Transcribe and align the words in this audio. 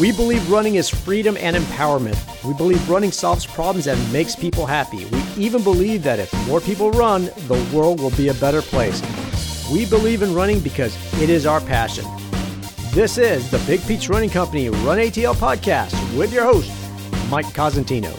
We 0.00 0.12
believe 0.12 0.50
running 0.50 0.76
is 0.76 0.88
freedom 0.88 1.36
and 1.38 1.54
empowerment. 1.54 2.16
We 2.42 2.54
believe 2.54 2.88
running 2.88 3.12
solves 3.12 3.44
problems 3.44 3.86
and 3.86 4.00
makes 4.10 4.34
people 4.34 4.64
happy. 4.64 5.04
We 5.04 5.22
even 5.36 5.62
believe 5.62 6.02
that 6.04 6.18
if 6.18 6.32
more 6.46 6.58
people 6.58 6.90
run, 6.92 7.26
the 7.48 7.70
world 7.70 8.00
will 8.00 8.10
be 8.12 8.28
a 8.28 8.34
better 8.34 8.62
place. 8.62 9.02
We 9.70 9.84
believe 9.84 10.22
in 10.22 10.32
running 10.32 10.60
because 10.60 10.96
it 11.20 11.28
is 11.28 11.44
our 11.44 11.60
passion. 11.60 12.06
This 12.94 13.18
is 13.18 13.50
the 13.50 13.58
Big 13.66 13.86
Peach 13.86 14.08
Running 14.08 14.30
Company 14.30 14.70
Run 14.70 14.96
ATL 14.96 15.34
podcast 15.34 15.92
with 16.16 16.32
your 16.32 16.44
host, 16.44 16.72
Mike 17.28 17.52
Cosentino. 17.52 18.14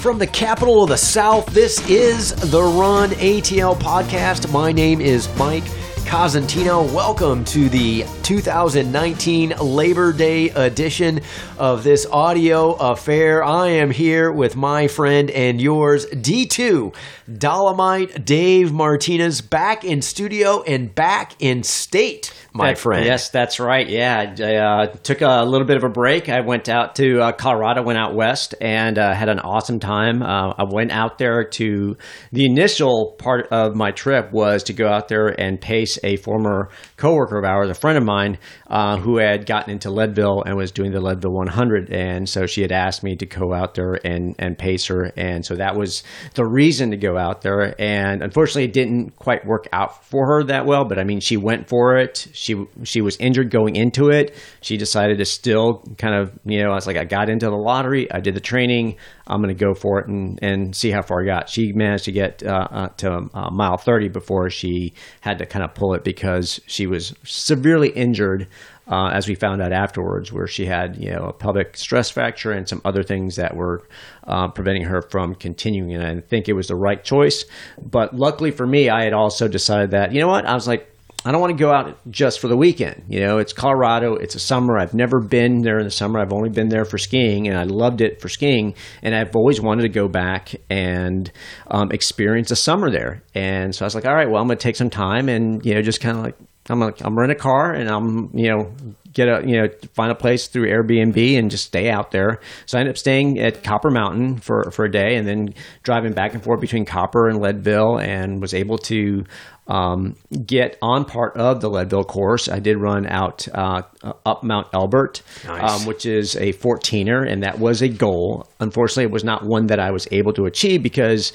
From 0.00 0.18
the 0.18 0.26
capital 0.26 0.84
of 0.84 0.88
the 0.88 0.96
South, 0.96 1.44
this 1.48 1.86
is 1.86 2.30
the 2.50 2.62
Run 2.62 3.10
ATL 3.10 3.76
podcast. 3.76 4.50
My 4.50 4.72
name 4.72 5.02
is 5.02 5.28
Mike 5.36 5.64
Cosentino. 6.04 6.92
Welcome 6.92 7.44
to 7.46 7.68
the 7.68 8.04
2019 8.22 9.50
Labor 9.60 10.12
Day 10.12 10.50
edition 10.50 11.20
of 11.58 11.82
this 11.82 12.06
audio 12.06 12.74
affair. 12.74 13.42
I 13.42 13.68
am 13.68 13.90
here 13.90 14.30
with 14.30 14.54
my 14.54 14.86
friend 14.86 15.30
and 15.30 15.60
yours, 15.60 16.06
D2 16.06 16.94
Dolomite 17.38 18.24
Dave 18.24 18.72
Martinez, 18.72 19.40
back 19.40 19.84
in 19.84 20.02
studio 20.02 20.62
and 20.62 20.94
back 20.94 21.34
in 21.40 21.62
state 21.62 22.32
my 22.54 22.68
that, 22.68 22.78
friend. 22.78 23.04
Yes, 23.04 23.30
that's 23.30 23.58
right. 23.58 23.88
Yeah, 23.88 24.34
I 24.38 24.54
uh, 24.54 24.86
took 24.86 25.22
a 25.22 25.42
little 25.42 25.66
bit 25.66 25.76
of 25.76 25.82
a 25.82 25.88
break. 25.88 26.28
I 26.28 26.40
went 26.40 26.68
out 26.68 26.94
to 26.96 27.20
uh, 27.20 27.32
Colorado, 27.32 27.82
went 27.82 27.98
out 27.98 28.14
west, 28.14 28.54
and 28.60 28.96
uh, 28.96 29.12
had 29.12 29.28
an 29.28 29.40
awesome 29.40 29.80
time. 29.80 30.22
Uh, 30.22 30.54
I 30.56 30.64
went 30.70 30.92
out 30.92 31.18
there 31.18 31.42
to 31.44 31.96
the 32.30 32.46
initial 32.46 33.16
part 33.18 33.48
of 33.50 33.74
my 33.74 33.90
trip 33.90 34.32
was 34.32 34.62
to 34.64 34.72
go 34.72 34.86
out 34.86 35.08
there 35.08 35.28
and 35.28 35.60
pace 35.60 35.98
a 36.04 36.16
former 36.16 36.70
coworker 36.96 37.38
of 37.38 37.44
ours, 37.44 37.70
a 37.70 37.74
friend 37.74 37.98
of 37.98 38.04
mine, 38.04 38.38
uh, 38.74 38.98
who 38.98 39.18
had 39.18 39.46
gotten 39.46 39.72
into 39.72 39.88
Leadville 39.88 40.42
and 40.44 40.56
was 40.56 40.72
doing 40.72 40.90
the 40.90 41.00
Leadville 41.00 41.32
100, 41.32 41.90
and 41.90 42.28
so 42.28 42.44
she 42.44 42.60
had 42.60 42.72
asked 42.72 43.02
me 43.02 43.16
to 43.16 43.24
go 43.24 43.54
out 43.54 43.74
there 43.74 43.98
and 44.04 44.34
and 44.38 44.58
pace 44.58 44.86
her, 44.88 45.12
and 45.16 45.46
so 45.46 45.54
that 45.54 45.76
was 45.76 46.02
the 46.34 46.44
reason 46.44 46.90
to 46.90 46.96
go 46.96 47.16
out 47.16 47.40
there. 47.42 47.80
And 47.80 48.22
unfortunately, 48.22 48.64
it 48.64 48.72
didn't 48.72 49.16
quite 49.16 49.46
work 49.46 49.68
out 49.72 50.04
for 50.04 50.26
her 50.26 50.44
that 50.44 50.66
well. 50.66 50.84
But 50.84 50.98
I 50.98 51.04
mean, 51.04 51.20
she 51.20 51.36
went 51.36 51.68
for 51.68 51.96
it 51.96 52.24
she 52.32 52.66
she 52.82 53.00
was 53.00 53.16
injured 53.18 53.50
going 53.50 53.76
into 53.76 54.10
it. 54.10 54.34
She 54.60 54.76
decided 54.76 55.18
to 55.18 55.24
still 55.24 55.84
kind 55.98 56.14
of 56.14 56.32
you 56.44 56.62
know 56.62 56.70
I 56.70 56.74
was 56.74 56.86
like 56.86 56.96
I 56.96 57.04
got 57.04 57.28
into 57.28 57.46
the 57.46 57.56
lottery. 57.56 58.10
I 58.10 58.20
did 58.20 58.34
the 58.34 58.40
training. 58.40 58.96
I'm 59.26 59.40
going 59.40 59.54
to 59.54 59.64
go 59.64 59.74
for 59.74 60.00
it 60.00 60.08
and 60.08 60.38
and 60.42 60.74
see 60.74 60.90
how 60.90 61.02
far 61.02 61.22
I 61.22 61.26
got. 61.26 61.48
She 61.48 61.72
managed 61.72 62.04
to 62.04 62.12
get 62.12 62.42
uh, 62.42 62.68
uh, 62.70 62.88
to 62.98 63.28
uh, 63.32 63.50
mile 63.50 63.76
30 63.76 64.08
before 64.08 64.50
she 64.50 64.94
had 65.20 65.38
to 65.38 65.46
kind 65.46 65.64
of 65.64 65.74
pull 65.74 65.94
it 65.94 66.04
because 66.04 66.60
she 66.66 66.86
was 66.86 67.14
severely 67.24 67.90
injured. 67.90 68.48
Uh, 68.86 69.08
as 69.14 69.26
we 69.26 69.34
found 69.34 69.62
out 69.62 69.72
afterwards, 69.72 70.30
where 70.30 70.46
she 70.46 70.66
had 70.66 70.98
you 70.98 71.10
know 71.10 71.28
a 71.28 71.32
pelvic 71.32 71.74
stress 71.74 72.10
fracture 72.10 72.52
and 72.52 72.68
some 72.68 72.82
other 72.84 73.02
things 73.02 73.36
that 73.36 73.56
were 73.56 73.82
uh, 74.26 74.46
preventing 74.48 74.82
her 74.82 75.00
from 75.00 75.34
continuing. 75.34 75.94
And 75.94 76.04
I 76.04 76.20
think 76.20 76.50
it 76.50 76.52
was 76.52 76.68
the 76.68 76.76
right 76.76 77.02
choice. 77.02 77.46
But 77.82 78.14
luckily 78.14 78.50
for 78.50 78.66
me, 78.66 78.90
I 78.90 79.04
had 79.04 79.14
also 79.14 79.48
decided 79.48 79.92
that 79.92 80.12
you 80.12 80.20
know 80.20 80.28
what 80.28 80.44
I 80.44 80.52
was 80.52 80.68
like 80.68 80.93
I 81.26 81.32
don't 81.32 81.40
want 81.40 81.56
to 81.56 81.62
go 81.62 81.72
out 81.72 81.98
just 82.10 82.38
for 82.38 82.48
the 82.48 82.56
weekend. 82.56 83.04
You 83.08 83.20
know, 83.20 83.38
it's 83.38 83.54
Colorado. 83.54 84.16
It's 84.16 84.34
a 84.34 84.40
summer. 84.40 84.78
I've 84.78 84.92
never 84.92 85.20
been 85.20 85.62
there 85.62 85.78
in 85.78 85.84
the 85.84 85.90
summer. 85.90 86.20
I've 86.20 86.32
only 86.32 86.50
been 86.50 86.68
there 86.68 86.84
for 86.84 86.98
skiing, 86.98 87.48
and 87.48 87.56
I 87.56 87.62
loved 87.62 88.02
it 88.02 88.20
for 88.20 88.28
skiing. 88.28 88.74
And 89.02 89.14
I've 89.14 89.34
always 89.34 89.60
wanted 89.60 89.82
to 89.82 89.88
go 89.88 90.06
back 90.06 90.54
and 90.68 91.30
um, 91.70 91.92
experience 91.92 92.50
a 92.50 92.56
summer 92.56 92.90
there. 92.90 93.22
And 93.34 93.74
so 93.74 93.84
I 93.84 93.86
was 93.86 93.94
like, 93.94 94.04
all 94.04 94.14
right, 94.14 94.28
well, 94.28 94.42
I'm 94.42 94.48
going 94.48 94.58
to 94.58 94.62
take 94.62 94.76
some 94.76 94.90
time 94.90 95.28
and 95.28 95.64
you 95.64 95.74
know 95.74 95.82
just 95.82 96.00
kind 96.00 96.18
of 96.18 96.24
like 96.24 96.36
I'm 96.68 96.80
gonna 96.80 96.94
I'm 97.02 97.18
rent 97.18 97.32
a 97.32 97.34
car 97.34 97.72
and 97.72 97.90
I'm 97.90 98.30
you 98.36 98.48
know 98.48 98.74
get 99.12 99.28
a 99.28 99.42
you 99.46 99.60
know 99.60 99.68
find 99.92 100.10
a 100.10 100.14
place 100.14 100.48
through 100.48 100.68
Airbnb 100.68 101.38
and 101.38 101.50
just 101.50 101.64
stay 101.64 101.90
out 101.90 102.10
there. 102.10 102.40
So 102.64 102.78
I 102.78 102.80
ended 102.80 102.94
up 102.94 102.98
staying 102.98 103.38
at 103.38 103.62
Copper 103.62 103.90
Mountain 103.90 104.38
for 104.38 104.70
for 104.70 104.86
a 104.86 104.90
day 104.90 105.16
and 105.16 105.28
then 105.28 105.54
driving 105.82 106.12
back 106.12 106.32
and 106.32 106.42
forth 106.42 106.60
between 106.60 106.86
Copper 106.86 107.28
and 107.28 107.38
Leadville 107.38 107.98
and 107.98 108.40
was 108.40 108.54
able 108.54 108.78
to 108.78 109.24
um, 109.66 110.16
get 110.44 110.78
on 110.82 111.04
part 111.04 111.36
of 111.36 111.60
the 111.60 111.70
Leadville 111.70 112.04
course. 112.04 112.48
I 112.48 112.58
did 112.58 112.76
run 112.76 113.06
out 113.06 113.48
uh, 113.54 113.82
up 114.26 114.42
Mount 114.42 114.68
Elbert, 114.72 115.22
nice. 115.46 115.80
um, 115.80 115.86
which 115.86 116.04
is 116.04 116.36
a 116.36 116.52
14er, 116.54 117.30
and 117.30 117.42
that 117.42 117.58
was 117.58 117.82
a 117.82 117.88
goal. 117.88 118.48
Unfortunately, 118.60 119.04
it 119.04 119.10
was 119.10 119.24
not 119.24 119.44
one 119.44 119.68
that 119.68 119.80
I 119.80 119.90
was 119.90 120.06
able 120.10 120.32
to 120.34 120.46
achieve 120.46 120.82
because 120.82 121.32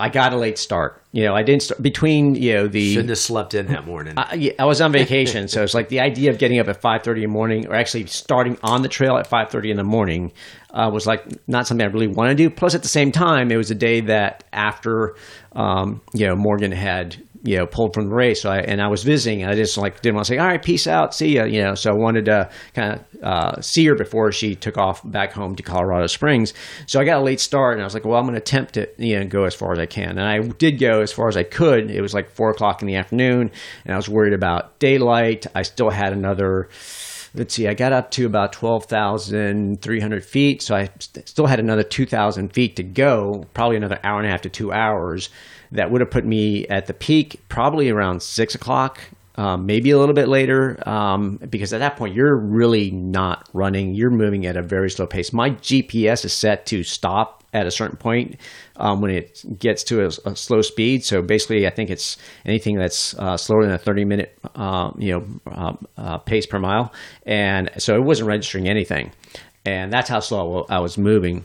I 0.00 0.08
got 0.08 0.32
a 0.32 0.36
late 0.36 0.58
start. 0.58 1.02
You 1.10 1.24
know, 1.24 1.34
I 1.34 1.42
didn't 1.42 1.62
start 1.62 1.82
between 1.82 2.36
you 2.36 2.54
know 2.54 2.68
the 2.68 2.92
shouldn't 2.92 3.08
have 3.08 3.18
slept 3.18 3.54
in 3.54 3.66
that 3.66 3.84
morning. 3.86 4.14
I, 4.16 4.34
yeah, 4.34 4.52
I 4.58 4.64
was 4.64 4.80
on 4.80 4.92
vacation, 4.92 5.48
so 5.48 5.64
it's 5.64 5.74
like 5.74 5.88
the 5.88 6.00
idea 6.00 6.30
of 6.30 6.38
getting 6.38 6.60
up 6.60 6.68
at 6.68 6.80
five 6.80 7.02
thirty 7.02 7.24
in 7.24 7.30
the 7.30 7.32
morning, 7.32 7.66
or 7.66 7.74
actually 7.74 8.06
starting 8.06 8.58
on 8.62 8.82
the 8.82 8.88
trail 8.88 9.16
at 9.16 9.26
five 9.26 9.50
thirty 9.50 9.70
in 9.70 9.76
the 9.76 9.84
morning, 9.84 10.32
uh, 10.72 10.88
was 10.92 11.06
like 11.06 11.24
not 11.48 11.66
something 11.66 11.84
I 11.84 11.90
really 11.90 12.06
want 12.06 12.30
to 12.30 12.34
do. 12.36 12.48
Plus, 12.48 12.74
at 12.74 12.82
the 12.82 12.88
same 12.88 13.10
time, 13.10 13.50
it 13.50 13.56
was 13.56 13.70
a 13.70 13.74
day 13.74 14.00
that 14.02 14.44
after 14.52 15.16
um, 15.52 16.00
you 16.14 16.26
know 16.26 16.36
Morgan 16.36 16.70
had 16.70 17.16
you 17.42 17.56
know 17.56 17.66
pulled 17.66 17.94
from 17.94 18.08
the 18.08 18.14
race. 18.14 18.42
So 18.42 18.50
I, 18.50 18.58
and 18.58 18.80
I 18.80 18.88
was 18.88 19.02
visiting. 19.02 19.42
And 19.42 19.50
I 19.50 19.54
just 19.54 19.76
like 19.76 20.00
didn't 20.00 20.16
want 20.16 20.26
to 20.26 20.34
say, 20.34 20.38
all 20.38 20.46
right, 20.46 20.62
peace 20.62 20.86
out, 20.86 21.14
see 21.14 21.36
ya. 21.36 21.44
You 21.44 21.62
know, 21.62 21.74
so 21.74 21.90
I 21.90 21.94
wanted 21.94 22.26
to 22.26 22.50
kind 22.74 22.94
of 22.94 23.22
uh, 23.22 23.60
see 23.60 23.86
her 23.86 23.94
before 23.94 24.32
she 24.32 24.54
took 24.54 24.78
off 24.78 25.08
back 25.08 25.32
home 25.32 25.56
to 25.56 25.62
Colorado 25.62 26.06
Springs. 26.06 26.54
So 26.86 27.00
I 27.00 27.04
got 27.04 27.18
a 27.18 27.24
late 27.24 27.40
start, 27.40 27.74
and 27.74 27.82
I 27.82 27.84
was 27.84 27.94
like, 27.94 28.04
well, 28.04 28.18
I'm 28.18 28.24
going 28.24 28.34
to 28.34 28.40
attempt 28.40 28.74
to 28.74 28.88
you 28.98 29.18
know 29.18 29.26
go 29.26 29.44
as 29.44 29.54
far 29.54 29.72
as 29.72 29.78
I 29.78 29.86
can. 29.86 30.18
And 30.18 30.22
I 30.22 30.40
did 30.40 30.78
go 30.78 31.00
as 31.00 31.12
far 31.12 31.28
as 31.28 31.36
I 31.36 31.42
could. 31.42 31.90
It 31.90 32.00
was 32.00 32.14
like 32.14 32.30
four 32.30 32.50
o'clock 32.50 32.82
in 32.82 32.88
the 32.88 32.96
afternoon, 32.96 33.50
and 33.84 33.94
I 33.94 33.96
was 33.96 34.08
worried 34.08 34.34
about 34.34 34.78
daylight. 34.78 35.46
I 35.54 35.62
still 35.62 35.90
had 35.90 36.12
another 36.12 36.68
let's 37.34 37.54
see, 37.54 37.68
I 37.68 37.74
got 37.74 37.92
up 37.92 38.10
to 38.12 38.24
about 38.24 38.52
12,300 38.52 40.24
feet. 40.24 40.62
So 40.62 40.74
I 40.74 40.88
st- 40.98 41.28
still 41.28 41.46
had 41.46 41.60
another 41.60 41.82
2,000 41.82 42.52
feet 42.54 42.76
to 42.76 42.82
go, 42.82 43.44
probably 43.52 43.76
another 43.76 44.00
hour 44.02 44.18
and 44.18 44.26
a 44.26 44.30
half 44.30 44.42
to 44.42 44.48
two 44.48 44.72
hours 44.72 45.28
that 45.72 45.90
would 45.90 46.00
have 46.00 46.10
put 46.10 46.24
me 46.24 46.66
at 46.68 46.86
the 46.86 46.94
peak 46.94 47.40
probably 47.48 47.90
around 47.90 48.22
six 48.22 48.54
o'clock, 48.54 49.00
um, 49.36 49.66
maybe 49.66 49.90
a 49.90 49.98
little 49.98 50.14
bit 50.14 50.28
later, 50.28 50.76
um, 50.88 51.36
because 51.48 51.72
at 51.72 51.78
that 51.78 51.96
point 51.96 52.14
you're 52.14 52.36
really 52.36 52.90
not 52.90 53.48
running. 53.52 53.94
You're 53.94 54.10
moving 54.10 54.46
at 54.46 54.56
a 54.56 54.62
very 54.62 54.90
slow 54.90 55.06
pace. 55.06 55.32
My 55.32 55.50
GPS 55.50 56.24
is 56.24 56.32
set 56.32 56.66
to 56.66 56.82
stop 56.82 57.38
at 57.52 57.66
a 57.66 57.70
certain 57.70 57.96
point 57.96 58.36
um, 58.76 59.00
when 59.00 59.10
it 59.10 59.42
gets 59.58 59.82
to 59.84 60.02
a, 60.02 60.08
a, 60.26 60.36
slow 60.36 60.60
speed. 60.60 61.04
So 61.04 61.22
basically, 61.22 61.66
I 61.66 61.70
think 61.70 61.88
it's 61.90 62.16
anything 62.44 62.76
that's 62.76 63.14
uh, 63.18 63.36
slower 63.36 63.64
than 63.64 63.72
a 63.72 63.78
30 63.78 64.04
minute 64.04 64.38
uh, 64.54 64.90
you 64.98 65.12
know 65.12 65.26
uh, 65.50 65.72
uh, 65.96 66.18
pace 66.18 66.46
per 66.46 66.58
mile, 66.58 66.92
and 67.24 67.70
so 67.78 67.94
it 67.94 68.02
wasn't 68.02 68.28
registering 68.28 68.68
anything, 68.68 69.12
and 69.64 69.92
that's 69.92 70.08
how 70.10 70.20
slow 70.20 70.66
I 70.68 70.80
was 70.80 70.98
moving 70.98 71.44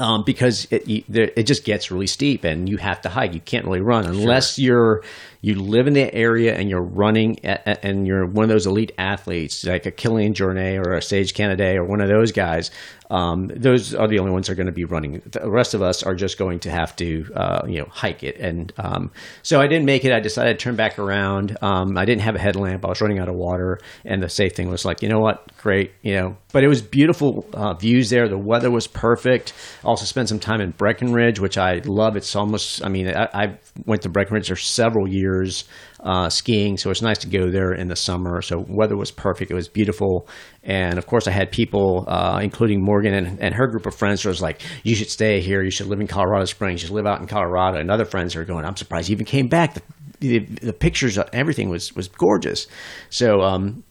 um, 0.00 0.22
because 0.24 0.66
it, 0.70 0.84
it 0.88 1.42
just 1.44 1.64
gets 1.64 1.90
really 1.90 2.06
steep 2.06 2.44
and 2.44 2.68
you 2.68 2.76
have 2.76 3.00
to 3.02 3.08
hike. 3.08 3.34
You 3.34 3.40
can't 3.40 3.64
really 3.64 3.80
run 3.80 4.06
unless 4.06 4.54
sure. 4.54 4.64
you're 4.64 5.04
you 5.40 5.54
live 5.54 5.86
in 5.86 5.92
the 5.92 6.12
area 6.12 6.56
and 6.56 6.68
you're 6.68 6.82
running 6.82 7.44
at, 7.44 7.84
and 7.84 8.06
you're 8.06 8.26
one 8.26 8.42
of 8.42 8.48
those 8.48 8.66
elite 8.66 8.92
athletes 8.98 9.64
like 9.64 9.86
a 9.86 9.92
Kilian 9.92 10.34
Jornet 10.34 10.84
or 10.84 10.94
a 10.94 11.02
Sage 11.02 11.32
Canaday 11.32 11.76
or 11.76 11.84
one 11.84 12.00
of 12.00 12.08
those 12.08 12.32
guys 12.32 12.70
um, 13.10 13.46
those 13.54 13.94
are 13.94 14.08
the 14.08 14.18
only 14.18 14.32
ones 14.32 14.46
that 14.46 14.52
are 14.52 14.56
going 14.56 14.66
to 14.66 14.72
be 14.72 14.84
running. 14.84 15.22
The 15.24 15.50
rest 15.50 15.74
of 15.74 15.82
us 15.82 16.02
are 16.02 16.14
just 16.14 16.38
going 16.38 16.60
to 16.60 16.70
have 16.70 16.94
to 16.96 17.24
uh, 17.34 17.62
you 17.66 17.78
know 17.78 17.86
hike 17.90 18.22
it. 18.22 18.38
And 18.38 18.72
um, 18.78 19.10
so 19.42 19.60
I 19.60 19.66
didn't 19.66 19.86
make 19.86 20.04
it. 20.04 20.12
I 20.12 20.20
decided 20.20 20.58
to 20.58 20.62
turn 20.62 20.76
back 20.76 20.98
around. 20.98 21.56
Um, 21.62 21.96
I 21.96 22.04
didn't 22.04 22.22
have 22.22 22.34
a 22.34 22.40
headlamp. 22.40 22.84
I 22.84 22.88
was 22.88 23.00
running 23.00 23.18
out 23.18 23.28
of 23.28 23.34
water. 23.34 23.78
And 24.04 24.22
the 24.22 24.28
safe 24.28 24.54
thing 24.54 24.68
was 24.70 24.84
like 24.84 25.02
you 25.02 25.08
know 25.08 25.20
what? 25.20 25.56
Great 25.58 25.92
you 26.02 26.14
know. 26.14 26.36
But 26.52 26.64
it 26.64 26.68
was 26.68 26.82
beautiful 26.82 27.46
uh, 27.52 27.74
views 27.74 28.10
there. 28.10 28.28
The 28.28 28.38
weather 28.38 28.70
was 28.70 28.86
perfect. 28.86 29.52
Also 29.84 30.04
spent 30.04 30.28
some 30.28 30.38
time 30.38 30.60
in 30.60 30.70
Breckenridge 30.70 31.40
which 31.40 31.58
I 31.58 31.80
love. 31.84 32.16
It's 32.16 32.34
almost 32.36 32.84
I 32.84 32.88
mean 32.88 33.08
I, 33.08 33.28
I 33.32 33.58
went 33.86 34.02
to 34.02 34.08
Breckenridge 34.08 34.48
for 34.48 34.56
several 34.56 35.08
years 35.08 35.18
years 35.18 35.64
uh, 36.00 36.28
skiing, 36.28 36.76
so 36.76 36.90
it's 36.90 37.02
nice 37.02 37.18
to 37.18 37.28
go 37.28 37.50
there 37.50 37.72
in 37.72 37.88
the 37.88 37.96
summer. 37.96 38.40
So 38.42 38.64
weather 38.68 38.96
was 38.96 39.10
perfect; 39.10 39.50
it 39.50 39.54
was 39.54 39.68
beautiful, 39.68 40.28
and 40.62 40.98
of 40.98 41.06
course, 41.06 41.26
I 41.26 41.32
had 41.32 41.50
people, 41.50 42.04
uh, 42.08 42.40
including 42.42 42.84
Morgan 42.84 43.14
and, 43.14 43.40
and, 43.40 43.54
her 43.54 43.66
group 43.66 43.86
of 43.86 43.94
friends, 43.94 44.22
who 44.22 44.28
was 44.28 44.40
like, 44.40 44.60
"You 44.84 44.94
should 44.94 45.10
stay 45.10 45.40
here. 45.40 45.62
You 45.62 45.70
should 45.70 45.86
live 45.86 46.00
in 46.00 46.06
Colorado 46.06 46.44
Springs. 46.44 46.82
You 46.82 46.86
should 46.88 46.94
live 46.94 47.06
out 47.06 47.20
in 47.20 47.26
Colorado." 47.26 47.78
And 47.78 47.90
other 47.90 48.04
friends 48.04 48.36
are 48.36 48.44
going, 48.44 48.64
"I'm 48.64 48.76
surprised 48.76 49.08
you 49.08 49.14
even 49.14 49.26
came 49.26 49.48
back." 49.48 49.74
The, 49.74 49.82
the, 50.20 50.38
the 50.38 50.72
pictures, 50.72 51.18
everything 51.32 51.68
was 51.68 51.94
was 51.94 52.08
gorgeous. 52.08 52.66
So 53.10 53.40
um, 53.40 53.82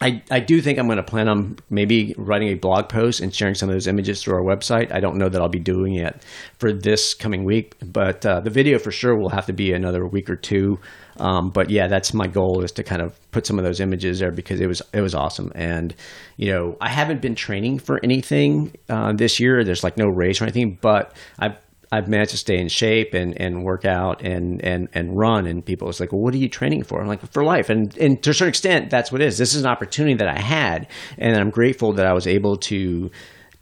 I, 0.00 0.22
I 0.30 0.40
do 0.40 0.60
think 0.60 0.78
I'm 0.78 0.86
going 0.86 0.98
to 0.98 1.02
plan 1.02 1.26
on 1.26 1.56
maybe 1.70 2.14
writing 2.18 2.48
a 2.48 2.54
blog 2.54 2.90
post 2.90 3.20
and 3.20 3.34
sharing 3.34 3.54
some 3.54 3.70
of 3.70 3.74
those 3.74 3.86
images 3.86 4.22
through 4.22 4.34
our 4.34 4.42
website. 4.42 4.92
I 4.92 5.00
don't 5.00 5.16
know 5.16 5.30
that 5.30 5.40
I'll 5.40 5.48
be 5.48 5.58
doing 5.58 5.94
it 5.94 6.22
for 6.58 6.70
this 6.70 7.14
coming 7.14 7.44
week, 7.44 7.76
but 7.80 8.24
uh, 8.26 8.40
the 8.40 8.50
video 8.50 8.78
for 8.78 8.90
sure 8.90 9.18
will 9.18 9.30
have 9.30 9.46
to 9.46 9.54
be 9.54 9.72
another 9.72 10.06
week 10.06 10.28
or 10.28 10.36
two. 10.36 10.78
Um, 11.18 11.50
but 11.50 11.70
yeah, 11.70 11.86
that's 11.86 12.12
my 12.14 12.26
goal 12.26 12.62
is 12.62 12.72
to 12.72 12.82
kind 12.82 13.02
of 13.02 13.18
put 13.30 13.46
some 13.46 13.58
of 13.58 13.64
those 13.64 13.80
images 13.80 14.18
there 14.20 14.30
because 14.30 14.60
it 14.60 14.66
was 14.66 14.82
it 14.92 15.00
was 15.00 15.14
awesome. 15.14 15.52
And 15.54 15.94
you 16.36 16.52
know, 16.52 16.76
I 16.80 16.88
haven't 16.88 17.20
been 17.22 17.34
training 17.34 17.78
for 17.78 18.00
anything 18.02 18.74
uh, 18.88 19.12
this 19.12 19.40
year. 19.40 19.64
There's 19.64 19.84
like 19.84 19.96
no 19.96 20.06
race 20.06 20.40
or 20.40 20.44
anything, 20.44 20.78
but 20.80 21.16
I've 21.38 21.56
I've 21.92 22.08
managed 22.08 22.32
to 22.32 22.36
stay 22.36 22.58
in 22.58 22.68
shape 22.68 23.14
and, 23.14 23.40
and 23.40 23.62
work 23.62 23.84
out 23.84 24.22
and, 24.22 24.62
and, 24.64 24.88
and 24.92 25.16
run. 25.16 25.46
And 25.46 25.64
people 25.64 25.86
was 25.86 26.00
like, 26.00 26.12
well, 26.12 26.20
what 26.20 26.34
are 26.34 26.38
you 26.38 26.48
training 26.48 26.82
for? 26.82 27.00
I'm 27.00 27.06
like, 27.06 27.24
for 27.32 27.44
life. 27.44 27.70
And, 27.70 27.96
and 27.98 28.22
to 28.24 28.30
a 28.30 28.34
certain 28.34 28.48
extent, 28.48 28.90
that's 28.90 29.12
what 29.12 29.20
it 29.20 29.26
is. 29.26 29.38
This 29.38 29.54
is 29.54 29.62
an 29.62 29.68
opportunity 29.68 30.14
that 30.14 30.28
I 30.28 30.40
had. 30.40 30.88
And 31.16 31.36
I'm 31.36 31.50
grateful 31.50 31.92
that 31.94 32.06
I 32.06 32.12
was 32.12 32.26
able 32.26 32.56
to, 32.56 33.10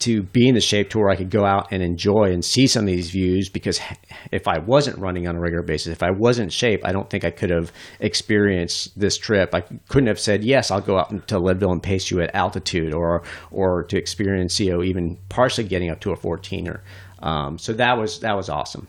to 0.04 0.22
be 0.22 0.48
in 0.48 0.54
the 0.54 0.60
shape 0.60 0.90
to 0.90 0.98
where 0.98 1.08
I 1.08 1.16
could 1.16 1.30
go 1.30 1.44
out 1.44 1.68
and 1.70 1.82
enjoy 1.82 2.24
and 2.24 2.44
see 2.44 2.66
some 2.66 2.84
of 2.84 2.88
these 2.88 3.10
views 3.10 3.48
because 3.48 3.80
if 4.30 4.46
I 4.46 4.58
wasn't 4.58 4.98
running 4.98 5.26
on 5.26 5.36
a 5.36 5.40
regular 5.40 5.62
basis, 5.62 5.92
if 5.92 6.02
I 6.02 6.10
wasn't 6.10 6.44
in 6.44 6.50
shape, 6.50 6.84
I 6.84 6.92
don't 6.92 7.08
think 7.08 7.24
I 7.24 7.30
could 7.30 7.48
have 7.50 7.72
experienced 8.00 8.98
this 8.98 9.16
trip. 9.16 9.54
I 9.54 9.62
couldn't 9.88 10.08
have 10.08 10.20
said, 10.20 10.44
yes, 10.44 10.70
I'll 10.70 10.82
go 10.82 10.98
out 10.98 11.28
to 11.28 11.38
Leadville 11.38 11.72
and 11.72 11.82
pace 11.82 12.10
you 12.10 12.20
at 12.20 12.34
altitude 12.34 12.92
or, 12.92 13.22
or 13.50 13.84
to 13.84 13.96
experience, 13.96 14.60
you 14.60 14.72
know, 14.72 14.82
even 14.82 15.16
partially 15.30 15.64
getting 15.64 15.90
up 15.90 16.00
to 16.00 16.12
a 16.12 16.16
14er. 16.16 16.80
Um, 17.20 17.58
so 17.58 17.72
that 17.72 17.96
was, 17.96 18.20
that 18.20 18.36
was 18.36 18.50
awesome. 18.50 18.86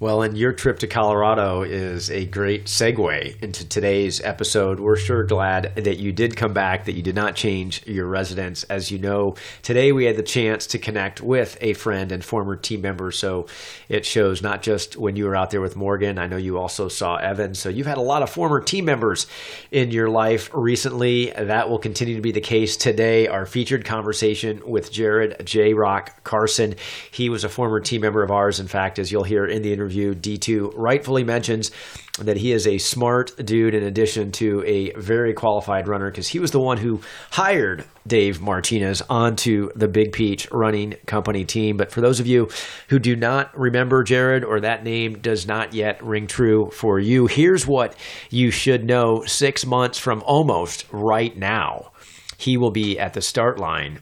Well, 0.00 0.22
and 0.22 0.36
your 0.36 0.52
trip 0.52 0.80
to 0.80 0.88
Colorado 0.88 1.62
is 1.62 2.10
a 2.10 2.26
great 2.26 2.64
segue 2.64 3.40
into 3.40 3.68
today's 3.68 4.20
episode. 4.20 4.80
We're 4.80 4.96
sure 4.96 5.22
glad 5.22 5.72
that 5.76 5.98
you 5.98 6.10
did 6.10 6.36
come 6.36 6.52
back, 6.52 6.86
that 6.86 6.96
you 6.96 7.02
did 7.02 7.14
not 7.14 7.36
change 7.36 7.86
your 7.86 8.08
residence. 8.08 8.64
As 8.64 8.90
you 8.90 8.98
know, 8.98 9.36
today 9.62 9.92
we 9.92 10.06
had 10.06 10.16
the 10.16 10.24
chance 10.24 10.66
to 10.68 10.80
connect 10.80 11.20
with 11.20 11.56
a 11.60 11.74
friend 11.74 12.10
and 12.10 12.24
former 12.24 12.56
team 12.56 12.80
member. 12.80 13.12
So 13.12 13.46
it 13.88 14.04
shows 14.04 14.42
not 14.42 14.62
just 14.62 14.96
when 14.96 15.14
you 15.14 15.26
were 15.26 15.36
out 15.36 15.50
there 15.50 15.60
with 15.60 15.76
Morgan, 15.76 16.18
I 16.18 16.26
know 16.26 16.38
you 16.38 16.58
also 16.58 16.88
saw 16.88 17.14
Evan. 17.14 17.54
So 17.54 17.68
you've 17.68 17.86
had 17.86 17.98
a 17.98 18.02
lot 18.02 18.24
of 18.24 18.30
former 18.30 18.60
team 18.60 18.86
members 18.86 19.28
in 19.70 19.92
your 19.92 20.10
life 20.10 20.50
recently. 20.52 21.30
That 21.30 21.70
will 21.70 21.78
continue 21.78 22.16
to 22.16 22.20
be 22.20 22.32
the 22.32 22.40
case 22.40 22.76
today. 22.76 23.28
Our 23.28 23.46
featured 23.46 23.84
conversation 23.84 24.60
with 24.66 24.90
Jared 24.90 25.46
J. 25.46 25.72
Rock 25.72 26.24
Carson. 26.24 26.74
He 27.12 27.28
was 27.28 27.44
a 27.44 27.48
former 27.48 27.78
team 27.78 28.00
member 28.00 28.24
of 28.24 28.32
ours. 28.32 28.58
In 28.58 28.66
fact, 28.66 28.98
as 28.98 29.12
you'll 29.12 29.22
hear 29.22 29.46
in 29.46 29.62
the 29.62 29.72
interview, 29.72 29.83
interview, 29.84 30.14
D2 30.14 30.72
rightfully 30.74 31.24
mentions 31.24 31.70
that 32.18 32.38
he 32.38 32.52
is 32.52 32.66
a 32.66 32.78
smart 32.78 33.36
dude 33.44 33.74
in 33.74 33.82
addition 33.82 34.32
to 34.32 34.64
a 34.64 34.92
very 34.92 35.34
qualified 35.34 35.88
runner 35.88 36.10
because 36.10 36.28
he 36.28 36.38
was 36.38 36.52
the 36.52 36.60
one 36.60 36.78
who 36.78 37.02
hired 37.32 37.84
Dave 38.06 38.40
Martinez 38.40 39.02
onto 39.10 39.68
the 39.76 39.88
Big 39.88 40.12
Peach 40.12 40.50
running 40.50 40.94
company 41.04 41.44
team. 41.44 41.76
But 41.76 41.90
for 41.90 42.00
those 42.00 42.18
of 42.18 42.26
you 42.26 42.48
who 42.88 42.98
do 42.98 43.14
not 43.14 43.56
remember 43.58 44.02
Jared 44.04 44.42
or 44.42 44.60
that 44.60 44.84
name 44.84 45.18
does 45.18 45.46
not 45.46 45.74
yet 45.74 46.02
ring 46.02 46.28
true 46.28 46.70
for 46.70 46.98
you, 46.98 47.26
here's 47.26 47.66
what 47.66 47.94
you 48.30 48.50
should 48.50 48.86
know 48.86 49.24
six 49.26 49.66
months 49.66 49.98
from 49.98 50.22
almost 50.22 50.86
right 50.92 51.36
now. 51.36 51.90
He 52.38 52.56
will 52.56 52.70
be 52.70 52.98
at 52.98 53.12
the 53.12 53.22
start 53.22 53.58
line 53.58 53.98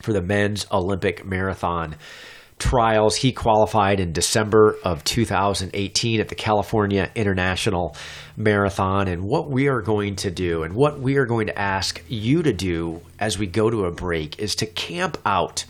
for 0.00 0.12
the 0.14 0.22
men's 0.22 0.66
Olympic 0.72 1.24
marathon 1.26 1.96
trials. 2.62 3.16
He 3.16 3.32
qualified 3.32 3.98
in 3.98 4.12
December 4.12 4.78
of 4.84 5.02
2018 5.02 6.20
at 6.20 6.28
the 6.28 6.36
California 6.36 7.10
International 7.16 7.96
Marathon. 8.36 9.08
And 9.08 9.24
what 9.24 9.50
we 9.50 9.66
are 9.66 9.82
going 9.82 10.14
to 10.16 10.30
do 10.30 10.62
and 10.62 10.72
what 10.74 11.00
we 11.00 11.16
are 11.16 11.26
going 11.26 11.48
to 11.48 11.58
ask 11.58 12.00
you 12.06 12.40
to 12.44 12.52
do 12.52 13.02
as 13.18 13.36
we 13.36 13.48
go 13.48 13.68
to 13.68 13.86
a 13.86 13.90
break 13.90 14.38
is 14.38 14.54
to 14.56 14.66
camp 14.66 15.18
out 15.26 15.64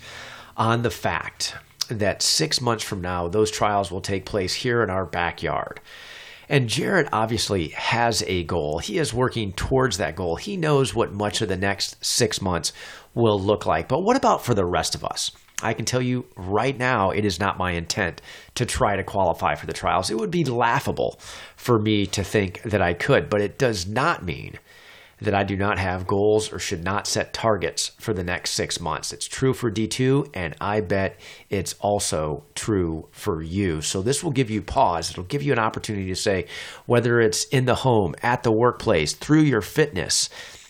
on 0.55 0.83
the 0.83 0.91
fact 0.91 1.55
that 1.89 2.21
six 2.21 2.61
months 2.61 2.83
from 2.83 3.01
now, 3.01 3.27
those 3.27 3.49
trials 3.49 3.91
will 3.91 3.99
take 3.99 4.25
place 4.25 4.53
here 4.53 4.83
in 4.83 4.91
our 4.91 5.05
backyard. 5.05 5.81
And 6.47 6.69
Jared 6.69 7.09
obviously 7.11 7.69
has 7.69 8.23
a 8.27 8.43
goal. 8.43 8.77
He 8.77 8.99
is 8.99 9.15
working 9.15 9.53
towards 9.53 9.97
that 9.97 10.15
goal. 10.15 10.35
He 10.35 10.57
knows 10.57 10.93
what 10.93 11.11
much 11.11 11.41
of 11.41 11.49
the 11.49 11.57
next 11.57 12.05
six 12.05 12.39
months 12.39 12.71
will 13.15 13.41
look 13.41 13.65
like. 13.65 13.87
But 13.87 14.03
what 14.03 14.15
about 14.15 14.45
for 14.45 14.53
the 14.53 14.65
rest 14.65 14.93
of 14.93 15.03
us? 15.03 15.31
I 15.63 15.73
can 15.73 15.85
tell 15.85 16.01
you 16.01 16.25
right 16.35 16.77
now, 16.77 17.11
it 17.11 17.25
is 17.25 17.39
not 17.39 17.57
my 17.57 17.71
intent 17.71 18.21
to 18.55 18.65
try 18.65 18.95
to 18.95 19.03
qualify 19.03 19.55
for 19.55 19.65
the 19.65 19.73
trials. 19.73 20.09
It 20.09 20.17
would 20.17 20.31
be 20.31 20.43
laughable 20.45 21.19
for 21.55 21.79
me 21.79 22.05
to 22.07 22.23
think 22.23 22.61
that 22.63 22.81
I 22.81 22.93
could, 22.93 23.29
but 23.29 23.41
it 23.41 23.57
does 23.57 23.87
not 23.87 24.23
mean 24.23 24.59
that 25.21 25.33
I 25.33 25.43
do 25.43 25.55
not 25.55 25.79
have 25.79 26.05
goals 26.05 26.51
or 26.51 26.59
should 26.59 26.83
not 26.83 27.07
set 27.07 27.33
targets 27.33 27.91
for 27.97 28.13
the 28.13 28.23
next 28.23 28.51
six 28.51 28.81
months. 28.81 29.13
It's 29.13 29.27
true 29.27 29.53
for 29.53 29.71
D2, 29.71 30.29
and 30.33 30.53
I 30.59 30.81
bet 30.81 31.17
it's 31.49 31.73
also 31.79 32.43
true 32.55 33.07
for 33.11 33.41
you. 33.41 33.81
So, 33.81 34.01
this 34.01 34.21
will 34.23 34.31
give 34.31 34.49
you 34.49 34.61
pause. 34.61 35.11
It'll 35.11 35.23
give 35.23 35.41
you 35.41 35.53
an 35.53 35.59
opportunity 35.59 36.09
to 36.09 36.15
say, 36.15 36.47
whether 36.87 37.21
it's 37.21 37.45
in 37.45 37.65
the 37.65 37.75
home, 37.75 38.15
at 38.21 38.43
the 38.43 38.51
workplace, 38.51 39.13
through 39.13 39.41
your 39.41 39.61
fitness, 39.61 40.29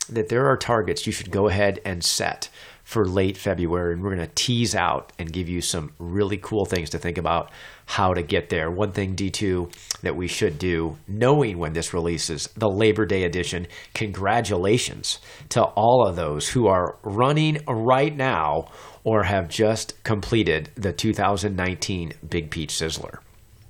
that 0.10 0.30
there 0.30 0.46
are 0.46 0.57
targets 0.57 1.07
you 1.07 1.13
should 1.13 1.31
go 1.31 1.48
ahead 1.48 1.80
and 1.84 2.04
set 2.04 2.50
for 2.94 3.06
late 3.06 3.38
February. 3.38 3.94
And 3.94 4.04
we're 4.04 4.16
going 4.16 4.28
to 4.28 4.36
tease 4.36 4.75
out 4.75 5.12
and 5.18 5.34
give 5.34 5.50
you 5.50 5.62
some 5.62 5.94
really 5.98 6.38
cool 6.38 6.66
things 6.66 6.92
to 6.92 7.00
think 7.00 7.18
about 7.18 7.50
how 7.88 8.13
to 8.13 8.22
get 8.22 8.50
there. 8.50 8.69
One 8.69 8.92
thing, 8.92 9.16
D2, 9.16 10.00
that 10.01 10.16
we 10.16 10.28
should 10.28 10.60
do, 10.60 10.98
knowing 11.07 11.57
when 11.57 11.74
this 11.74 11.92
releases, 11.92 12.48
the 12.56 12.69
Labor 12.69 13.07
Day 13.07 13.24
edition, 13.24 13.66
congratulations 13.95 15.19
to 15.50 15.63
all 15.63 16.06
of 16.07 16.16
those 16.16 16.50
who 16.50 16.68
are 16.68 16.98
running 17.01 17.57
right 17.68 18.16
now 18.16 18.68
or 19.04 19.24
have 19.24 19.50
just 19.50 20.01
completed 20.04 20.69
the 20.75 20.94
2019 20.94 22.13
Big 22.30 22.51
Peach 22.51 22.72
Sizzler. 22.72 23.23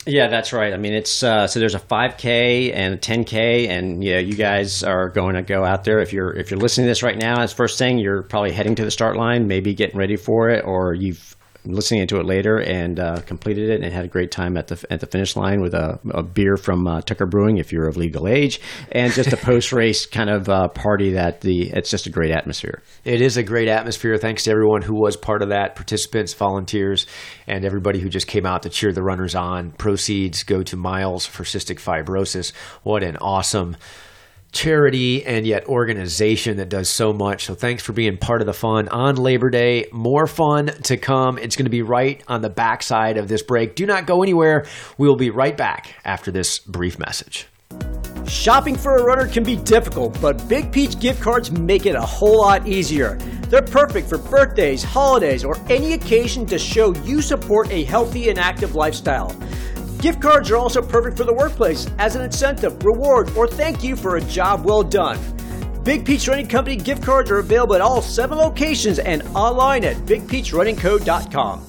Yeah, 0.06 0.28
that's 0.28 0.52
right. 0.52 0.74
I 0.74 0.78
mean, 0.78 0.94
it's 0.94 1.24
uh, 1.24 1.48
so 1.48 1.60
there's 1.60 1.76
a 1.76 1.80
5K 1.80 2.74
and 2.76 2.96
a 2.96 2.98
10K, 2.98 3.70
and 3.70 4.04
yeah, 4.04 4.20
you 4.20 4.36
guys 4.36 4.84
are 4.84 5.10
going 5.10 5.36
to 5.36 5.42
go 5.42 5.64
out 5.64 5.86
there. 5.86 6.00
If 6.00 6.12
you're 6.12 6.34
if 6.34 6.52
you're 6.52 6.60
listening 6.60 6.86
to 6.88 6.92
this 6.92 7.04
right 7.04 7.18
now, 7.18 7.42
as 7.42 7.54
first 7.54 7.78
thing, 7.78 8.00
you're 8.00 8.24
probably 8.24 8.52
heading 8.52 8.76
to 8.76 8.84
the 8.84 8.92
start 8.92 9.16
line, 9.16 9.48
maybe 9.48 9.74
getting 9.74 9.98
ready 9.98 10.18
for 10.18 10.50
it, 10.50 10.66
or 10.66 10.94
you've 10.94 11.38
listening 11.66 12.06
to 12.08 12.20
it 12.20 12.26
later 12.26 12.58
and 12.60 13.00
uh, 13.00 13.22
completed 13.22 13.70
it 13.70 13.82
and 13.82 13.94
had 13.94 14.06
a 14.06 14.08
great 14.08 14.32
time 14.32 14.58
at 14.58 14.68
the 14.68 14.86
at 14.90 15.00
the 15.00 15.06
finish 15.06 15.36
line 15.36 15.62
with 15.62 15.74
a, 15.74 16.00
a 16.10 16.24
beer 16.24 16.58
from 16.58 16.88
uh, 16.88 17.02
Tucker 17.02 17.26
Brewing 17.26 17.58
if 17.58 17.72
you're 17.72 17.88
of 17.88 17.98
legal 17.98 18.28
age, 18.28 18.60
and 18.92 19.14
just 19.14 19.32
a 19.32 19.38
post 19.44 19.72
race 19.72 20.06
kind 20.06 20.30
of 20.30 20.50
uh, 20.50 20.68
party 20.70 21.12
that 21.12 21.42
the 21.42 21.70
it's 21.70 21.90
just 21.90 22.06
a 22.06 22.10
great 22.10 22.32
atmosphere. 22.32 22.82
It 23.04 23.22
is 23.22 23.38
a 23.38 23.44
great 23.44 23.68
atmosphere. 23.68 24.18
Thanks 24.18 24.44
to 24.44 24.52
everyone 24.52 24.82
who 24.82 24.96
was 24.96 25.16
part 25.16 25.42
of 25.42 25.50
that, 25.50 25.76
participants, 25.76 26.34
volunteers, 26.34 27.06
and 27.48 27.66
everybody 27.66 28.00
who 28.00 28.10
just 28.10 28.28
came 28.28 28.46
out 28.46 28.64
to 28.64 28.70
cheer 28.70 28.92
the 28.92 29.04
runners 29.04 29.36
on. 29.36 29.72
Proceeds 29.72 30.44
go 30.44 30.64
to 30.64 30.76
Miles 30.76 31.26
for 31.26 31.44
cystic 31.44 31.80
fibrosis. 31.80 32.54
What 32.84 33.04
an 33.04 33.18
awesome 33.18 33.78
charity 34.54 35.26
and 35.26 35.46
yet 35.46 35.66
organization 35.66 36.58
that 36.58 36.70
does 36.70 36.88
so 36.90 37.12
much. 37.12 37.46
So 37.46 37.56
thanks 37.56 37.84
for 37.84 37.92
being 37.92 38.18
part 38.18 38.42
of 38.42 38.46
the 38.46 38.54
fun 38.54 38.88
on 38.88 39.16
Labor 39.16 39.50
Day. 39.50 39.88
More 39.92 40.28
fun 40.28 40.68
to 40.84 40.96
come. 40.96 41.38
It's 41.38 41.56
going 41.56 41.66
to 41.66 41.72
be 41.72 41.82
right 41.82 42.24
on 42.28 42.42
the 42.42 42.50
backside 42.50 43.18
of 43.18 43.28
this 43.28 43.44
break. 43.44 43.76
Do 43.76 43.86
not 43.86 44.06
go 44.06 44.24
anywhere. 44.24 44.66
We 44.98 45.08
will 45.08 45.18
be 45.18 45.32
right 45.32 45.58
back 45.58 45.96
after 46.06 46.32
this 46.32 46.60
brief 46.60 46.98
message. 47.00 47.48
Shopping 48.28 48.78
for 48.78 48.98
a 48.98 49.04
runner 49.04 49.28
can 49.28 49.44
be 49.44 49.58
difficult, 49.58 50.20
but 50.22 50.48
Big 50.48 50.72
Peach 50.72 50.98
gift 51.00 51.22
cards 51.22 51.52
make 51.52 51.86
it 51.86 51.96
a 51.96 52.02
whole 52.02 52.38
lot 52.38 52.68
easier. 52.68 53.16
They're 53.50 53.62
perfect 53.62 54.08
for 54.08 54.18
birthdays, 54.18 54.82
holidays, 54.82 55.44
or 55.44 55.58
any 55.70 55.94
occasion 55.94 56.46
to 56.46 56.58
show 56.58 56.96
you 57.04 57.22
support 57.22 57.70
a 57.70 57.84
healthy 57.84 58.30
and 58.30 58.40
active 58.40 58.76
lifestyle. 58.76 59.36
Gift 60.04 60.22
cards 60.22 60.52
are 60.52 60.58
also 60.58 60.82
perfect 60.82 61.16
for 61.16 61.24
the 61.24 61.34
workplace 61.34 61.90
as 61.98 62.18
an 62.18 62.24
incentive, 62.24 62.84
reward, 62.84 63.30
or 63.38 63.48
thank 63.48 63.86
you 63.86 63.96
for 63.96 64.18
a 64.18 64.22
job 64.22 64.66
well 64.66 64.84
done. 64.84 65.18
Big 65.86 66.06
Peach 66.06 66.28
Running 66.28 66.46
Company 66.46 66.76
gift 66.76 67.02
cards 67.02 67.32
are 67.32 67.38
available 67.38 67.76
at 67.76 67.80
all 67.80 68.02
seven 68.02 68.38
locations 68.38 69.00
and 69.00 69.24
online 69.34 69.86
at 69.86 69.96
bigpeachrunningco.com. 70.00 71.66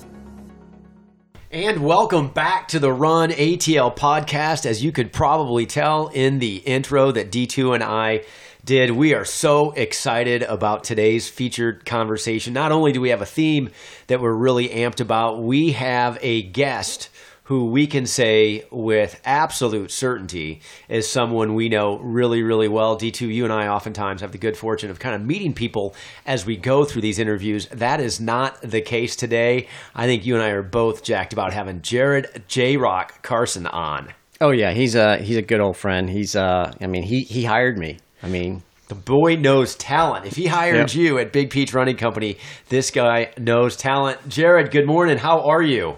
And 1.53 1.85
welcome 1.85 2.27
back 2.27 2.67
to 2.69 2.81
the 2.81 2.93
Run 2.93 3.31
ATL 3.31 3.97
podcast. 3.97 4.67
As 4.67 4.83
you 4.83 4.91
could 4.91 5.13
probably 5.13 5.65
tell 5.65 6.09
in 6.09 6.41
the 6.41 6.57
intro 6.57 7.13
that 7.13 7.31
D2 7.31 7.73
and 7.73 7.85
I 7.85 8.25
did, 8.65 8.91
we 8.91 9.15
are 9.15 9.25
so 9.25 9.71
excited 9.71 10.43
about 10.43 10.83
today's 10.83 11.29
featured 11.29 11.87
conversation. 11.87 12.53
Not 12.53 12.73
only 12.73 12.91
do 12.91 13.01
we 13.01 13.11
have 13.11 13.23
a 13.23 13.27
theme 13.27 13.71
that 14.09 14.21
we're 14.21 14.35
really 14.35 14.71
amped 14.71 15.01
about, 15.01 15.41
we 15.41 15.71
have 15.71 16.19
a 16.21 16.43
guest 16.43 17.11
who 17.45 17.67
we 17.67 17.87
can 17.87 18.07
say 18.07 18.65
with 18.71 19.21
absolute 19.25 19.91
certainty 19.91 20.61
is 20.89 21.09
someone 21.09 21.55
we 21.55 21.69
know 21.69 21.99
really, 21.99 22.43
really 22.43 22.69
well. 22.69 22.99
D2, 22.99 23.33
you 23.33 23.45
and 23.45 23.53
I 23.53 23.69
oftentimes 23.69 24.23
have 24.23 24.33
the 24.33 24.39
good 24.39 24.57
fortune 24.57 24.91
of 24.91 24.99
kind 24.99 25.15
of 25.15 25.23
meeting 25.23 25.53
people 25.53 25.95
as 26.27 26.47
we 26.47 26.57
go 26.57 26.85
through 26.85 27.03
these 27.03 27.19
interviews. 27.19 27.69
That 27.69 28.01
is 28.01 28.19
not 28.19 28.61
the 28.63 28.81
case 28.81 29.15
today. 29.15 29.69
I 29.95 30.07
think 30.07 30.25
you 30.25 30.35
and 30.35 30.43
I 30.43 30.51
are 30.51 30.63
both 30.63 31.05
jacked 31.05 31.35
about 31.35 31.53
having 31.53 31.83
Jared 31.83 32.45
J 32.49 32.79
Rock 32.79 33.23
Carson 33.23 33.67
on. 33.67 34.13
Oh 34.41 34.51
yeah, 34.51 34.73
he's 34.73 34.95
a 34.95 35.19
he's 35.19 35.37
a 35.37 35.43
good 35.43 35.61
old 35.61 35.77
friend. 35.77 36.09
He's 36.09 36.35
uh 36.35 36.73
I 36.81 36.87
mean 36.87 37.03
he 37.03 37.21
he 37.23 37.45
hired 37.45 37.79
me. 37.79 37.99
I 38.23 38.29
mean 38.29 38.63
the 38.89 38.95
boy 38.95 39.37
knows 39.37 39.77
talent. 39.77 40.27
If 40.27 40.37
he 40.37 40.47
hired 40.47 40.77
yep. 40.77 40.95
you 40.95 41.19
at 41.19 41.33
Big 41.33 41.51
Peach 41.51 41.73
Running 41.73 41.97
Company, 41.97 42.39
this 42.69 42.91
guy 42.91 43.33
knows 43.39 43.77
talent. 43.77 44.29
Jared, 44.29 44.71
good 44.71 44.87
morning. 44.87 45.19
How 45.19 45.43
are 45.43 45.63
you? 45.63 45.97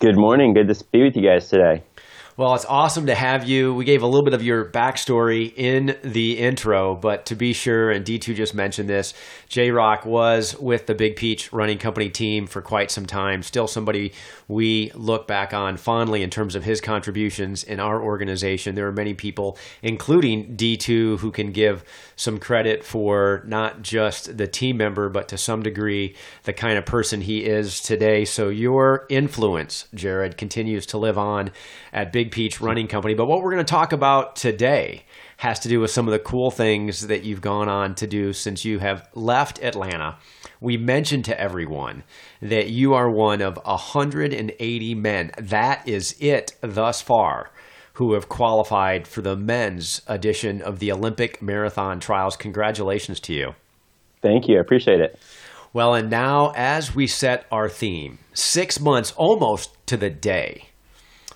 Good 0.00 0.16
morning. 0.16 0.54
Good 0.54 0.68
to 0.68 0.84
be 0.92 1.02
with 1.02 1.16
you 1.16 1.22
guys 1.22 1.48
today. 1.48 1.82
Well, 2.38 2.54
it's 2.54 2.64
awesome 2.66 3.06
to 3.06 3.16
have 3.16 3.48
you. 3.48 3.74
We 3.74 3.84
gave 3.84 4.02
a 4.02 4.06
little 4.06 4.22
bit 4.22 4.32
of 4.32 4.44
your 4.44 4.64
backstory 4.64 5.52
in 5.56 5.96
the 6.04 6.38
intro, 6.38 6.94
but 6.94 7.26
to 7.26 7.34
be 7.34 7.52
sure, 7.52 7.90
and 7.90 8.04
D2 8.04 8.36
just 8.36 8.54
mentioned 8.54 8.88
this, 8.88 9.12
J 9.48 9.72
Rock 9.72 10.06
was 10.06 10.56
with 10.56 10.86
the 10.86 10.94
Big 10.94 11.16
Peach 11.16 11.52
running 11.52 11.78
company 11.78 12.08
team 12.08 12.46
for 12.46 12.62
quite 12.62 12.92
some 12.92 13.06
time. 13.06 13.42
Still 13.42 13.66
somebody 13.66 14.12
we 14.46 14.92
look 14.94 15.26
back 15.26 15.52
on 15.52 15.78
fondly 15.78 16.22
in 16.22 16.30
terms 16.30 16.54
of 16.54 16.62
his 16.62 16.80
contributions 16.80 17.64
in 17.64 17.80
our 17.80 18.00
organization. 18.00 18.76
There 18.76 18.86
are 18.86 18.92
many 18.92 19.14
people, 19.14 19.58
including 19.82 20.56
D2, 20.56 21.18
who 21.18 21.32
can 21.32 21.50
give 21.50 21.82
some 22.14 22.38
credit 22.38 22.84
for 22.84 23.42
not 23.48 23.82
just 23.82 24.38
the 24.38 24.46
team 24.46 24.76
member, 24.76 25.08
but 25.08 25.26
to 25.28 25.38
some 25.38 25.64
degree, 25.64 26.14
the 26.44 26.52
kind 26.52 26.78
of 26.78 26.86
person 26.86 27.20
he 27.20 27.44
is 27.44 27.80
today. 27.80 28.24
So 28.24 28.48
your 28.48 29.06
influence, 29.08 29.88
Jared, 29.92 30.36
continues 30.36 30.86
to 30.86 30.98
live 30.98 31.18
on 31.18 31.50
at 31.92 32.12
Big 32.12 32.27
Peach 32.28 32.60
Running 32.60 32.88
Company. 32.88 33.14
But 33.14 33.26
what 33.26 33.42
we're 33.42 33.52
going 33.52 33.64
to 33.64 33.70
talk 33.70 33.92
about 33.92 34.36
today 34.36 35.04
has 35.38 35.60
to 35.60 35.68
do 35.68 35.80
with 35.80 35.90
some 35.90 36.06
of 36.06 36.12
the 36.12 36.18
cool 36.18 36.50
things 36.50 37.06
that 37.06 37.22
you've 37.22 37.40
gone 37.40 37.68
on 37.68 37.94
to 37.96 38.06
do 38.06 38.32
since 38.32 38.64
you 38.64 38.78
have 38.78 39.08
left 39.14 39.62
Atlanta. 39.62 40.18
We 40.60 40.76
mentioned 40.76 41.24
to 41.26 41.40
everyone 41.40 42.02
that 42.42 42.70
you 42.70 42.94
are 42.94 43.10
one 43.10 43.40
of 43.40 43.56
180 43.64 44.94
men. 44.94 45.30
That 45.38 45.86
is 45.86 46.16
it 46.18 46.56
thus 46.60 47.00
far 47.00 47.50
who 47.94 48.14
have 48.14 48.28
qualified 48.28 49.08
for 49.08 49.22
the 49.22 49.36
men's 49.36 50.02
edition 50.06 50.62
of 50.62 50.78
the 50.78 50.92
Olympic 50.92 51.42
Marathon 51.42 51.98
Trials. 51.98 52.36
Congratulations 52.36 53.18
to 53.20 53.32
you. 53.32 53.54
Thank 54.22 54.48
you. 54.48 54.58
I 54.58 54.60
appreciate 54.60 55.00
it. 55.00 55.18
Well, 55.72 55.94
and 55.94 56.08
now 56.08 56.52
as 56.56 56.94
we 56.94 57.06
set 57.06 57.46
our 57.52 57.68
theme, 57.68 58.18
six 58.32 58.80
months 58.80 59.12
almost 59.12 59.76
to 59.86 59.96
the 59.96 60.10
day 60.10 60.67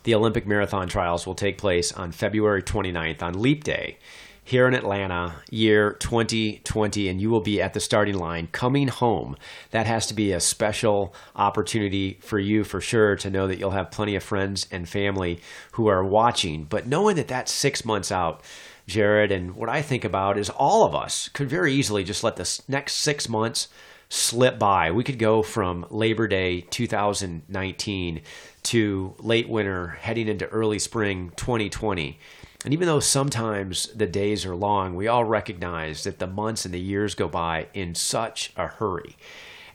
the 0.05 0.15
Olympic 0.15 0.47
Marathon 0.47 0.89
Trials 0.89 1.27
will 1.27 1.35
take 1.35 1.59
place 1.59 1.93
on 1.93 2.13
February 2.13 2.63
29th 2.63 3.23
on 3.23 3.41
Leap 3.41 3.65
Day 3.65 3.99
here 4.45 4.67
in 4.67 4.75
Atlanta, 4.75 5.37
year 5.51 5.93
2020, 5.93 7.09
and 7.09 7.21
you 7.21 7.31
will 7.31 7.41
be 7.41 7.63
at 7.63 7.75
the 7.75 7.81
starting 7.81 8.19
line 8.19 8.49
coming 8.51 8.89
home. 8.89 9.37
That 9.71 9.87
has 9.87 10.07
to 10.09 10.15
be 10.15 10.33
a 10.33 10.41
special 10.41 11.15
opportunity 11.37 12.19
for 12.21 12.39
you 12.39 12.65
for 12.65 12.81
sure 12.81 13.15
to 13.17 13.31
know 13.31 13.47
that 13.47 13.59
you'll 13.59 13.71
have 13.71 13.93
plenty 13.93 14.17
of 14.17 14.25
friends 14.25 14.67
and 14.73 14.89
family 14.89 15.41
who 15.73 15.87
are 15.87 16.05
watching. 16.05 16.65
But 16.65 16.87
knowing 16.89 17.17
that 17.17 17.29
that's 17.29 17.53
six 17.53 17.85
months 17.85 18.11
out, 18.11 18.43
Jared, 18.89 19.31
and 19.31 19.55
what 19.55 19.69
I 19.69 19.81
think 19.81 20.05
about 20.05 20.37
is 20.37 20.51
all 20.51 20.85
of 20.85 20.95
us 20.95 21.29
could 21.29 21.49
very 21.49 21.73
easily 21.73 22.03
just 22.03 22.25
let 22.25 22.35
the 22.35 22.61
next 22.67 22.95
six 22.95 23.29
months 23.29 23.69
slip 24.13 24.59
by. 24.59 24.91
We 24.91 25.05
could 25.05 25.19
go 25.19 25.43
from 25.43 25.87
Labor 25.89 26.29
Day 26.29 26.61
2019 26.61 28.21
to 28.65 29.15
late 29.19 29.49
winter, 29.49 29.89
heading 29.89 30.29
into 30.29 30.47
early 30.49 30.79
spring 30.79 31.33
2020. 31.37 32.19
And 32.67 32.75
even 32.75 32.87
though 32.87 33.01
sometimes 33.01 33.87
the 33.95 34.07
days 34.07 34.45
are 34.45 34.55
long, 34.55 34.97
we 34.97 35.09
all 35.09 35.25
recognize 35.25 36.05
that 36.05 36.19
the 36.19 36.27
months 36.27 36.67
and 36.67 36.75
the 36.75 36.79
years 36.79 37.15
go 37.15 37.27
by 37.27 37.69
in 37.73 37.95
such 37.95 38.53
a 38.55 38.67
hurry. 38.67 39.17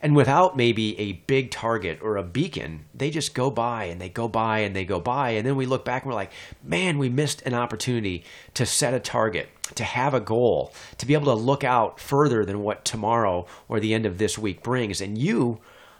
And 0.07 0.15
without 0.15 0.55
maybe 0.55 0.97
a 0.97 1.11
big 1.27 1.51
target 1.51 1.99
or 2.01 2.15
a 2.15 2.23
beacon, 2.23 2.85
they 2.95 3.09
just 3.09 3.33
go 3.33 3.51
by 3.51 3.83
and 3.83 3.99
they 3.99 4.07
go 4.07 4.29
by 4.29 4.59
and 4.59 4.73
they 4.73 4.85
go 4.85 5.01
by. 5.01 5.31
And 5.31 5.45
then 5.45 5.57
we 5.57 5.65
look 5.65 5.83
back 5.83 6.03
and 6.03 6.09
we're 6.09 6.15
like, 6.15 6.31
man, 6.63 6.97
we 6.97 7.09
missed 7.09 7.41
an 7.41 7.53
opportunity 7.53 8.23
to 8.53 8.65
set 8.65 8.93
a 8.93 9.01
target, 9.01 9.49
to 9.75 9.83
have 9.83 10.13
a 10.13 10.21
goal, 10.21 10.71
to 10.99 11.05
be 11.05 11.13
able 11.13 11.25
to 11.25 11.33
look 11.33 11.65
out 11.65 11.99
further 11.99 12.45
than 12.45 12.63
what 12.63 12.85
tomorrow 12.85 13.47
or 13.67 13.81
the 13.81 13.93
end 13.93 14.05
of 14.05 14.17
this 14.17 14.37
week 14.37 14.63
brings. 14.63 15.01
And 15.01 15.17
you 15.17 15.59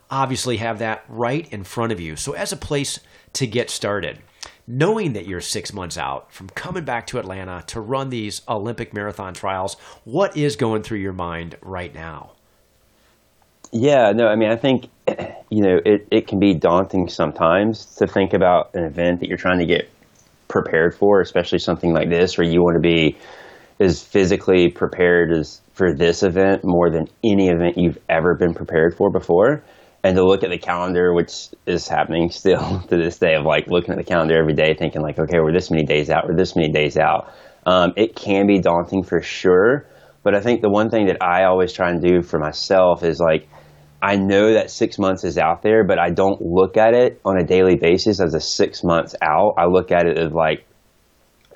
obviously 0.09 0.55
have 0.55 0.79
that 0.79 1.03
right 1.09 1.45
in 1.51 1.65
front 1.65 1.91
of 1.91 1.99
you. 1.99 2.15
So, 2.15 2.31
as 2.31 2.53
a 2.53 2.55
place 2.55 3.01
to 3.33 3.45
get 3.45 3.69
started, 3.69 4.19
knowing 4.65 5.11
that 5.11 5.27
you're 5.27 5.41
six 5.41 5.73
months 5.73 5.97
out 5.97 6.31
from 6.31 6.47
coming 6.51 6.85
back 6.85 7.07
to 7.07 7.19
Atlanta 7.19 7.61
to 7.67 7.81
run 7.81 8.09
these 8.09 8.41
Olympic 8.47 8.93
marathon 8.93 9.33
trials, 9.33 9.75
what 10.05 10.37
is 10.37 10.55
going 10.55 10.81
through 10.81 10.99
your 10.99 11.11
mind 11.11 11.57
right 11.61 11.93
now? 11.93 12.36
Yeah, 13.71 14.11
no, 14.15 14.27
I 14.27 14.35
mean, 14.35 14.49
I 14.49 14.55
think, 14.55 14.87
you 15.49 15.61
know, 15.61 15.79
it, 15.85 16.07
it 16.11 16.27
can 16.27 16.39
be 16.39 16.53
daunting 16.53 17.07
sometimes 17.09 17.85
to 17.97 18.07
think 18.07 18.33
about 18.33 18.73
an 18.73 18.83
event 18.83 19.19
that 19.19 19.27
you're 19.27 19.37
trying 19.37 19.59
to 19.59 19.65
get 19.65 19.89
prepared 20.47 20.95
for, 20.95 21.21
especially 21.21 21.59
something 21.59 21.93
like 21.93 22.09
this 22.09 22.37
where 22.37 22.47
you 22.47 22.61
want 22.61 22.75
to 22.75 22.81
be 22.81 23.17
as 23.79 24.01
physically 24.01 24.69
prepared 24.69 25.31
as 25.31 25.61
for 25.73 25.93
this 25.93 26.23
event 26.23 26.61
more 26.63 26.89
than 26.89 27.07
any 27.23 27.49
event 27.49 27.77
you've 27.77 27.99
ever 28.09 28.33
been 28.35 28.53
prepared 28.53 28.95
for 28.95 29.11
before 29.11 29.61
and 30.03 30.15
to 30.15 30.23
look 30.23 30.43
at 30.43 30.49
the 30.49 30.57
calendar, 30.57 31.13
which 31.13 31.49
is 31.65 31.87
happening 31.87 32.29
still 32.31 32.79
to 32.87 32.97
this 32.97 33.19
day, 33.19 33.35
of 33.35 33.45
like 33.45 33.67
looking 33.67 33.91
at 33.91 33.97
the 33.97 34.03
calendar 34.03 34.37
every 34.39 34.53
day, 34.53 34.73
thinking 34.73 35.01
like, 35.01 35.19
okay, 35.19 35.39
we're 35.39 35.53
this 35.53 35.69
many 35.69 35.83
days 35.83 36.09
out, 36.09 36.27
we're 36.27 36.35
this 36.35 36.55
many 36.55 36.71
days 36.71 36.97
out. 36.97 37.33
Um, 37.65 37.93
it 37.97 38.15
can 38.15 38.47
be 38.47 38.59
daunting 38.59 39.03
for 39.03 39.21
sure, 39.21 39.85
but 40.23 40.33
I 40.33 40.39
think 40.39 40.61
the 40.61 40.69
one 40.69 40.89
thing 40.89 41.07
that 41.07 41.17
I 41.21 41.43
always 41.43 41.73
try 41.73 41.89
and 41.89 42.01
do 42.01 42.21
for 42.21 42.39
myself 42.39 43.03
is 43.03 43.19
like, 43.19 43.47
I 44.07 44.15
know 44.15 44.53
that 44.53 44.71
six 44.71 44.97
months 44.97 45.25
is 45.25 45.37
out 45.37 45.63
there, 45.63 45.83
but 45.83 45.99
I 45.99 46.11
don't 46.11 46.41
look 46.41 46.77
at 46.77 46.93
it 46.93 47.19
on 47.25 47.37
a 47.37 47.43
daily 47.45 47.75
basis 47.75 48.21
as 48.21 48.33
a 48.33 48.39
six 48.39 48.81
months 48.81 49.15
out. 49.21 49.55
I 49.57 49.65
look 49.65 49.91
at 49.91 50.05
it 50.07 50.17
as 50.17 50.31
like, 50.31 50.65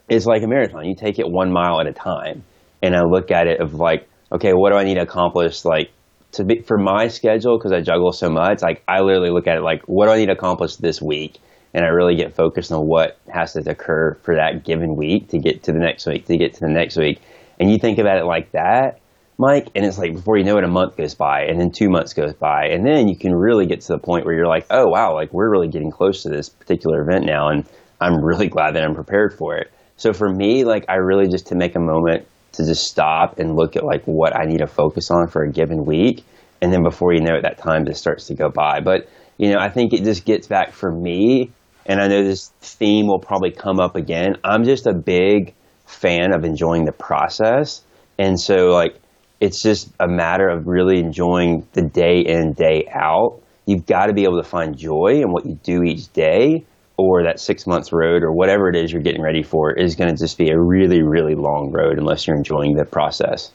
it's 0.10 0.26
like 0.26 0.44
a 0.44 0.48
marathon. 0.48 0.84
You 0.84 0.94
take 0.94 1.18
it 1.18 1.32
one 1.32 1.54
mile 1.54 1.80
at 1.80 1.88
a 1.88 1.94
time, 1.94 2.44
and 2.84 2.94
I 2.94 3.04
look 3.04 3.32
at 3.32 3.48
it 3.48 3.62
of 3.62 3.76
like, 3.76 4.06
okay, 4.34 4.52
what 4.52 4.72
do 4.72 4.76
I 4.76 4.84
need 4.84 4.96
to 4.96 5.02
accomplish 5.02 5.64
like 5.64 5.92
to 6.34 6.44
be 6.44 6.60
for 6.60 6.78
my 6.78 7.08
schedule 7.08 7.58
because 7.58 7.72
I 7.72 7.80
juggle 7.80 8.12
so 8.12 8.30
much. 8.30 8.62
Like 8.62 8.84
I 8.86 9.00
literally 9.00 9.32
look 9.32 9.48
at 9.48 9.56
it 9.56 9.62
like, 9.62 9.84
what 9.86 10.08
do 10.08 10.12
I 10.12 10.18
need 10.18 10.26
to 10.26 10.34
accomplish 10.34 10.76
this 10.76 11.02
week? 11.02 11.38
And 11.74 11.86
I 11.86 11.88
really 11.88 12.18
get 12.18 12.36
focused 12.36 12.74
on 12.74 12.82
what 12.82 13.18
has 13.30 13.54
to 13.54 13.60
occur 13.66 14.16
for 14.24 14.36
that 14.36 14.66
given 14.66 14.98
week 14.98 15.30
to 15.30 15.40
get 15.40 15.64
to 15.64 15.72
the 15.72 15.80
next 15.80 16.06
week, 16.06 16.26
to 16.26 16.36
get 16.38 16.56
to 16.56 16.60
the 16.60 16.68
next 16.68 16.98
week. 16.98 17.22
And 17.62 17.72
you 17.72 17.78
think 17.78 17.98
about 17.98 18.18
it 18.18 18.26
like 18.26 18.52
that, 18.52 19.00
Mike, 19.42 19.70
and 19.74 19.84
it's 19.84 19.98
like 19.98 20.14
before 20.14 20.38
you 20.38 20.44
know 20.44 20.58
it, 20.60 20.64
a 20.64 20.68
month 20.68 20.96
goes 20.96 21.16
by, 21.16 21.46
and 21.46 21.60
then 21.60 21.72
two 21.72 21.90
months 21.90 22.14
goes 22.14 22.34
by, 22.34 22.68
and 22.68 22.86
then 22.86 23.08
you 23.08 23.16
can 23.16 23.34
really 23.34 23.66
get 23.66 23.82
to 23.82 23.94
the 23.94 23.98
point 23.98 24.24
where 24.24 24.36
you're 24.36 24.48
like, 24.48 24.68
oh 24.70 24.88
wow, 24.88 25.16
like 25.16 25.34
we're 25.34 25.50
really 25.50 25.68
getting 25.68 25.90
close 25.90 26.22
to 26.24 26.30
this 26.30 26.48
particular 26.48 27.02
event 27.02 27.26
now, 27.26 27.50
and 27.50 27.66
I'm 28.00 28.24
really 28.24 28.48
glad 28.56 28.76
that 28.76 28.84
I'm 28.84 28.94
prepared 28.94 29.34
for 29.34 29.56
it. 29.58 29.72
So 29.98 30.14
for 30.14 30.30
me, 30.30 30.64
like 30.64 30.86
I 30.88 30.96
really 30.96 31.28
just 31.28 31.48
to 31.48 31.56
make 31.56 31.76
a 31.76 31.80
moment 31.80 32.28
to 32.54 32.66
just 32.66 32.88
stop 32.88 33.40
and 33.40 33.56
look 33.56 33.76
at 33.76 33.84
like 33.84 34.04
what 34.06 34.36
I 34.36 34.46
need 34.46 34.60
to 34.60 34.68
focus 34.68 35.10
on 35.10 35.28
for 35.28 35.44
a 35.44 35.52
given 35.52 35.86
week. 35.86 36.24
And 36.62 36.72
then 36.72 36.84
before 36.84 37.12
you 37.12 37.22
know 37.22 37.36
it, 37.36 37.42
that 37.42 37.58
time 37.58 37.86
just 37.86 38.00
starts 38.00 38.28
to 38.28 38.36
go 38.36 38.50
by. 38.50 38.82
But, 38.82 39.10
you 39.38 39.50
know, 39.52 39.58
I 39.60 39.70
think 39.70 39.94
it 39.94 40.04
just 40.04 40.26
gets 40.26 40.48
back 40.48 40.74
for 40.74 40.92
me. 40.92 41.52
And 41.86 42.00
I 42.00 42.08
know 42.08 42.24
this 42.24 42.50
theme 42.62 43.08
will 43.08 43.20
probably 43.20 43.52
come 43.52 43.80
up 43.80 43.96
again. 43.96 44.36
I'm 44.44 44.66
just 44.66 44.86
a 44.86 44.94
big 44.94 45.56
fan 45.88 46.34
of 46.34 46.44
enjoying 46.44 46.86
the 46.86 46.92
process. 46.92 47.82
And 48.20 48.40
so, 48.40 48.68
like, 48.68 49.02
it's 49.42 49.62
just 49.62 49.90
a 50.00 50.08
matter 50.08 50.48
of 50.48 50.68
really 50.68 51.00
enjoying 51.00 51.68
the 51.74 51.82
day 51.82 52.20
in, 52.20 52.54
day 52.54 52.88
out. 52.94 53.42
You've 53.66 53.88
got 53.88 54.06
to 54.06 54.14
be 54.14 54.24
able 54.24 54.42
to 54.42 54.48
find 54.48 54.78
joy 54.78 55.22
in 55.22 55.32
what 55.32 55.46
you 55.46 55.60
do 55.64 55.82
each 55.82 56.14
day 56.14 56.64
or 56.96 57.24
that 57.24 57.40
six 57.40 57.66
months 57.66 57.92
road 57.92 58.22
or 58.22 58.32
whatever 58.32 58.70
it 58.70 58.76
is 58.76 58.92
you're 58.92 59.02
getting 59.02 59.24
ready 59.24 59.42
for 59.42 59.74
is 59.74 59.96
going 59.96 60.10
to 60.10 60.16
just 60.16 60.38
be 60.38 60.50
a 60.50 60.60
really, 60.60 61.02
really 61.02 61.34
long 61.34 61.72
road 61.72 61.98
unless 61.98 62.28
you're 62.28 62.38
enjoying 62.38 62.76
the 62.76 62.86
process. 62.86 63.52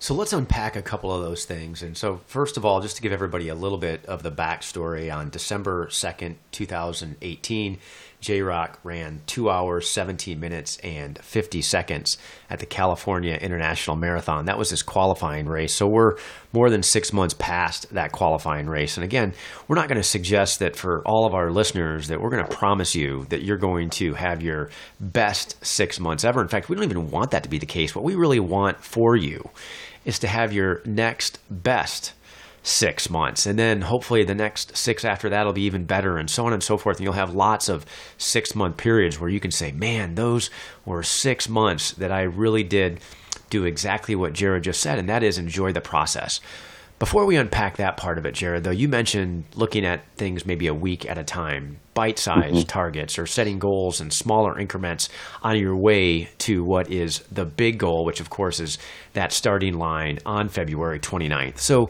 So 0.00 0.14
let's 0.14 0.32
unpack 0.32 0.76
a 0.76 0.82
couple 0.82 1.12
of 1.12 1.22
those 1.22 1.44
things. 1.44 1.82
And 1.82 1.96
so, 1.96 2.20
first 2.26 2.56
of 2.56 2.64
all, 2.64 2.80
just 2.80 2.94
to 2.96 3.02
give 3.02 3.10
everybody 3.10 3.48
a 3.48 3.56
little 3.56 3.78
bit 3.78 4.06
of 4.06 4.22
the 4.22 4.30
backstory, 4.30 5.12
on 5.12 5.28
December 5.30 5.88
2nd, 5.88 6.36
2018, 6.52 7.78
J 8.20 8.42
Rock 8.42 8.80
ran 8.82 9.20
two 9.26 9.48
hours, 9.48 9.88
17 9.88 10.40
minutes, 10.40 10.78
and 10.78 11.18
50 11.18 11.62
seconds 11.62 12.18
at 12.50 12.58
the 12.58 12.66
California 12.66 13.34
International 13.34 13.96
Marathon. 13.96 14.46
That 14.46 14.58
was 14.58 14.70
his 14.70 14.82
qualifying 14.82 15.46
race. 15.46 15.74
So 15.74 15.86
we're 15.86 16.16
more 16.52 16.70
than 16.70 16.82
six 16.82 17.12
months 17.12 17.34
past 17.38 17.92
that 17.94 18.12
qualifying 18.12 18.66
race. 18.66 18.96
And 18.96 19.04
again, 19.04 19.34
we're 19.68 19.76
not 19.76 19.88
going 19.88 20.00
to 20.00 20.06
suggest 20.06 20.58
that 20.58 20.74
for 20.74 21.02
all 21.06 21.26
of 21.26 21.34
our 21.34 21.50
listeners 21.50 22.08
that 22.08 22.20
we're 22.20 22.30
going 22.30 22.44
to 22.44 22.56
promise 22.56 22.94
you 22.94 23.24
that 23.28 23.42
you're 23.42 23.58
going 23.58 23.90
to 23.90 24.14
have 24.14 24.42
your 24.42 24.70
best 25.00 25.64
six 25.64 26.00
months 26.00 26.24
ever. 26.24 26.40
In 26.40 26.48
fact, 26.48 26.68
we 26.68 26.74
don't 26.74 26.84
even 26.84 27.10
want 27.10 27.30
that 27.30 27.44
to 27.44 27.48
be 27.48 27.58
the 27.58 27.66
case. 27.66 27.94
What 27.94 28.04
we 28.04 28.16
really 28.16 28.40
want 28.40 28.82
for 28.82 29.14
you 29.14 29.48
is 30.04 30.18
to 30.20 30.26
have 30.26 30.52
your 30.52 30.80
next 30.84 31.38
best 31.50 32.14
six 32.68 33.08
months. 33.08 33.46
And 33.46 33.58
then 33.58 33.80
hopefully 33.80 34.24
the 34.24 34.34
next 34.34 34.76
six 34.76 35.04
after 35.04 35.30
that 35.30 35.46
will 35.46 35.52
be 35.52 35.62
even 35.62 35.84
better, 35.84 36.18
and 36.18 36.28
so 36.28 36.46
on 36.46 36.52
and 36.52 36.62
so 36.62 36.76
forth. 36.76 36.98
And 36.98 37.04
you'll 37.04 37.14
have 37.14 37.34
lots 37.34 37.68
of 37.68 37.86
six 38.18 38.54
month 38.54 38.76
periods 38.76 39.18
where 39.18 39.30
you 39.30 39.40
can 39.40 39.50
say, 39.50 39.72
man, 39.72 40.14
those 40.14 40.50
were 40.84 41.02
six 41.02 41.48
months 41.48 41.92
that 41.92 42.12
I 42.12 42.22
really 42.22 42.62
did 42.62 43.00
do 43.50 43.64
exactly 43.64 44.14
what 44.14 44.34
Jared 44.34 44.64
just 44.64 44.80
said, 44.80 44.98
and 44.98 45.08
that 45.08 45.22
is 45.22 45.38
enjoy 45.38 45.72
the 45.72 45.80
process. 45.80 46.40
Before 46.98 47.24
we 47.26 47.36
unpack 47.36 47.76
that 47.76 47.96
part 47.96 48.18
of 48.18 48.26
it, 48.26 48.34
Jared, 48.34 48.64
though, 48.64 48.72
you 48.72 48.88
mentioned 48.88 49.44
looking 49.54 49.86
at 49.86 50.04
things 50.16 50.44
maybe 50.44 50.66
a 50.66 50.74
week 50.74 51.08
at 51.08 51.16
a 51.16 51.22
time, 51.22 51.78
bite 51.94 52.18
sized 52.18 52.56
mm-hmm. 52.56 52.66
targets, 52.66 53.18
or 53.20 53.24
setting 53.24 53.60
goals 53.60 54.00
in 54.00 54.10
smaller 54.10 54.58
increments 54.58 55.08
on 55.40 55.56
your 55.56 55.76
way 55.76 56.24
to 56.38 56.64
what 56.64 56.90
is 56.90 57.20
the 57.30 57.44
big 57.44 57.78
goal, 57.78 58.04
which 58.04 58.18
of 58.18 58.30
course 58.30 58.58
is 58.58 58.78
that 59.12 59.32
starting 59.32 59.74
line 59.74 60.18
on 60.26 60.48
February 60.48 60.98
29th. 60.98 61.58
So, 61.58 61.88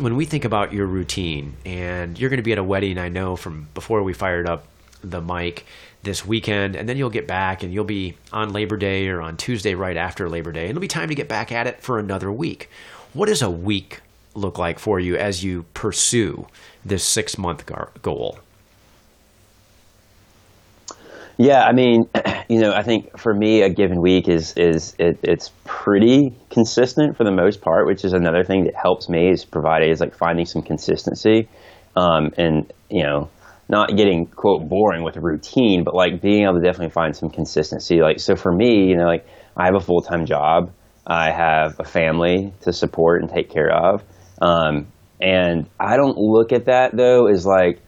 when 0.00 0.16
we 0.16 0.24
think 0.24 0.44
about 0.44 0.72
your 0.72 0.86
routine, 0.86 1.56
and 1.64 2.18
you're 2.18 2.30
going 2.30 2.38
to 2.38 2.42
be 2.42 2.52
at 2.52 2.58
a 2.58 2.64
wedding, 2.64 2.98
I 2.98 3.08
know 3.08 3.36
from 3.36 3.68
before 3.74 4.02
we 4.02 4.12
fired 4.12 4.48
up 4.48 4.66
the 5.02 5.20
mic 5.20 5.66
this 6.02 6.24
weekend, 6.24 6.76
and 6.76 6.88
then 6.88 6.96
you'll 6.96 7.10
get 7.10 7.26
back 7.26 7.62
and 7.62 7.72
you'll 7.72 7.84
be 7.84 8.16
on 8.32 8.52
Labor 8.52 8.76
Day 8.76 9.08
or 9.08 9.20
on 9.20 9.36
Tuesday 9.36 9.74
right 9.74 9.96
after 9.96 10.28
Labor 10.28 10.52
Day, 10.52 10.62
and 10.62 10.70
it'll 10.70 10.80
be 10.80 10.88
time 10.88 11.08
to 11.08 11.14
get 11.14 11.28
back 11.28 11.52
at 11.52 11.66
it 11.66 11.82
for 11.82 11.98
another 11.98 12.32
week. 12.32 12.70
What 13.12 13.26
does 13.26 13.42
a 13.42 13.50
week 13.50 14.00
look 14.34 14.58
like 14.58 14.78
for 14.78 14.98
you 15.00 15.16
as 15.16 15.44
you 15.44 15.64
pursue 15.74 16.46
this 16.84 17.04
six 17.04 17.36
month 17.36 17.70
goal? 18.02 18.38
Yeah, 21.42 21.64
I 21.64 21.72
mean, 21.72 22.04
you 22.50 22.60
know, 22.60 22.72
I 22.74 22.82
think 22.82 23.18
for 23.18 23.32
me, 23.32 23.62
a 23.62 23.70
given 23.70 24.02
week 24.02 24.28
is 24.28 24.52
is 24.58 24.94
it, 24.98 25.18
it's 25.22 25.50
pretty 25.64 26.34
consistent 26.50 27.16
for 27.16 27.24
the 27.24 27.30
most 27.32 27.62
part, 27.62 27.86
which 27.86 28.04
is 28.04 28.12
another 28.12 28.44
thing 28.44 28.64
that 28.64 28.74
helps 28.74 29.08
me 29.08 29.30
is 29.30 29.46
provide 29.46 29.82
is 29.82 30.00
like 30.00 30.14
finding 30.14 30.44
some 30.44 30.60
consistency, 30.60 31.48
um, 31.96 32.30
and 32.36 32.70
you 32.90 33.04
know, 33.04 33.30
not 33.70 33.96
getting 33.96 34.26
quote 34.26 34.68
boring 34.68 35.02
with 35.02 35.16
a 35.16 35.20
routine, 35.22 35.82
but 35.82 35.94
like 35.94 36.20
being 36.20 36.42
able 36.42 36.56
to 36.56 36.60
definitely 36.60 36.90
find 36.90 37.16
some 37.16 37.30
consistency. 37.30 38.02
Like 38.02 38.20
so 38.20 38.36
for 38.36 38.52
me, 38.52 38.88
you 38.90 38.96
know, 38.98 39.06
like 39.06 39.26
I 39.56 39.64
have 39.64 39.74
a 39.76 39.80
full 39.80 40.02
time 40.02 40.26
job, 40.26 40.70
I 41.06 41.30
have 41.30 41.80
a 41.80 41.84
family 41.84 42.52
to 42.64 42.72
support 42.74 43.22
and 43.22 43.30
take 43.32 43.48
care 43.48 43.72
of, 43.72 44.02
um, 44.42 44.88
and 45.22 45.70
I 45.80 45.96
don't 45.96 46.18
look 46.18 46.52
at 46.52 46.66
that 46.66 46.94
though 46.94 47.28
as 47.28 47.46
like 47.46 47.80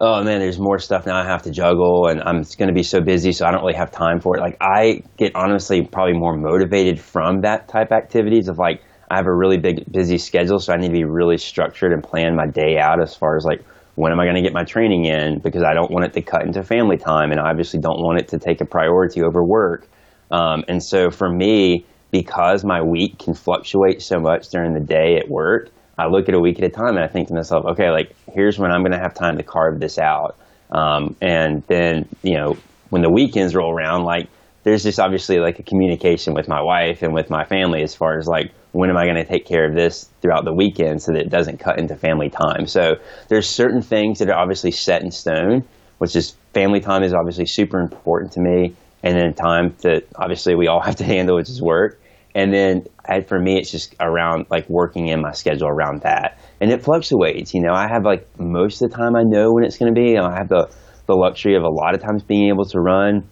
oh 0.00 0.24
man, 0.24 0.40
there's 0.40 0.58
more 0.58 0.78
stuff 0.78 1.04
now 1.06 1.16
I 1.16 1.24
have 1.24 1.42
to 1.42 1.50
juggle, 1.50 2.08
and 2.08 2.22
I'm 2.22 2.42
going 2.58 2.68
to 2.68 2.74
be 2.74 2.82
so 2.82 3.00
busy, 3.00 3.32
so 3.32 3.46
I 3.46 3.50
don't 3.50 3.60
really 3.60 3.76
have 3.76 3.90
time 3.90 4.20
for 4.20 4.36
it. 4.36 4.40
Like 4.40 4.56
I 4.60 5.02
get 5.18 5.32
honestly 5.34 5.82
probably 5.82 6.14
more 6.14 6.36
motivated 6.36 6.98
from 6.98 7.42
that 7.42 7.68
type 7.68 7.92
activities 7.92 8.48
of 8.48 8.58
like 8.58 8.82
I 9.10 9.16
have 9.16 9.26
a 9.26 9.34
really 9.34 9.58
big 9.58 9.84
busy 9.90 10.18
schedule, 10.18 10.58
so 10.58 10.72
I 10.72 10.76
need 10.76 10.88
to 10.88 10.92
be 10.92 11.04
really 11.04 11.36
structured 11.36 11.92
and 11.92 12.02
plan 12.02 12.34
my 12.34 12.46
day 12.46 12.78
out 12.78 13.02
as 13.02 13.14
far 13.14 13.36
as 13.36 13.44
like 13.44 13.62
when 13.96 14.12
am 14.12 14.20
I 14.20 14.24
going 14.24 14.36
to 14.36 14.42
get 14.42 14.54
my 14.54 14.64
training 14.64 15.04
in 15.04 15.40
because 15.40 15.62
I 15.62 15.74
don't 15.74 15.90
want 15.90 16.06
it 16.06 16.12
to 16.14 16.22
cut 16.22 16.46
into 16.46 16.62
family 16.62 16.96
time, 16.96 17.30
and 17.30 17.38
I 17.38 17.50
obviously 17.50 17.80
don't 17.80 18.00
want 18.00 18.20
it 18.20 18.28
to 18.28 18.38
take 18.38 18.60
a 18.60 18.64
priority 18.64 19.22
over 19.22 19.44
work. 19.44 19.86
Um, 20.30 20.64
and 20.68 20.82
so 20.82 21.10
for 21.10 21.28
me, 21.28 21.84
because 22.10 22.64
my 22.64 22.80
week 22.82 23.18
can 23.18 23.34
fluctuate 23.34 24.00
so 24.00 24.18
much 24.18 24.48
during 24.48 24.72
the 24.74 24.80
day 24.80 25.16
at 25.16 25.28
work, 25.28 25.70
I 26.00 26.06
look 26.06 26.28
at 26.28 26.34
a 26.34 26.40
week 26.40 26.58
at 26.58 26.64
a 26.64 26.70
time 26.70 26.96
and 26.96 27.04
I 27.04 27.08
think 27.08 27.28
to 27.28 27.34
myself, 27.34 27.64
okay, 27.72 27.90
like 27.90 28.14
here's 28.32 28.58
when 28.58 28.70
I'm 28.72 28.80
going 28.80 28.92
to 28.92 28.98
have 28.98 29.14
time 29.14 29.36
to 29.36 29.42
carve 29.42 29.80
this 29.80 29.98
out. 29.98 30.36
Um, 30.72 31.14
and 31.20 31.62
then, 31.66 32.08
you 32.22 32.36
know, 32.36 32.56
when 32.88 33.02
the 33.02 33.10
weekends 33.10 33.54
roll 33.54 33.70
around, 33.72 34.04
like 34.04 34.28
there's 34.62 34.82
just 34.82 34.98
obviously 34.98 35.38
like 35.38 35.58
a 35.58 35.62
communication 35.62 36.34
with 36.34 36.48
my 36.48 36.62
wife 36.62 37.02
and 37.02 37.12
with 37.12 37.28
my 37.28 37.44
family 37.44 37.82
as 37.82 37.94
far 37.94 38.18
as 38.18 38.26
like 38.26 38.52
when 38.72 38.88
am 38.88 38.96
I 38.96 39.04
going 39.04 39.16
to 39.16 39.24
take 39.24 39.46
care 39.46 39.68
of 39.68 39.74
this 39.74 40.08
throughout 40.22 40.44
the 40.44 40.54
weekend 40.54 41.02
so 41.02 41.12
that 41.12 41.20
it 41.20 41.30
doesn't 41.30 41.58
cut 41.58 41.78
into 41.78 41.96
family 41.96 42.30
time. 42.30 42.66
So 42.66 42.94
there's 43.28 43.48
certain 43.48 43.82
things 43.82 44.20
that 44.20 44.28
are 44.30 44.38
obviously 44.38 44.70
set 44.70 45.02
in 45.02 45.10
stone, 45.10 45.64
which 45.98 46.16
is 46.16 46.36
family 46.54 46.80
time 46.80 47.02
is 47.02 47.12
obviously 47.12 47.46
super 47.46 47.80
important 47.80 48.32
to 48.32 48.40
me. 48.40 48.74
And 49.02 49.16
then 49.16 49.34
time 49.34 49.74
that 49.82 50.06
obviously 50.16 50.54
we 50.54 50.68
all 50.68 50.80
have 50.84 50.96
to 50.96 51.04
handle, 51.04 51.36
which 51.36 51.50
is 51.50 51.60
work. 51.60 52.00
And 52.34 52.52
then 52.52 52.86
I, 53.10 53.22
for 53.22 53.38
me, 53.38 53.58
it's 53.58 53.70
just 53.70 53.94
around 53.98 54.46
like 54.50 54.68
working 54.68 55.08
in 55.08 55.20
my 55.20 55.32
schedule 55.32 55.66
around 55.66 56.02
that. 56.02 56.38
And 56.60 56.70
it 56.70 56.82
fluctuates. 56.82 57.52
You 57.52 57.62
know, 57.62 57.72
I 57.72 57.88
have 57.88 58.04
like 58.04 58.28
most 58.38 58.80
of 58.80 58.90
the 58.90 58.96
time 58.96 59.16
I 59.16 59.24
know 59.24 59.52
when 59.52 59.64
it's 59.64 59.78
going 59.78 59.92
to 59.92 60.00
be. 60.00 60.14
And 60.14 60.24
I 60.24 60.36
have 60.38 60.48
the, 60.48 60.70
the 61.06 61.14
luxury 61.14 61.56
of 61.56 61.64
a 61.64 61.68
lot 61.68 61.94
of 61.94 62.02
times 62.02 62.22
being 62.22 62.48
able 62.48 62.64
to 62.66 62.78
run 62.78 63.28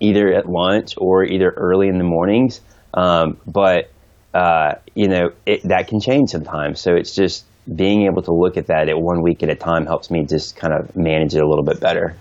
either 0.00 0.28
at 0.34 0.46
lunch 0.46 0.94
or 0.98 1.24
either 1.24 1.50
early 1.50 1.88
in 1.88 1.96
the 1.96 2.04
mornings. 2.04 2.60
Um, 2.92 3.38
but, 3.46 3.90
uh, 4.34 4.74
you 4.94 5.08
know, 5.08 5.30
it, 5.46 5.62
that 5.64 5.88
can 5.88 6.00
change 6.00 6.30
sometimes. 6.30 6.80
So 6.80 6.94
it's 6.94 7.14
just 7.14 7.44
being 7.74 8.06
able 8.06 8.22
to 8.22 8.32
look 8.32 8.56
at 8.56 8.66
that 8.66 8.88
at 8.88 9.00
one 9.00 9.22
week 9.22 9.42
at 9.42 9.48
a 9.48 9.54
time 9.54 9.86
helps 9.86 10.10
me 10.10 10.24
just 10.24 10.56
kind 10.56 10.74
of 10.74 10.94
manage 10.94 11.34
it 11.34 11.42
a 11.42 11.48
little 11.48 11.64
bit 11.64 11.80
better. 11.80 12.16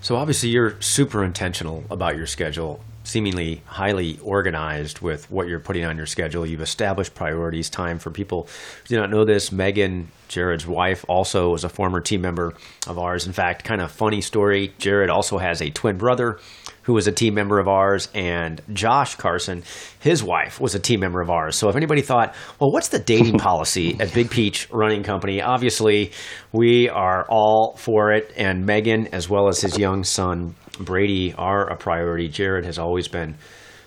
So 0.00 0.16
obviously, 0.16 0.50
you're 0.50 0.80
super 0.80 1.24
intentional 1.24 1.84
about 1.90 2.16
your 2.16 2.26
schedule 2.26 2.80
seemingly 3.06 3.62
highly 3.66 4.18
organized 4.22 5.00
with 5.00 5.30
what 5.30 5.46
you're 5.46 5.60
putting 5.60 5.84
on 5.84 5.96
your 5.96 6.06
schedule. 6.06 6.44
You've 6.44 6.60
established 6.60 7.14
priorities, 7.14 7.70
time 7.70 7.98
for 7.98 8.10
people 8.10 8.48
who 8.82 8.88
do 8.88 8.96
not 8.96 9.10
know 9.10 9.24
this. 9.24 9.52
Megan, 9.52 10.08
Jared's 10.28 10.66
wife, 10.66 11.04
also 11.08 11.50
was 11.50 11.62
a 11.62 11.68
former 11.68 12.00
team 12.00 12.20
member 12.20 12.54
of 12.86 12.98
ours. 12.98 13.26
In 13.26 13.32
fact, 13.32 13.64
kind 13.64 13.80
of 13.80 13.92
funny 13.92 14.20
story. 14.20 14.74
Jared 14.78 15.08
also 15.08 15.38
has 15.38 15.62
a 15.62 15.70
twin 15.70 15.96
brother 15.96 16.40
who 16.82 16.92
was 16.92 17.08
a 17.08 17.12
team 17.12 17.34
member 17.34 17.58
of 17.58 17.66
ours, 17.66 18.08
and 18.14 18.60
Josh 18.72 19.16
Carson, 19.16 19.64
his 19.98 20.22
wife, 20.22 20.60
was 20.60 20.76
a 20.76 20.78
team 20.78 21.00
member 21.00 21.20
of 21.20 21.28
ours. 21.30 21.56
So 21.56 21.68
if 21.68 21.74
anybody 21.74 22.00
thought, 22.00 22.32
well, 22.60 22.70
what's 22.70 22.88
the 22.88 23.00
dating 23.00 23.38
policy 23.40 23.96
at 23.98 24.14
Big 24.14 24.30
Peach 24.30 24.70
Running 24.70 25.02
Company? 25.02 25.42
Obviously, 25.42 26.12
we 26.52 26.88
are 26.88 27.26
all 27.28 27.76
for 27.76 28.12
it, 28.12 28.32
and 28.36 28.66
Megan, 28.66 29.08
as 29.08 29.28
well 29.28 29.48
as 29.48 29.60
his 29.60 29.76
young 29.76 30.04
son, 30.04 30.54
Brady 30.78 31.34
are 31.34 31.68
a 31.68 31.76
priority. 31.76 32.28
Jared 32.28 32.64
has 32.64 32.78
always 32.78 33.08
been 33.08 33.36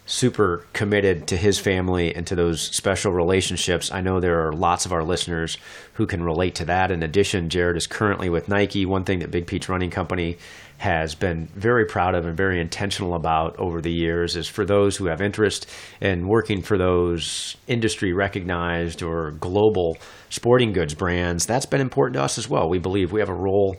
super 0.09 0.65
committed 0.73 1.27
to 1.27 1.37
his 1.37 1.59
family 1.59 2.15
and 2.15 2.25
to 2.25 2.35
those 2.35 2.61
special 2.61 3.11
relationships. 3.11 3.91
I 3.91 4.01
know 4.01 4.19
there 4.19 4.47
are 4.47 4.51
lots 4.51 4.87
of 4.87 4.91
our 4.91 5.03
listeners 5.03 5.59
who 5.93 6.07
can 6.07 6.23
relate 6.23 6.55
to 6.55 6.65
that. 6.65 6.89
In 6.89 7.03
addition, 7.03 7.49
Jared 7.49 7.77
is 7.77 7.85
currently 7.85 8.27
with 8.27 8.49
Nike. 8.49 8.87
One 8.87 9.03
thing 9.03 9.19
that 9.19 9.29
Big 9.29 9.45
Peach 9.45 9.69
Running 9.69 9.91
Company 9.91 10.37
has 10.79 11.13
been 11.13 11.47
very 11.53 11.85
proud 11.85 12.15
of 12.15 12.25
and 12.25 12.35
very 12.35 12.59
intentional 12.59 13.13
about 13.13 13.59
over 13.59 13.81
the 13.81 13.91
years 13.91 14.35
is 14.35 14.47
for 14.47 14.65
those 14.65 14.97
who 14.97 15.05
have 15.05 15.21
interest 15.21 15.69
in 16.01 16.27
working 16.27 16.63
for 16.63 16.77
those 16.77 17.55
industry 17.67 18.11
recognized 18.11 19.03
or 19.03 19.31
global 19.31 19.95
sporting 20.29 20.73
goods 20.73 20.95
brands, 20.95 21.45
that's 21.45 21.65
been 21.67 21.81
important 21.81 22.15
to 22.15 22.23
us 22.23 22.39
as 22.39 22.49
well. 22.49 22.67
We 22.67 22.79
believe 22.79 23.11
we 23.11 23.19
have 23.19 23.29
a 23.29 23.33
role 23.33 23.75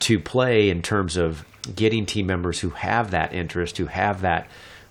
to 0.00 0.18
play 0.18 0.70
in 0.70 0.80
terms 0.80 1.16
of 1.18 1.44
getting 1.66 2.06
team 2.06 2.26
members 2.26 2.60
who 2.60 2.70
have 2.70 3.10
that 3.12 3.32
interest, 3.34 3.78
who 3.78 3.86
have 3.86 4.22
that 4.22 4.48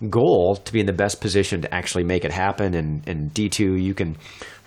goal 0.10 0.56
to 0.56 0.74
be 0.74 0.80
in 0.80 0.86
the 0.86 0.94
best 0.94 1.22
position 1.22 1.62
to 1.62 1.74
actually 1.74 2.04
make 2.04 2.26
it 2.26 2.32
happen. 2.32 2.74
And, 2.74 3.08
and 3.08 3.34
D2, 3.34 3.82
you 3.82 3.94
can 3.94 4.18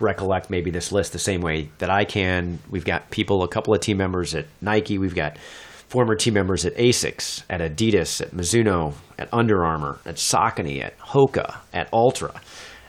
recollect 0.01 0.51
maybe 0.51 0.71
this 0.71 0.93
list 0.93 1.13
the 1.13 1.19
same 1.19 1.41
way 1.41 1.71
that 1.79 1.91
I 1.91 2.05
can. 2.05 2.59
We've 2.71 2.85
got 2.85 3.11
people, 3.11 3.43
a 3.43 3.49
couple 3.49 3.75
of 3.75 3.81
team 3.81 3.99
members 3.99 4.35
at 4.35 4.47
Nike. 4.61 4.99
We've 4.99 5.15
got 5.15 5.39
former 5.89 6.15
team 6.15 6.35
members 6.35 6.65
at 6.65 6.75
ASICS, 6.77 7.45
at 7.49 7.61
Adidas, 7.61 8.21
at 8.21 8.33
Mizuno, 8.33 8.95
at 9.19 9.29
Under 9.33 9.65
Armour, 9.65 9.99
at 10.05 10.17
Saucony, 10.17 10.83
at 10.83 10.99
Hoka, 10.99 11.57
at 11.73 11.89
Altra 11.93 12.41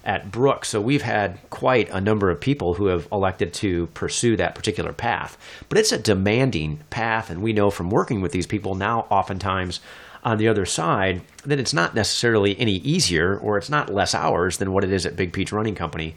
at 0.08 0.32
Brooks. 0.32 0.70
So 0.70 0.80
we've 0.80 1.04
had 1.04 1.38
quite 1.50 1.89
a 1.89 2.02
number 2.02 2.32
of 2.32 2.39
people 2.39 2.74
who 2.74 2.88
have 2.88 3.08
elected 3.12 3.54
to 3.56 3.88
pursue 3.88 4.38
that 4.38 4.56
particular 4.56 4.93
path. 4.93 5.38
But 5.67 5.78
it's 5.78 5.91
a 5.91 6.00
demanding 6.00 6.80
path, 6.89 7.30
and 7.30 7.43
we 7.43 7.54
know 7.54 7.70
from 7.70 7.89
working 7.89 8.22
with 8.22 8.32
these 8.32 8.48
people 8.48 8.74
now, 8.74 9.02
oftentimes 9.12 9.82
on 10.24 10.38
the 10.38 10.48
other 10.48 10.65
side, 10.65 11.22
that 11.46 11.60
it's 11.60 11.74
not 11.74 11.93
necessarily 11.93 12.58
any 12.58 12.78
easier 12.78 13.38
or 13.38 13.58
it's 13.58 13.70
not 13.70 13.93
less 13.93 14.15
hours 14.15 14.58
than 14.58 14.72
what 14.72 14.86
it 14.86 14.91
is 14.91 15.06
at 15.06 15.17
Big 15.17 15.34
Peach 15.34 15.52
Running 15.52 15.76
Company. 15.76 16.15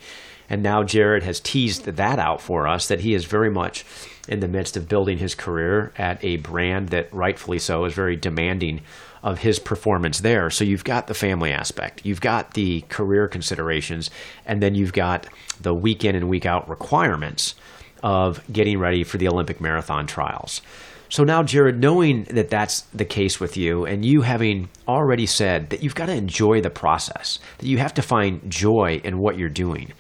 And 0.49 0.63
now 0.63 0.83
Jared 0.83 1.25
has 1.25 1.41
teased 1.41 1.85
that 1.85 2.19
out 2.19 2.41
for 2.41 2.67
us 2.67 2.89
that 2.89 3.01
he 3.01 3.15
is 3.15 3.25
very 3.25 3.51
much 3.51 3.85
in 4.29 4.41
the 4.41 4.49
midst 4.49 4.77
of 4.77 4.89
building 4.89 5.19
his 5.19 5.35
career 5.35 5.93
at 5.97 6.23
a 6.25 6.37
brand 6.37 6.89
that 6.91 7.13
rightfully 7.13 7.59
so 7.59 7.85
is 7.85 7.95
very 7.95 8.17
demanding 8.17 8.81
of 9.23 9.39
his 9.39 9.59
performance 9.59 10.21
there. 10.21 10.51
So 10.51 10.65
you've 10.65 10.85
got 10.85 11.07
the 11.07 11.15
family 11.15 11.53
aspect, 11.53 12.05
you've 12.05 12.21
got 12.21 12.55
the 12.55 12.83
career 12.83 13.29
considerations, 13.29 14.11
and 14.47 14.63
then 14.63 14.75
you've 14.75 14.93
got 14.93 15.27
the 15.61 15.75
week 15.75 16.05
in 16.05 16.15
and 16.15 16.29
week 16.29 16.47
out 16.47 16.69
requirements 16.69 17.55
of 18.03 18.41
getting 18.51 18.79
ready 18.79 19.05
for 19.05 19.19
the 19.19 19.29
Olympic 19.29 19.61
marathon 19.61 20.07
trials. 20.07 20.63
So 21.11 21.25
now, 21.25 21.43
Jared, 21.43 21.81
knowing 21.81 22.25
that 22.25 22.51
that's 22.51 22.83
the 22.95 23.05
case 23.05 23.41
with 23.41 23.57
you, 23.57 23.85
and 23.85 24.05
you 24.05 24.23
having 24.23 24.69
already 24.87 25.27
said 25.27 25.71
that 25.71 25.83
you've 25.83 25.97
got 25.97 26.07
to 26.07 26.15
enjoy 26.15 26.61
the 26.61 26.71
process, 26.71 27.41
that 27.59 27.67
you 27.67 27.79
have 27.79 27.95
to 27.95 28.03
find 28.03 28.49
joy 28.49 29.01
in 29.03 29.19
what 29.19 29.37
you're 29.37 29.49
doing, 29.49 29.93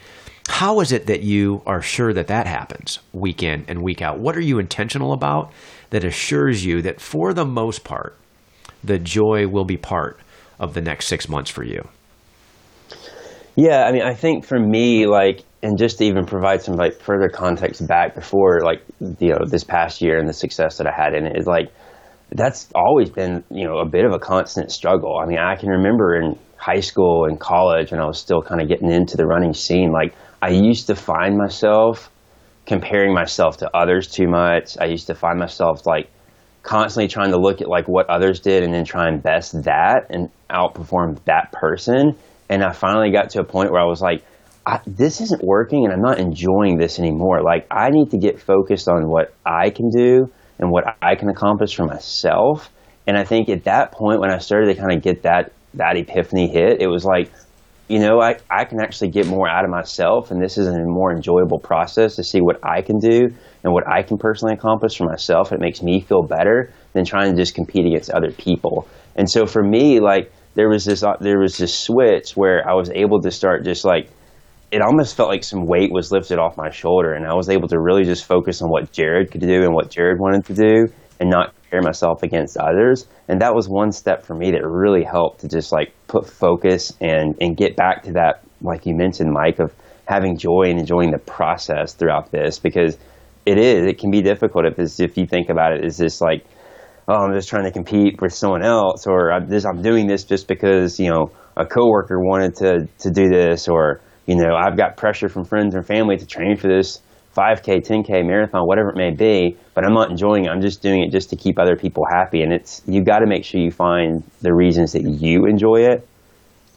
how 0.49 0.79
is 0.79 0.93
it 0.93 1.07
that 1.07 1.23
you 1.23 1.63
are 1.67 1.83
sure 1.83 2.13
that 2.13 2.29
that 2.29 2.47
happens 2.47 3.01
week 3.13 3.43
in 3.43 3.65
and 3.67 3.83
week 3.83 4.01
out? 4.01 4.21
What 4.21 4.37
are 4.37 4.41
you 4.41 4.61
intentional 4.61 5.13
about 5.13 5.53
that 5.91 6.05
assures 6.05 6.65
you 6.65 6.81
that 6.83 7.01
for 7.01 7.35
the 7.35 7.45
most 7.45 7.83
part, 7.83 8.17
the 8.83 8.99
joy 8.99 9.47
will 9.47 9.65
be 9.65 9.77
part 9.77 10.19
of 10.59 10.75
the 10.75 10.81
next 10.81 11.07
six 11.07 11.29
months 11.29 11.51
for 11.51 11.65
you? 11.65 11.89
Yeah, 13.57 13.85
I 13.85 13.93
mean, 13.93 14.03
I 14.03 14.15
think 14.15 14.45
for 14.45 14.59
me, 14.59 15.07
like, 15.07 15.41
and 15.63 15.77
just 15.77 15.99
to 15.99 16.05
even 16.05 16.25
provide 16.25 16.63
some 16.63 16.77
like 16.77 17.01
further 17.01 17.29
context 17.29 17.87
back 17.87 18.15
before, 18.15 18.61
like, 18.65 18.83
you 19.19 19.31
know, 19.31 19.45
this 19.47 19.65
past 19.65 20.01
year 20.01 20.19
and 20.19 20.29
the 20.29 20.33
success 20.33 20.79
that 20.79 20.87
I 20.87 20.93
had 20.93 21.15
in 21.15 21.27
it 21.27 21.37
is 21.37 21.47
like, 21.47 21.71
that's 22.31 22.69
always 22.75 23.11
been, 23.11 23.43
you 23.51 23.67
know, 23.67 23.79
a 23.79 23.87
bit 23.87 24.05
of 24.05 24.13
a 24.13 24.19
constant 24.19 24.71
struggle. 24.71 25.19
I 25.19 25.27
mean, 25.27 25.39
I 25.39 25.57
can 25.57 25.69
remember 25.69 26.15
in 26.15 26.39
high 26.57 26.81
school 26.81 27.25
and 27.25 27.41
college 27.41 27.91
when 27.91 28.01
I 28.01 28.07
was 28.07 28.19
still 28.19 28.41
kind 28.41 28.61
of 28.61 28.69
getting 28.69 28.91
into 28.91 29.17
the 29.17 29.27
running 29.27 29.53
scene, 29.53 29.91
like, 29.93 30.15
I 30.41 30.51
used 30.51 30.87
to 30.87 30.95
find 30.95 31.37
myself 31.37 32.11
comparing 32.67 33.13
myself 33.13 33.59
to 33.59 33.71
others 33.77 34.09
too 34.09 34.29
much. 34.29 34.79
I 34.81 34.87
used 34.87 35.09
to 35.09 35.15
find 35.15 35.39
myself 35.39 35.87
like 35.87 36.09
constantly 36.63 37.09
trying 37.09 37.31
to 37.31 37.39
look 37.39 37.61
at 37.61 37.69
like 37.69 37.87
what 37.89 38.09
others 38.11 38.41
did 38.41 38.63
and 38.63 38.73
then 38.73 38.85
try 38.85 39.09
and 39.09 39.23
best 39.23 39.53
that 39.65 40.07
and 40.11 40.31
outperform 40.51 41.19
that 41.25 41.53
person. 41.53 42.17
And 42.49 42.63
I 42.63 42.73
finally 42.73 43.13
got 43.13 43.31
to 43.31 43.41
a 43.41 43.45
point 43.45 43.71
where 43.71 43.81
I 43.81 43.87
was 43.87 44.01
like, 44.01 44.25
I, 44.67 44.81
this 44.87 45.21
isn't 45.21 45.43
working 45.43 45.85
and 45.85 45.93
I'm 45.93 46.03
not 46.03 46.19
enjoying 46.19 46.77
this 46.79 46.99
anymore. 46.99 47.43
Like 47.43 47.67
I 47.71 47.91
need 47.91 48.11
to 48.11 48.19
get 48.19 48.41
focused 48.41 48.89
on 48.89 49.09
what 49.09 49.35
I 49.45 49.71
can 49.71 49.89
do 49.89 50.31
and 50.59 50.71
what 50.71 50.85
I 51.01 51.15
can 51.15 51.31
accomplish 51.31 51.75
for 51.75 51.87
myself. 51.87 52.71
And 53.07 53.17
I 53.17 53.25
think 53.25 53.49
at 53.49 53.65
that 53.65 53.93
point, 53.93 54.21
when 54.21 54.31
I 54.31 54.39
started 54.39 54.67
to 54.67 54.81
kind 54.81 54.93
of 54.93 55.03
get 55.03 55.23
that 55.23 55.53
that 55.75 55.97
epiphany 55.97 56.49
hit, 56.49 56.83
it 56.83 56.89
was 56.89 57.05
like, 57.05 57.33
you 57.89 57.99
know, 57.99 58.21
I, 58.21 58.37
I 58.51 58.65
can 58.65 58.81
actually 58.81 59.11
get 59.11 59.27
more 59.27 59.49
out 59.49 59.65
of 59.65 59.71
myself, 59.71 60.31
and 60.31 60.43
this 60.43 60.59
is 60.59 60.67
a 60.67 60.79
more 60.79 61.13
enjoyable 61.13 61.59
process 61.59 62.17
to 62.17 62.25
see 62.25 62.41
what 62.41 62.61
I 62.65 62.83
can 62.83 62.99
do 62.99 63.31
and 63.63 63.73
what 63.73 63.87
I 63.89 64.03
can 64.03 64.19
personally 64.19 64.55
accomplish 64.55 64.97
for 64.97 65.05
myself. 65.05 65.53
It 65.53 65.61
makes 65.61 65.83
me 65.83 66.01
feel 66.01 66.23
better 66.23 66.73
than 66.93 67.05
trying 67.05 67.31
to 67.31 67.37
just 67.37 67.55
compete 67.55 67.87
against 67.87 68.11
other 68.11 68.31
people. 68.31 68.89
And 69.17 69.31
so 69.31 69.47
for 69.47 69.63
me, 69.63 70.01
like 70.01 70.33
there 70.55 70.69
was 70.69 70.85
this 70.85 71.03
uh, 71.03 71.17
there 71.21 71.39
was 71.39 71.57
this 71.57 71.77
switch 71.77 72.37
where 72.37 72.69
I 72.69 72.75
was 72.75 72.91
able 72.91 73.21
to 73.23 73.31
start 73.31 73.65
just 73.65 73.85
like 73.85 74.11
it 74.71 74.83
almost 74.83 75.17
felt 75.17 75.29
like 75.29 75.43
some 75.43 75.67
weight 75.67 75.91
was 75.93 76.13
lifted 76.13 76.39
off 76.39 76.57
my 76.57 76.71
shoulder, 76.71 77.13
and 77.13 77.27
I 77.27 77.35
was 77.35 77.49
able 77.49 77.69
to 77.69 77.81
really 77.81 78.05
just 78.05 78.25
focus 78.25 78.63
on 78.63 78.71
what 78.71 78.93
Jared 78.93 79.33
could 79.33 79.41
do 79.41 79.63
and 79.63 79.75
what 79.75 79.91
Jared 79.91 80.21
wanted 80.21 80.47
to 80.47 80.55
do, 80.55 80.93
and 81.19 81.29
not 81.29 81.55
compare 81.55 81.83
myself 81.83 82.23
against 82.23 82.57
others. 82.57 83.07
And 83.29 83.41
that 83.41 83.55
was 83.55 83.69
one 83.69 83.91
step 83.91 84.25
for 84.25 84.35
me 84.35 84.53
that 84.53 84.65
really 84.65 85.03
helped 85.05 85.41
to 85.41 85.49
just 85.49 85.73
like 85.73 85.93
put 86.07 86.29
focus 86.29 86.93
and 87.01 87.37
and 87.41 87.57
get 87.57 87.77
back 87.77 88.05
to 88.05 88.13
that, 88.13 88.43
like 88.63 88.87
you 88.87 88.95
mentioned, 88.95 89.33
Mike, 89.33 89.59
of 89.59 89.75
having 90.07 90.37
joy 90.37 90.65
and 90.67 90.79
enjoying 90.79 91.11
the 91.11 91.19
process 91.19 91.95
throughout 91.95 92.31
this 92.33 92.59
because 92.59 92.97
it 93.47 93.59
is 93.59 93.87
it 93.87 93.99
can 93.99 94.11
be 94.11 94.23
difficult 94.23 94.67
if 94.67 94.79
it's, 94.79 95.01
if 95.01 95.17
you 95.17 95.27
think 95.27 95.49
about 95.49 95.73
it. 95.73 95.81
it 95.81 95.87
is 95.87 95.97
this 95.97 96.21
like 96.21 96.45
oh 97.09 97.15
I'm 97.15 97.35
just 97.35 97.49
trying 97.49 97.65
to 97.65 97.73
compete 97.73 98.21
with 98.21 98.33
someone 98.33 98.65
else 98.65 99.07
or 99.07 99.33
I'm, 99.33 99.51
I'm 99.53 99.83
doing 99.83 100.07
this 100.07 100.25
just 100.25 100.49
because 100.49 100.99
you 101.01 101.11
know 101.11 101.31
a 101.57 101.67
coworker 101.67 102.19
wanted 102.21 102.57
to 102.57 102.89
to 102.99 103.11
do 103.11 103.29
this 103.29 103.69
or 103.69 104.01
you 104.27 104.37
know 104.37 104.55
I've 104.55 104.77
got 104.77 104.97
pressure 104.97 105.29
from 105.29 105.45
friends 105.45 105.75
and 105.75 105.87
family 105.87 106.17
to 106.17 106.27
train 106.27 106.57
for 106.57 106.69
this 106.69 107.01
5K, 107.37 107.87
10K, 107.87 108.27
marathon, 108.27 108.67
whatever 108.67 108.91
it 108.91 108.97
may 108.97 109.11
be, 109.15 109.57
but 109.75 109.85
I'm 109.85 109.95
not 109.95 110.11
enjoying 110.11 110.47
it. 110.47 110.49
I'm 110.49 110.61
just 110.61 110.83
doing 110.83 111.03
it 111.03 111.13
just 111.13 111.31
to 111.31 111.37
keep 111.37 111.59
other 111.59 111.77
people 111.77 112.05
happy. 112.11 112.43
And 112.43 112.53
it's, 112.53 112.83
you've 112.87 113.05
got 113.05 113.21
to 113.21 113.27
make 113.27 113.45
sure 113.45 113.61
you 113.61 113.71
find 113.71 114.25
the 114.41 114.53
reasons 114.53 114.93
that 114.93 115.03
you 115.03 115.47
enjoy 115.47 115.87
it. 115.93 116.07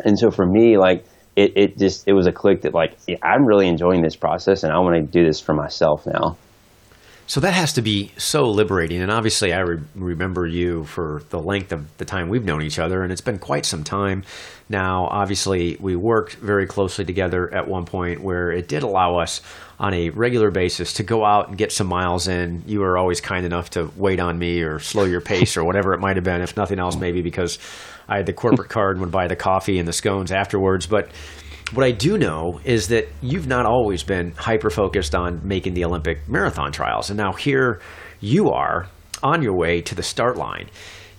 And 0.05 0.17
so 0.17 0.29
for 0.29 0.45
me, 0.45 0.77
like, 0.77 1.05
it, 1.35 1.53
it 1.55 1.77
just, 1.79 2.07
it 2.07 2.13
was 2.13 2.27
a 2.27 2.31
click 2.31 2.61
that, 2.61 2.75
like, 2.75 2.95
yeah, 3.07 3.17
I'm 3.23 3.45
really 3.45 3.67
enjoying 3.67 4.03
this 4.03 4.15
process 4.15 4.63
and 4.63 4.71
I 4.71 4.77
want 4.77 4.95
to 4.95 5.01
do 5.01 5.25
this 5.25 5.39
for 5.39 5.55
myself 5.55 6.05
now. 6.05 6.37
So 7.25 7.39
that 7.39 7.53
has 7.53 7.73
to 7.73 7.81
be 7.81 8.11
so 8.17 8.43
liberating. 8.43 9.01
And 9.01 9.09
obviously, 9.09 9.53
I 9.53 9.59
re- 9.59 9.79
remember 9.95 10.45
you 10.45 10.83
for 10.83 11.23
the 11.29 11.39
length 11.39 11.71
of 11.71 11.97
the 11.97 12.05
time 12.05 12.27
we've 12.27 12.43
known 12.43 12.61
each 12.61 12.79
other, 12.79 13.01
and 13.01 13.11
it's 13.11 13.21
been 13.21 13.39
quite 13.39 13.65
some 13.65 13.83
time 13.83 14.23
now. 14.67 15.05
Obviously, 15.05 15.77
we 15.79 15.95
worked 15.95 16.35
very 16.35 16.67
closely 16.67 17.05
together 17.05 17.51
at 17.53 17.67
one 17.67 17.85
point 17.85 18.21
where 18.21 18.51
it 18.51 18.67
did 18.67 18.83
allow 18.83 19.17
us 19.19 19.41
on 19.79 19.93
a 19.93 20.09
regular 20.09 20.51
basis 20.51 20.93
to 20.93 21.03
go 21.03 21.23
out 21.23 21.47
and 21.47 21.57
get 21.57 21.71
some 21.71 21.87
miles 21.87 22.27
in. 22.27 22.61
You 22.67 22.81
were 22.81 22.97
always 22.97 23.21
kind 23.21 23.45
enough 23.45 23.69
to 23.71 23.89
wait 23.95 24.19
on 24.19 24.37
me 24.37 24.61
or 24.61 24.79
slow 24.79 25.05
your 25.05 25.21
pace 25.21 25.55
or 25.55 25.63
whatever 25.63 25.93
it 25.93 25.99
might 25.99 26.17
have 26.17 26.25
been, 26.25 26.41
if 26.41 26.57
nothing 26.57 26.77
else, 26.77 26.97
maybe 26.97 27.21
because 27.21 27.57
I 28.07 28.17
had 28.17 28.25
the 28.25 28.33
corporate 28.33 28.69
card 28.69 28.97
and 28.97 29.01
would 29.01 29.11
buy 29.11 29.27
the 29.27 29.35
coffee 29.35 29.79
and 29.79 29.87
the 29.87 29.93
scones 29.93 30.31
afterwards. 30.31 30.87
But 30.87 31.09
what 31.73 31.85
I 31.85 31.91
do 31.91 32.17
know 32.17 32.59
is 32.63 32.89
that 32.89 33.07
you've 33.21 33.47
not 33.47 33.65
always 33.65 34.03
been 34.03 34.31
hyper 34.31 34.69
focused 34.69 35.15
on 35.15 35.41
making 35.47 35.73
the 35.73 35.85
Olympic 35.85 36.27
marathon 36.27 36.71
trials. 36.71 37.09
And 37.09 37.17
now 37.17 37.33
here 37.33 37.81
you 38.19 38.51
are 38.51 38.87
on 39.21 39.41
your 39.41 39.55
way 39.55 39.81
to 39.81 39.95
the 39.95 40.03
start 40.03 40.37
line. 40.37 40.69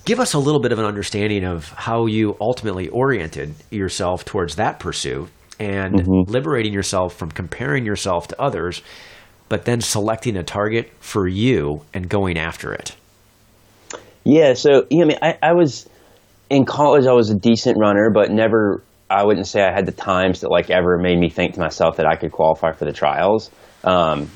Give 0.05 0.21
us 0.21 0.35
a 0.35 0.39
little 0.39 0.61
bit 0.61 0.73
of 0.73 0.79
an 0.79 0.85
understanding 0.85 1.45
of 1.45 1.71
how 1.71 2.07
you 2.07 2.37
ultimately 2.41 2.89
oriented 2.89 3.55
yourself 3.71 4.25
towards 4.25 4.57
that 4.57 4.79
pursuit 4.79 5.31
and 5.59 5.95
mm-hmm. 5.95 6.31
liberating 6.31 6.73
yourself 6.73 7.15
from 7.15 7.31
comparing 7.31 7.87
yourself 7.87 8.29
to 8.29 8.41
others, 8.41 8.83
but 9.49 9.65
then 9.65 9.81
selecting 9.81 10.37
a 10.37 10.43
target 10.43 10.93
for 11.01 11.27
you 11.27 11.83
and 11.95 12.09
going 12.09 12.39
after 12.39 12.73
it. 12.75 12.95
Yeah, 14.25 14.55
so 14.55 14.87
you 14.91 14.99
know, 14.99 15.05
I 15.05 15.07
mean, 15.07 15.19
I, 15.23 15.39
I 15.43 15.53
was 15.53 15.89
in 16.51 16.65
college. 16.65 17.07
I 17.07 17.13
was 17.13 17.31
a 17.31 17.35
decent 17.35 17.79
runner, 17.79 18.11
but 18.13 18.31
never. 18.31 18.83
I 19.15 19.25
wouldn't 19.25 19.47
say 19.47 19.63
I 19.63 19.73
had 19.73 19.87
the 19.87 19.93
times 19.93 20.41
that 20.41 20.51
like 20.51 20.71
ever 20.71 20.99
made 20.99 21.19
me 21.19 21.31
think 21.31 21.55
to 21.55 21.61
myself 21.61 21.97
that 21.97 22.07
I 22.07 22.17
could 22.17 22.33
qualify 22.33 22.73
for 22.73 22.85
the 22.85 22.93
trials. 22.93 23.51
Um, 23.85 24.31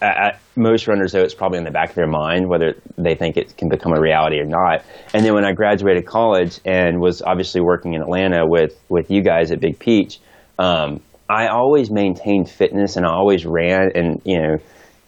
at 0.00 0.40
most 0.54 0.86
runners, 0.86 1.12
though, 1.12 1.22
it's 1.22 1.34
probably 1.34 1.58
in 1.58 1.64
the 1.64 1.70
back 1.70 1.90
of 1.90 1.94
their 1.94 2.06
mind 2.06 2.48
whether 2.48 2.74
they 2.98 3.14
think 3.14 3.36
it 3.36 3.56
can 3.56 3.68
become 3.68 3.92
a 3.92 4.00
reality 4.00 4.38
or 4.38 4.44
not. 4.44 4.84
And 5.14 5.24
then 5.24 5.34
when 5.34 5.44
I 5.44 5.52
graduated 5.52 6.06
college 6.06 6.60
and 6.64 7.00
was 7.00 7.22
obviously 7.22 7.60
working 7.60 7.94
in 7.94 8.02
Atlanta 8.02 8.46
with 8.46 8.78
with 8.88 9.10
you 9.10 9.22
guys 9.22 9.50
at 9.50 9.60
Big 9.60 9.78
Peach, 9.78 10.18
um, 10.58 11.00
I 11.28 11.48
always 11.48 11.90
maintained 11.90 12.50
fitness 12.50 12.96
and 12.96 13.06
I 13.06 13.10
always 13.10 13.46
ran 13.46 13.92
and, 13.94 14.20
you 14.24 14.38
know, 14.38 14.56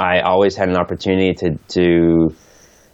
I 0.00 0.20
always 0.20 0.56
had 0.56 0.68
an 0.68 0.76
opportunity 0.76 1.34
to, 1.34 1.58
to 1.74 2.34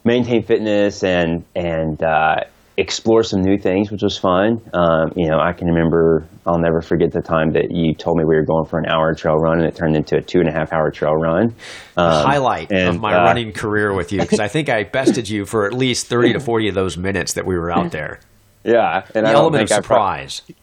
maintain 0.05 0.43
fitness 0.43 1.05
and, 1.05 1.45
and, 1.55 2.03
uh, 2.03 2.45
explore 2.81 3.23
some 3.23 3.43
new 3.43 3.59
things, 3.59 3.91
which 3.91 4.03
was 4.03 4.17
fun. 4.17 4.61
Um, 4.73 5.13
you 5.15 5.29
know, 5.29 5.39
I 5.39 5.53
can 5.53 5.69
remember, 5.69 6.27
I'll 6.47 6.59
never 6.59 6.81
forget 6.81 7.13
the 7.13 7.21
time 7.21 7.53
that 7.53 7.71
you 7.71 7.95
told 7.95 8.17
me 8.17 8.25
we 8.25 8.35
were 8.35 8.45
going 8.45 8.65
for 8.65 8.79
an 8.79 8.87
hour 8.87 9.15
trail 9.15 9.37
run 9.37 9.59
and 9.59 9.69
it 9.69 9.77
turned 9.77 9.97
into 9.97 10.17
a 10.17 10.23
two 10.23 10.41
and 10.41 10.49
a 10.49 10.53
half 10.53 10.73
hour 10.73 10.91
trail 10.91 11.13
run. 11.13 11.55
Um, 11.97 12.25
highlight 12.25 12.73
and, 12.73 12.89
of 12.89 13.01
my 13.01 13.15
uh, 13.15 13.25
running 13.25 13.53
career 13.53 13.95
with 13.95 14.13
you 14.13 14.21
because 14.21 14.41
I 14.41 14.49
think 14.49 14.69
I 14.69 14.85
bested 14.93 15.29
you 15.29 15.45
for 15.45 15.67
at 15.67 15.75
least 15.75 16.07
30 16.07 16.35
to 16.35 16.41
40 16.41 16.69
of 16.69 16.75
those 16.75 16.97
minutes 16.97 17.35
that 17.35 17.47
we 17.47 17.57
were 17.57 17.71
out 17.71 17.93
there. 17.93 18.21
Yeah. 18.65 19.05
And 19.15 19.27
the 19.27 19.31
I 19.31 19.35
element 19.35 19.65
of 19.65 19.69
surprise. 19.69 20.41
Pro- 20.41 20.57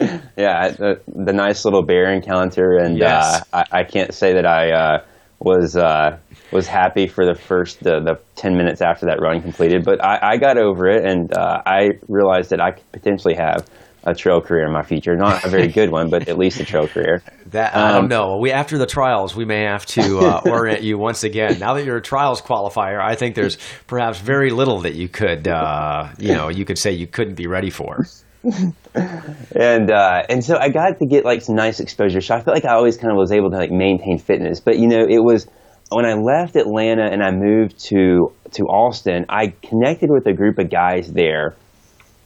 yeah, 0.36 0.70
the, 0.70 1.00
the, 1.06 1.32
nice 1.32 1.66
little 1.66 1.82
bear 1.82 2.10
encounter, 2.10 2.78
and 2.78 2.96
yes. 2.96 3.44
uh, 3.52 3.64
I, 3.70 3.80
I, 3.80 3.84
can't 3.84 4.14
say 4.14 4.32
that 4.32 4.46
I 4.46 4.70
uh, 4.70 5.04
was 5.40 5.76
uh, 5.76 6.18
was 6.52 6.66
happy 6.66 7.06
for 7.06 7.24
the 7.24 7.34
first 7.34 7.82
the, 7.82 8.00
the 8.00 8.20
ten 8.36 8.56
minutes 8.56 8.82
after 8.82 9.06
that 9.06 9.20
run 9.20 9.40
completed, 9.42 9.84
but 9.84 10.04
I, 10.04 10.32
I 10.32 10.36
got 10.36 10.58
over 10.58 10.86
it, 10.86 11.04
and 11.04 11.32
uh, 11.36 11.62
I 11.64 11.90
realized 12.08 12.50
that 12.50 12.60
I 12.60 12.72
could 12.72 12.92
potentially 12.92 13.34
have 13.34 13.66
a 14.04 14.14
trail 14.14 14.40
career 14.40 14.66
in 14.66 14.72
my 14.72 14.82
future. 14.82 15.14
Not 15.14 15.44
a 15.44 15.48
very 15.48 15.68
good 15.68 15.90
one, 15.90 16.08
but 16.08 16.28
at 16.28 16.38
least 16.38 16.60
a 16.60 16.64
trail 16.64 16.86
career. 16.86 17.22
That 17.50 17.74
I 17.74 17.90
don't 17.90 18.04
um, 18.04 18.08
know. 18.08 18.38
We 18.38 18.52
after 18.52 18.78
the 18.78 18.86
trials, 18.86 19.34
we 19.34 19.44
may 19.44 19.64
have 19.64 19.84
to 19.86 20.20
uh, 20.20 20.40
orient 20.46 20.84
you 20.84 20.96
once 20.98 21.24
again. 21.24 21.58
Now 21.58 21.74
that 21.74 21.84
you're 21.84 21.96
a 21.96 22.00
trials 22.00 22.40
qualifier, 22.40 23.02
I 23.02 23.16
think 23.16 23.34
there's 23.34 23.58
perhaps 23.88 24.20
very 24.20 24.52
little 24.52 24.82
that 24.82 24.94
you 24.94 25.08
could, 25.08 25.48
uh, 25.48 26.10
you 26.16 26.32
know, 26.32 26.48
you 26.48 26.64
could 26.64 26.78
say 26.78 26.92
you 26.92 27.08
couldn't 27.08 27.34
be 27.34 27.48
ready 27.48 27.70
for. 27.70 28.06
and 28.94 29.90
uh, 29.90 30.22
and 30.28 30.42
so 30.42 30.56
I 30.56 30.70
got 30.70 30.98
to 30.98 31.06
get 31.06 31.24
like 31.24 31.42
some 31.42 31.56
nice 31.56 31.80
exposure. 31.80 32.20
So 32.20 32.34
I 32.34 32.40
felt 32.40 32.54
like 32.54 32.64
I 32.64 32.74
always 32.74 32.96
kind 32.96 33.10
of 33.10 33.18
was 33.18 33.32
able 33.32 33.50
to 33.50 33.56
like 33.56 33.70
maintain 33.70 34.18
fitness. 34.18 34.60
But 34.60 34.78
you 34.78 34.88
know, 34.88 35.04
it 35.06 35.18
was 35.18 35.46
when 35.90 36.06
I 36.06 36.14
left 36.14 36.56
Atlanta 36.56 37.04
and 37.04 37.22
I 37.22 37.32
moved 37.32 37.78
to 37.90 38.32
to 38.52 38.62
Austin, 38.64 39.26
I 39.28 39.48
connected 39.62 40.10
with 40.10 40.26
a 40.26 40.32
group 40.32 40.58
of 40.58 40.70
guys 40.70 41.12
there, 41.12 41.54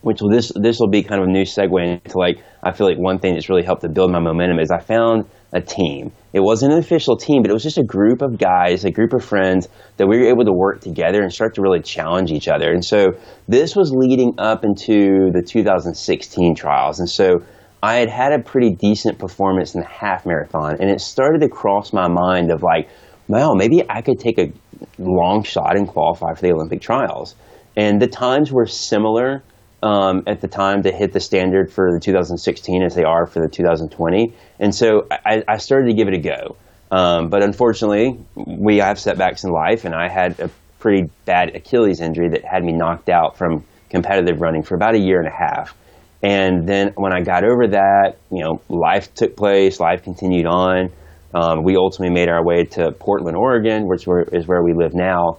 which 0.02 0.20
will 0.20 0.30
this 0.30 0.52
this 0.54 0.78
will 0.78 0.90
be 0.90 1.02
kind 1.02 1.20
of 1.20 1.28
a 1.28 1.30
new 1.30 1.44
segue 1.44 2.00
into 2.04 2.18
like 2.18 2.38
I 2.62 2.72
feel 2.72 2.86
like 2.86 2.98
one 2.98 3.18
thing 3.18 3.34
that's 3.34 3.48
really 3.48 3.64
helped 3.64 3.82
to 3.82 3.88
build 3.88 4.12
my 4.12 4.20
momentum 4.20 4.60
is 4.60 4.70
I 4.70 4.80
found 4.80 5.24
a 5.54 5.60
team. 5.60 6.10
It 6.32 6.40
wasn't 6.40 6.72
an 6.72 6.78
official 6.80 7.16
team, 7.16 7.42
but 7.42 7.50
it 7.50 7.54
was 7.54 7.62
just 7.62 7.78
a 7.78 7.84
group 7.84 8.20
of 8.22 8.38
guys, 8.38 8.84
a 8.84 8.90
group 8.90 9.12
of 9.12 9.24
friends 9.24 9.68
that 9.96 10.08
we 10.08 10.18
were 10.18 10.26
able 10.26 10.44
to 10.44 10.52
work 10.52 10.80
together 10.80 11.22
and 11.22 11.32
start 11.32 11.54
to 11.54 11.62
really 11.62 11.80
challenge 11.80 12.32
each 12.32 12.48
other. 12.48 12.72
And 12.72 12.84
so 12.84 13.12
this 13.46 13.76
was 13.76 13.92
leading 13.94 14.34
up 14.38 14.64
into 14.64 15.30
the 15.32 15.42
2016 15.46 16.56
trials. 16.56 16.98
And 16.98 17.08
so 17.08 17.38
I 17.84 17.94
had 17.96 18.10
had 18.10 18.32
a 18.32 18.42
pretty 18.42 18.74
decent 18.74 19.18
performance 19.18 19.74
in 19.74 19.82
the 19.82 19.86
half 19.86 20.26
marathon, 20.26 20.76
and 20.80 20.90
it 20.90 21.00
started 21.00 21.40
to 21.42 21.48
cross 21.48 21.92
my 21.92 22.08
mind 22.08 22.50
of 22.50 22.62
like, 22.62 22.88
well, 23.28 23.54
maybe 23.54 23.82
I 23.88 24.02
could 24.02 24.18
take 24.18 24.38
a 24.38 24.52
long 24.98 25.44
shot 25.44 25.76
and 25.76 25.86
qualify 25.86 26.34
for 26.34 26.40
the 26.40 26.52
Olympic 26.52 26.80
trials. 26.80 27.36
And 27.76 28.00
the 28.00 28.06
times 28.08 28.52
were 28.52 28.66
similar 28.66 29.42
um, 29.84 30.22
at 30.26 30.40
the 30.40 30.48
time 30.48 30.82
to 30.82 30.90
hit 30.90 31.12
the 31.12 31.20
standard 31.20 31.70
for 31.70 31.92
the 31.92 32.00
2016 32.00 32.82
as 32.82 32.94
they 32.94 33.04
are 33.04 33.26
for 33.26 33.40
the 33.40 33.48
2020. 33.48 34.34
And 34.58 34.74
so 34.74 35.06
I, 35.10 35.44
I 35.46 35.58
started 35.58 35.88
to 35.88 35.94
give 35.94 36.08
it 36.08 36.14
a 36.14 36.20
go. 36.20 36.56
Um, 36.90 37.28
but 37.28 37.42
unfortunately, 37.42 38.18
we 38.34 38.78
have 38.78 38.98
setbacks 38.98 39.44
in 39.44 39.50
life, 39.50 39.84
and 39.84 39.94
I 39.94 40.08
had 40.08 40.40
a 40.40 40.48
pretty 40.78 41.10
bad 41.26 41.54
Achilles 41.54 42.00
injury 42.00 42.30
that 42.30 42.44
had 42.44 42.64
me 42.64 42.72
knocked 42.72 43.10
out 43.10 43.36
from 43.36 43.64
competitive 43.90 44.40
running 44.40 44.62
for 44.62 44.74
about 44.74 44.94
a 44.94 44.98
year 44.98 45.18
and 45.18 45.28
a 45.28 45.36
half. 45.36 45.76
And 46.22 46.66
then 46.66 46.92
when 46.96 47.12
I 47.12 47.20
got 47.20 47.44
over 47.44 47.68
that, 47.68 48.16
you 48.30 48.42
know, 48.42 48.62
life 48.68 49.12
took 49.14 49.36
place, 49.36 49.80
life 49.80 50.02
continued 50.02 50.46
on. 50.46 50.90
Um, 51.34 51.62
we 51.62 51.76
ultimately 51.76 52.14
made 52.14 52.30
our 52.30 52.42
way 52.42 52.64
to 52.64 52.92
Portland, 52.92 53.36
Oregon, 53.36 53.86
which 53.86 54.06
is 54.32 54.46
where 54.46 54.62
we 54.62 54.72
live 54.72 54.94
now. 54.94 55.38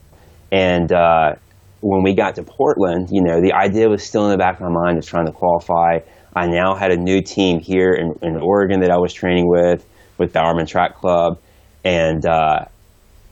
And 0.51 0.91
uh, 0.91 1.35
when 1.85 2.01
we 2.01 2.15
got 2.15 2.33
to 2.35 2.43
Portland, 2.43 3.09
you 3.11 3.21
know, 3.21 3.39
the 3.39 3.53
idea 3.53 3.87
was 3.87 4.03
still 4.03 4.25
in 4.25 4.31
the 4.31 4.37
back 4.37 4.55
of 4.55 4.61
my 4.61 4.69
mind 4.69 4.97
of 4.97 5.05
trying 5.05 5.27
to 5.27 5.31
qualify. 5.31 5.99
I 6.35 6.47
now 6.47 6.73
had 6.73 6.89
a 6.91 6.97
new 6.97 7.21
team 7.21 7.59
here 7.59 7.91
in, 7.91 8.15
in 8.23 8.37
Oregon 8.37 8.79
that 8.79 8.89
I 8.89 8.97
was 8.97 9.13
training 9.13 9.47
with, 9.47 9.85
with 10.17 10.33
Bowerman 10.33 10.65
Track 10.65 10.95
Club. 10.95 11.37
And 11.83 12.25
uh, 12.25 12.65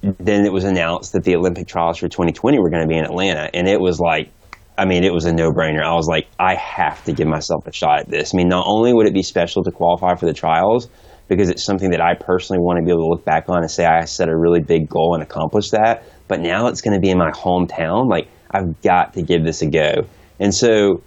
then 0.03 0.45
it 0.45 0.53
was 0.53 0.65
announced 0.65 1.13
that 1.13 1.23
the 1.23 1.35
Olympic 1.35 1.67
trials 1.67 1.97
for 1.97 2.07
2020 2.07 2.59
were 2.59 2.69
going 2.69 2.83
to 2.83 2.87
be 2.87 2.95
in 2.95 3.05
Atlanta. 3.05 3.49
And 3.55 3.67
it 3.67 3.81
was 3.81 3.99
like, 3.99 4.29
I 4.77 4.85
mean, 4.85 5.03
it 5.03 5.11
was 5.11 5.25
a 5.25 5.33
no 5.33 5.51
brainer. 5.51 5.83
I 5.83 5.95
was 5.95 6.07
like, 6.07 6.27
I 6.39 6.53
have 6.53 7.03
to 7.05 7.11
give 7.11 7.27
myself 7.27 7.65
a 7.65 7.73
shot 7.73 8.01
at 8.01 8.09
this. 8.09 8.35
I 8.35 8.37
mean, 8.37 8.49
not 8.49 8.65
only 8.67 8.93
would 8.93 9.07
it 9.07 9.15
be 9.15 9.23
special 9.23 9.63
to 9.63 9.71
qualify 9.71 10.13
for 10.13 10.27
the 10.27 10.33
trials, 10.33 10.89
because 11.27 11.49
it's 11.49 11.65
something 11.65 11.89
that 11.89 12.01
I 12.01 12.13
personally 12.13 12.59
want 12.59 12.77
to 12.77 12.85
be 12.85 12.91
able 12.91 13.05
to 13.05 13.09
look 13.09 13.25
back 13.25 13.49
on 13.49 13.63
and 13.63 13.71
say 13.71 13.85
I 13.85 14.05
set 14.05 14.29
a 14.29 14.37
really 14.37 14.59
big 14.61 14.87
goal 14.87 15.15
and 15.15 15.23
accomplished 15.23 15.71
that, 15.71 16.03
but 16.27 16.39
now 16.39 16.67
it's 16.67 16.81
going 16.81 16.93
to 16.93 16.99
be 16.99 17.09
in 17.09 17.17
my 17.17 17.31
hometown. 17.31 18.09
Like 18.09 18.27
I've 18.53 18.81
got 18.81 19.13
to 19.13 19.21
give 19.21 19.43
this 19.43 19.61
a 19.61 19.69
go. 19.69 20.07
And 20.39 20.53
so, 20.53 21.01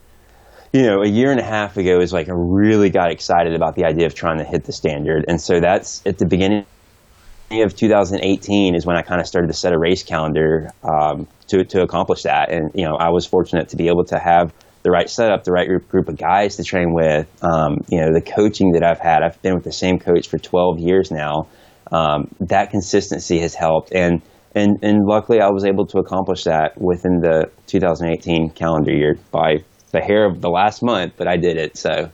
you 0.72 0.82
know, 0.82 1.02
a 1.02 1.08
year 1.08 1.30
and 1.30 1.40
a 1.40 1.44
half 1.44 1.76
ago 1.76 2.00
is 2.00 2.12
like 2.12 2.28
I 2.28 2.34
really 2.34 2.90
got 2.90 3.10
excited 3.10 3.54
about 3.54 3.76
the 3.76 3.84
idea 3.84 4.06
of 4.06 4.14
trying 4.14 4.38
to 4.38 4.44
hit 4.44 4.64
the 4.64 4.72
standard. 4.72 5.24
And 5.28 5.40
so 5.40 5.60
that's 5.60 6.02
at 6.06 6.18
the 6.18 6.26
beginning 6.26 6.66
of 7.50 7.76
2018 7.76 8.74
is 8.74 8.84
when 8.84 8.96
I 8.96 9.02
kind 9.02 9.20
of 9.20 9.26
started 9.26 9.48
to 9.48 9.54
set 9.54 9.72
a 9.72 9.78
race 9.78 10.02
calendar 10.02 10.70
um, 10.82 11.28
to 11.48 11.64
to 11.64 11.82
accomplish 11.82 12.22
that. 12.22 12.50
And 12.50 12.70
you 12.74 12.84
know, 12.84 12.96
I 12.96 13.10
was 13.10 13.26
fortunate 13.26 13.68
to 13.70 13.76
be 13.76 13.88
able 13.88 14.04
to 14.06 14.18
have 14.18 14.52
the 14.82 14.90
right 14.90 15.08
setup, 15.08 15.44
the 15.44 15.52
right 15.52 15.68
group, 15.68 16.08
of 16.08 16.16
guys 16.16 16.56
to 16.56 16.64
train 16.64 16.92
with. 16.92 17.26
Um, 17.42 17.78
you 17.88 18.00
know, 18.00 18.12
the 18.12 18.20
coaching 18.20 18.72
that 18.72 18.84
I've 18.84 19.00
had. 19.00 19.22
I've 19.22 19.40
been 19.42 19.54
with 19.54 19.64
the 19.64 19.72
same 19.72 19.98
coach 19.98 20.28
for 20.28 20.38
12 20.38 20.78
years 20.78 21.10
now. 21.10 21.48
Um, 21.90 22.34
that 22.40 22.70
consistency 22.70 23.38
has 23.40 23.54
helped, 23.54 23.92
and 23.92 24.22
and 24.56 24.78
and 24.82 25.06
luckily 25.06 25.40
I 25.40 25.50
was 25.50 25.64
able 25.64 25.86
to 25.86 25.98
accomplish 25.98 26.44
that 26.44 26.80
within 26.80 27.20
the 27.20 27.50
2018 27.66 28.50
calendar 28.50 28.92
year 28.92 29.16
by 29.30 29.58
the 29.92 30.00
hair 30.00 30.26
of 30.26 30.40
the 30.40 30.48
last 30.48 30.82
month. 30.82 31.12
But 31.16 31.28
I 31.28 31.36
did 31.36 31.56
it. 31.56 31.76
So 31.76 32.10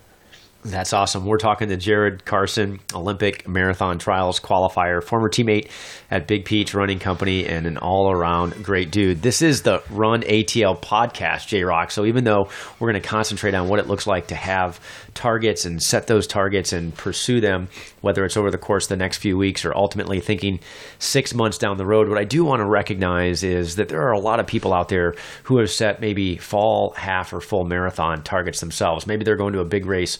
that's 0.65 0.93
awesome. 0.93 1.27
We're 1.27 1.39
talking 1.39 1.69
to 1.71 1.77
Jared 1.77 2.25
Carson, 2.25 2.79
Olympic 2.95 3.49
marathon 3.49 3.99
trials 3.99 4.39
qualifier, 4.39 5.03
former 5.03 5.29
teammate 5.29 5.69
at 6.09 6.29
Big 6.29 6.45
Peach 6.45 6.73
Running 6.73 7.01
Company, 7.01 7.47
and 7.47 7.67
an 7.67 7.79
all 7.79 8.13
around 8.13 8.63
great 8.63 8.93
dude. 8.93 9.23
This 9.23 9.43
is 9.43 9.63
the 9.63 9.83
Run 9.91 10.23
ATL 10.23 10.81
podcast, 10.81 11.49
J 11.49 11.65
Rock. 11.65 11.91
So 11.91 12.05
even 12.05 12.23
though 12.23 12.49
we're 12.79 12.93
going 12.93 13.03
to 13.03 13.09
concentrate 13.09 13.55
on 13.55 13.69
what 13.69 13.81
it 13.81 13.89
looks 13.89 14.07
like 14.07 14.29
to 14.29 14.37
have 14.37 14.79
targets 15.15 15.65
and 15.65 15.83
set 15.83 16.07
those 16.07 16.27
targets 16.27 16.73
and 16.73 16.95
pursue 16.97 17.41
them, 17.41 17.69
whether 18.01 18.25
it's 18.25 18.37
over 18.37 18.51
the 18.51 18.59
course 18.59 18.87
of 18.87 18.91
the 18.91 18.97
next 18.97 19.19
few 19.19 19.37
weeks 19.37 19.65
or 19.65 19.75
ultimately 19.75 20.21
thinking 20.21 20.61
six 20.99 21.35
months 21.35 21.59
down 21.59 21.77
the 21.77 21.87
road, 21.87 22.09
what 22.09 22.19
I 22.19 22.25
do 22.25 22.45
want 22.45 22.61
to 22.61 22.67
recognize 22.67 23.43
is 23.43 23.77
that 23.77 23.89
there 23.89 24.03
are 24.03 24.13
a 24.13 24.19
lot 24.19 24.41
of 24.41 24.47
people 24.47 24.73
out 24.73 24.89
there 24.89 25.15
who 25.45 25.59
have 25.59 25.71
set 25.71 26.01
maybe 26.01 26.37
fall, 26.37 26.91
half, 26.93 27.33
or 27.33 27.41
full 27.41 27.65
marathon 27.65 28.23
targets 28.23 28.61
themselves. 28.61 29.07
Maybe 29.07 29.25
they're 29.25 29.37
going 29.37 29.53
to 29.53 29.61
a 29.61 29.65
big 29.65 29.87
race 29.87 30.19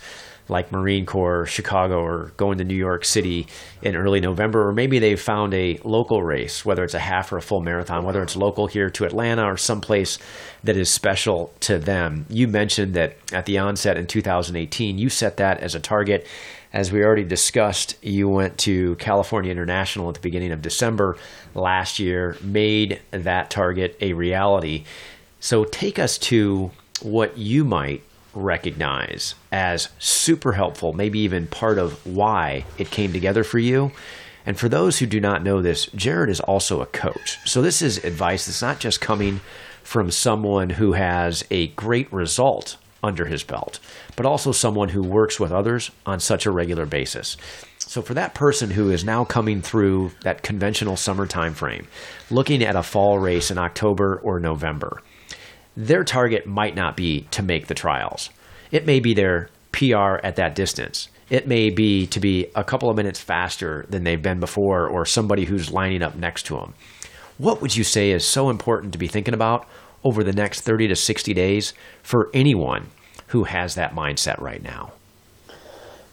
like 0.49 0.73
Marine 0.73 1.07
Corps, 1.07 1.47
Chicago, 1.47 2.01
or 2.01 2.33
going 2.37 2.59
to 2.59 2.65
New 2.65 2.77
York 2.77 3.05
City 3.05 3.47
in 3.81 3.97
early 3.97 4.21
November, 4.21 4.69
or 4.69 4.73
maybe 4.73 4.99
they've 4.99 5.21
found 5.21 5.55
a 5.55 5.79
local 5.85 6.23
race, 6.23 6.65
whether 6.65 6.85
it's 6.85 6.95
a 6.95 6.99
half 6.99 7.33
or 7.33 7.39
a 7.39 7.43
full 7.43 7.61
marathon, 7.61 8.05
whether 8.05 8.23
it's 8.23 8.37
local 8.37 8.67
here 8.67 8.91
to 8.91 9.05
Atlanta 9.05 9.45
or 9.45 9.57
someplace 9.57 10.19
that 10.65 10.77
is 10.77 10.91
special 10.91 11.53
to 11.61 11.79
them. 11.79 12.27
You 12.29 12.49
mentioned 12.49 12.95
that 12.95 13.17
at 13.33 13.47
the 13.47 13.59
onset 13.59 13.97
in 13.97 14.07
2018, 14.07 14.99
you 14.99 15.09
set 15.09 15.37
that 15.39 15.61
as 15.61 15.75
a 15.75 15.81
target. 15.81 16.27
As 16.73 16.91
we 16.91 17.05
already 17.05 17.25
discussed, 17.25 18.03
you 18.03 18.29
went 18.29 18.57
to 18.59 18.97
California 18.97 19.51
International 19.51 20.09
at 20.09 20.15
the 20.15 20.21
beginning 20.21 20.53
of 20.53 20.63
December 20.63 21.17
last 21.55 21.99
year, 21.99 22.37
made 22.43 23.01
that 23.11 23.51
target 23.51 23.97
a 24.01 24.15
reality. 24.15 24.85
So 25.41 25.65
take 25.65 25.99
us 25.99 26.19
to 26.19 26.71
what 27.03 27.37
you 27.37 27.65
might 27.65 28.05
recognize 28.35 29.35
as 29.51 29.89
super 29.99 30.53
helpful, 30.53 30.93
maybe 30.93 31.21
even 31.21 31.47
part 31.47 31.79
of 31.79 32.05
why 32.07 32.65
it 32.79 32.91
came 32.91 33.13
together 33.13 33.45
for 33.45 33.59
you. 33.59 33.93
And 34.45 34.59
for 34.59 34.69
those 34.69 34.99
who 34.99 35.07
do 35.07 35.21
not 35.21 35.45
know 35.45 35.63
this, 35.63 35.87
Jared 35.95 36.31
is 36.31 36.41
also 36.41 36.81
a 36.81 36.87
coach. 36.87 37.39
So 37.49 37.63
this 37.63 37.81
is 37.83 38.05
advice 38.05 38.47
that's 38.47 38.63
not 38.63 38.81
just 38.81 39.01
coming 39.01 39.41
from 39.83 40.11
someone 40.11 40.71
who 40.71 40.93
has 40.93 41.45
a 41.51 41.69
great 41.69 42.13
result 42.13 42.77
under 43.03 43.25
his 43.25 43.43
belt, 43.43 43.81
but 44.17 44.27
also 44.27 44.53
someone 44.53 44.91
who 44.91 45.03
works 45.03 45.41
with 45.41 45.53
others 45.53 45.91
on 46.07 46.21
such 46.21 46.47
a 46.47 46.51
regular 46.51 46.87
basis. 46.87 47.37
So 47.79 48.01
for 48.01 48.15
that 48.15 48.35
person 48.35 48.71
who 48.71 48.91
is 48.91 49.05
now 49.05 49.25
coming 49.25 49.61
through 49.61 50.13
that 50.23 50.43
conventional 50.43 50.97
summer 50.97 51.27
time 51.27 51.53
frame, 51.53 51.89
looking 52.31 52.63
at 52.63 52.77
a 52.77 52.83
fall 52.83 53.19
race 53.19 53.51
in 53.51 53.59
October 53.59 54.21
or 54.23 54.41
November, 54.41 55.03
their 55.77 56.05
target 56.05 56.47
might 56.47 56.75
not 56.75 56.97
be 56.97 57.23
to 57.31 57.43
make 57.43 57.67
the 57.67 57.75
trials. 57.75 58.31
It 58.71 58.87
may 58.87 59.01
be 59.01 59.15
their 59.15 59.49
PR 59.73 60.17
at 60.23 60.37
that 60.37 60.55
distance. 60.55 61.09
It 61.31 61.49
may 61.49 61.71
be 61.71 62.07
to 62.09 62.21
be 62.21 62.49
a 62.55 62.65
couple 62.65 62.91
of 62.91 62.97
minutes 62.97 63.21
faster 63.21 63.87
than 63.89 64.05
they've 64.05 64.21
been 64.21 64.41
before 64.41 64.87
or 64.87 65.07
somebody 65.07 65.47
who's 65.47 65.73
lining 65.73 66.03
up 66.03 66.15
next 66.15 66.45
to 66.47 66.57
them. 66.57 66.75
What 67.39 67.63
would 67.63 67.75
you 67.75 67.85
say 67.85 68.11
is 68.11 68.25
so 68.25 68.51
important 68.51 68.93
to 68.93 68.99
be 68.99 69.09
thinking 69.09 69.35
about 69.35 69.67
over 70.05 70.23
the 70.23 70.33
next 70.33 70.61
30 70.61 70.89
to 70.89 70.97
60 70.97 71.33
days 71.33 71.73
for 72.03 72.31
anyone 72.35 72.89
who 73.29 73.45
has 73.45 73.75
that 73.75 73.95
mindset 73.95 74.41
right 74.41 74.63
now? 74.63 74.93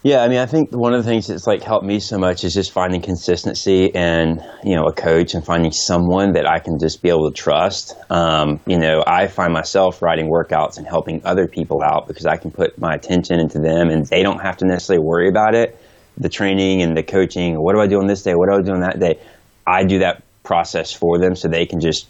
Yeah, 0.01 0.21
I 0.21 0.29
mean, 0.29 0.37
I 0.37 0.45
think 0.45 0.71
one 0.71 0.93
of 0.93 1.03
the 1.03 1.09
things 1.09 1.27
that's 1.27 1.45
like 1.45 1.61
helped 1.61 1.85
me 1.85 1.99
so 1.99 2.17
much 2.17 2.45
is 2.45 2.53
just 2.53 2.71
finding 2.71 3.01
consistency 3.01 3.93
and 3.93 4.41
you 4.63 4.73
know 4.73 4.85
a 4.85 4.93
coach 4.93 5.33
and 5.33 5.43
finding 5.43 5.73
someone 5.73 6.31
that 6.33 6.47
I 6.47 6.59
can 6.59 6.79
just 6.79 7.01
be 7.01 7.09
able 7.09 7.29
to 7.29 7.35
trust. 7.35 7.95
Um, 8.09 8.61
you 8.65 8.79
know, 8.79 9.03
I 9.05 9.27
find 9.27 9.51
myself 9.51 10.01
writing 10.01 10.29
workouts 10.31 10.77
and 10.77 10.87
helping 10.87 11.21
other 11.25 11.47
people 11.47 11.81
out 11.83 12.07
because 12.07 12.25
I 12.25 12.37
can 12.37 12.49
put 12.49 12.79
my 12.79 12.93
attention 12.93 13.41
into 13.41 13.59
them 13.59 13.89
and 13.89 14.05
they 14.05 14.23
don't 14.23 14.39
have 14.39 14.55
to 14.57 14.65
necessarily 14.65 15.05
worry 15.05 15.27
about 15.27 15.53
it. 15.53 15.77
The 16.17 16.29
training 16.29 16.81
and 16.81 16.95
the 16.95 17.03
coaching. 17.03 17.55
What 17.55 17.75
do 17.75 17.81
I 17.81 17.87
do 17.87 17.99
on 17.99 18.07
this 18.07 18.23
day? 18.23 18.35
What 18.35 18.49
do 18.49 18.55
I 18.55 18.61
do 18.61 18.71
on 18.71 18.81
that 18.81 18.99
day? 19.01 19.19
I 19.67 19.83
do 19.83 19.99
that 19.99 20.23
process 20.43 20.93
for 20.93 21.19
them 21.19 21.35
so 21.35 21.49
they 21.49 21.65
can 21.65 21.81
just 21.81 22.07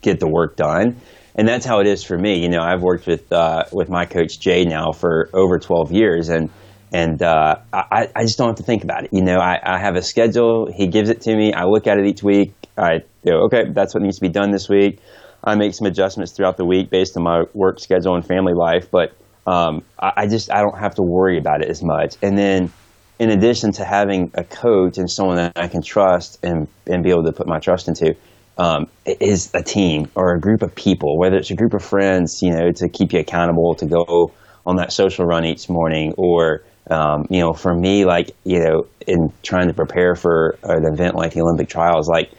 get 0.00 0.20
the 0.20 0.28
work 0.28 0.56
done. 0.56 0.96
And 1.34 1.46
that's 1.46 1.66
how 1.66 1.80
it 1.80 1.86
is 1.86 2.02
for 2.02 2.16
me. 2.16 2.40
You 2.40 2.48
know, 2.48 2.62
I've 2.62 2.80
worked 2.80 3.06
with 3.06 3.30
uh, 3.30 3.64
with 3.72 3.90
my 3.90 4.06
coach 4.06 4.40
Jay 4.40 4.64
now 4.64 4.92
for 4.92 5.28
over 5.34 5.58
12 5.58 5.92
years 5.92 6.30
and 6.30 6.48
and 6.92 7.22
uh, 7.22 7.56
I, 7.72 8.08
I 8.14 8.22
just 8.22 8.38
don't 8.38 8.48
have 8.48 8.56
to 8.56 8.62
think 8.62 8.84
about 8.84 9.04
it. 9.04 9.12
You 9.12 9.22
know, 9.22 9.38
I, 9.38 9.58
I 9.62 9.78
have 9.78 9.96
a 9.96 10.02
schedule. 10.02 10.70
He 10.72 10.88
gives 10.88 11.08
it 11.08 11.22
to 11.22 11.36
me. 11.36 11.52
I 11.52 11.64
look 11.64 11.86
at 11.86 11.98
it 11.98 12.06
each 12.06 12.22
week. 12.22 12.52
I 12.76 13.04
go, 13.24 13.44
okay, 13.44 13.70
that's 13.70 13.94
what 13.94 14.02
needs 14.02 14.16
to 14.16 14.22
be 14.22 14.28
done 14.28 14.50
this 14.50 14.68
week. 14.68 14.98
I 15.42 15.54
make 15.54 15.74
some 15.74 15.86
adjustments 15.86 16.32
throughout 16.32 16.56
the 16.56 16.64
week 16.64 16.90
based 16.90 17.16
on 17.16 17.22
my 17.22 17.44
work 17.54 17.80
schedule 17.80 18.14
and 18.14 18.26
family 18.26 18.52
life, 18.54 18.90
but 18.90 19.14
um, 19.46 19.82
I, 19.98 20.12
I 20.16 20.26
just 20.26 20.50
I 20.50 20.60
don't 20.60 20.78
have 20.78 20.96
to 20.96 21.02
worry 21.02 21.38
about 21.38 21.62
it 21.62 21.70
as 21.70 21.82
much. 21.82 22.16
And 22.22 22.36
then, 22.36 22.72
in 23.18 23.30
addition 23.30 23.72
to 23.72 23.84
having 23.84 24.30
a 24.34 24.44
coach 24.44 24.98
and 24.98 25.10
someone 25.10 25.36
that 25.36 25.52
I 25.56 25.68
can 25.68 25.82
trust 25.82 26.38
and 26.42 26.68
and 26.86 27.02
be 27.02 27.10
able 27.10 27.24
to 27.24 27.32
put 27.32 27.46
my 27.46 27.58
trust 27.58 27.88
into, 27.88 28.16
um, 28.58 28.88
is 29.06 29.50
a 29.54 29.62
team 29.62 30.10
or 30.14 30.34
a 30.34 30.40
group 30.40 30.62
of 30.62 30.74
people, 30.74 31.18
whether 31.18 31.36
it's 31.36 31.50
a 31.50 31.56
group 31.56 31.72
of 31.72 31.82
friends, 31.82 32.42
you 32.42 32.50
know, 32.50 32.70
to 32.72 32.88
keep 32.88 33.12
you 33.12 33.20
accountable, 33.20 33.74
to 33.76 33.86
go 33.86 34.32
on 34.66 34.76
that 34.76 34.92
social 34.92 35.24
run 35.24 35.46
each 35.46 35.68
morning, 35.70 36.12
or 36.18 36.62
um, 36.90 37.26
you 37.30 37.40
know, 37.40 37.52
for 37.52 37.74
me, 37.74 38.04
like, 38.04 38.32
you 38.44 38.60
know, 38.60 38.86
in 39.06 39.32
trying 39.42 39.68
to 39.68 39.74
prepare 39.74 40.14
for 40.14 40.58
an 40.62 40.84
event 40.92 41.14
like 41.14 41.32
the 41.32 41.40
Olympic 41.40 41.68
trials, 41.68 42.08
like, 42.08 42.30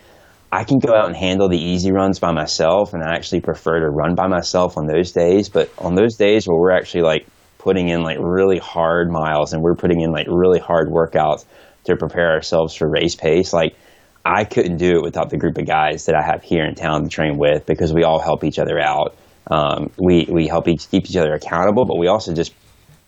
I 0.52 0.66
can 0.66 0.80
go 0.80 0.94
out 0.94 1.08
and 1.08 1.16
handle 1.16 1.48
the 1.48 1.58
easy 1.58 1.94
runs 1.94 2.20
by 2.20 2.34
myself, 2.34 2.94
and 2.94 3.02
I 3.02 3.16
actually 3.16 3.40
prefer 3.40 3.80
to 3.80 3.90
run 3.90 4.16
by 4.16 4.28
myself 4.28 4.78
on 4.78 4.86
those 4.86 5.14
days. 5.14 5.48
But 5.48 5.72
on 5.78 5.96
those 5.96 6.18
days 6.18 6.46
where 6.46 6.60
we're 6.60 6.72
actually 6.72 7.04
like 7.04 7.26
putting 7.58 7.88
in 7.88 8.02
like 8.02 8.18
really 8.20 8.58
hard 8.58 9.10
miles 9.10 9.54
and 9.54 9.64
we're 9.64 9.76
putting 9.76 10.02
in 10.02 10.12
like 10.12 10.28
really 10.28 10.60
hard 10.60 10.90
workouts 10.90 11.46
to 11.86 11.96
prepare 11.96 12.32
ourselves 12.32 12.76
for 12.76 12.90
race 12.90 13.16
pace, 13.16 13.54
like 13.54 13.76
I 14.26 14.44
couldn't 14.44 14.78
do 14.78 14.98
it 14.98 15.04
without 15.04 15.30
the 15.30 15.38
group 15.38 15.58
of 15.58 15.66
guys 15.66 16.06
that 16.08 16.16
I 16.16 16.22
have 16.22 16.44
here 16.44 16.66
in 16.66 16.76
town 16.76 17.04
to 17.04 17.10
train 17.10 17.38
with 17.38 17.66
because 17.66 17.94
we 17.94 18.04
all 18.04 18.20
help 18.20 18.44
each 18.44 18.60
other 18.60 18.78
out. 18.78 19.16
Um, 19.50 19.90
we 19.98 20.28
we 20.30 20.48
help 20.48 20.68
each 20.68 20.90
keep 20.92 21.10
each 21.10 21.16
other 21.16 21.34
accountable, 21.34 21.86
but 21.86 21.98
we 21.98 22.08
also 22.08 22.34
just 22.34 22.54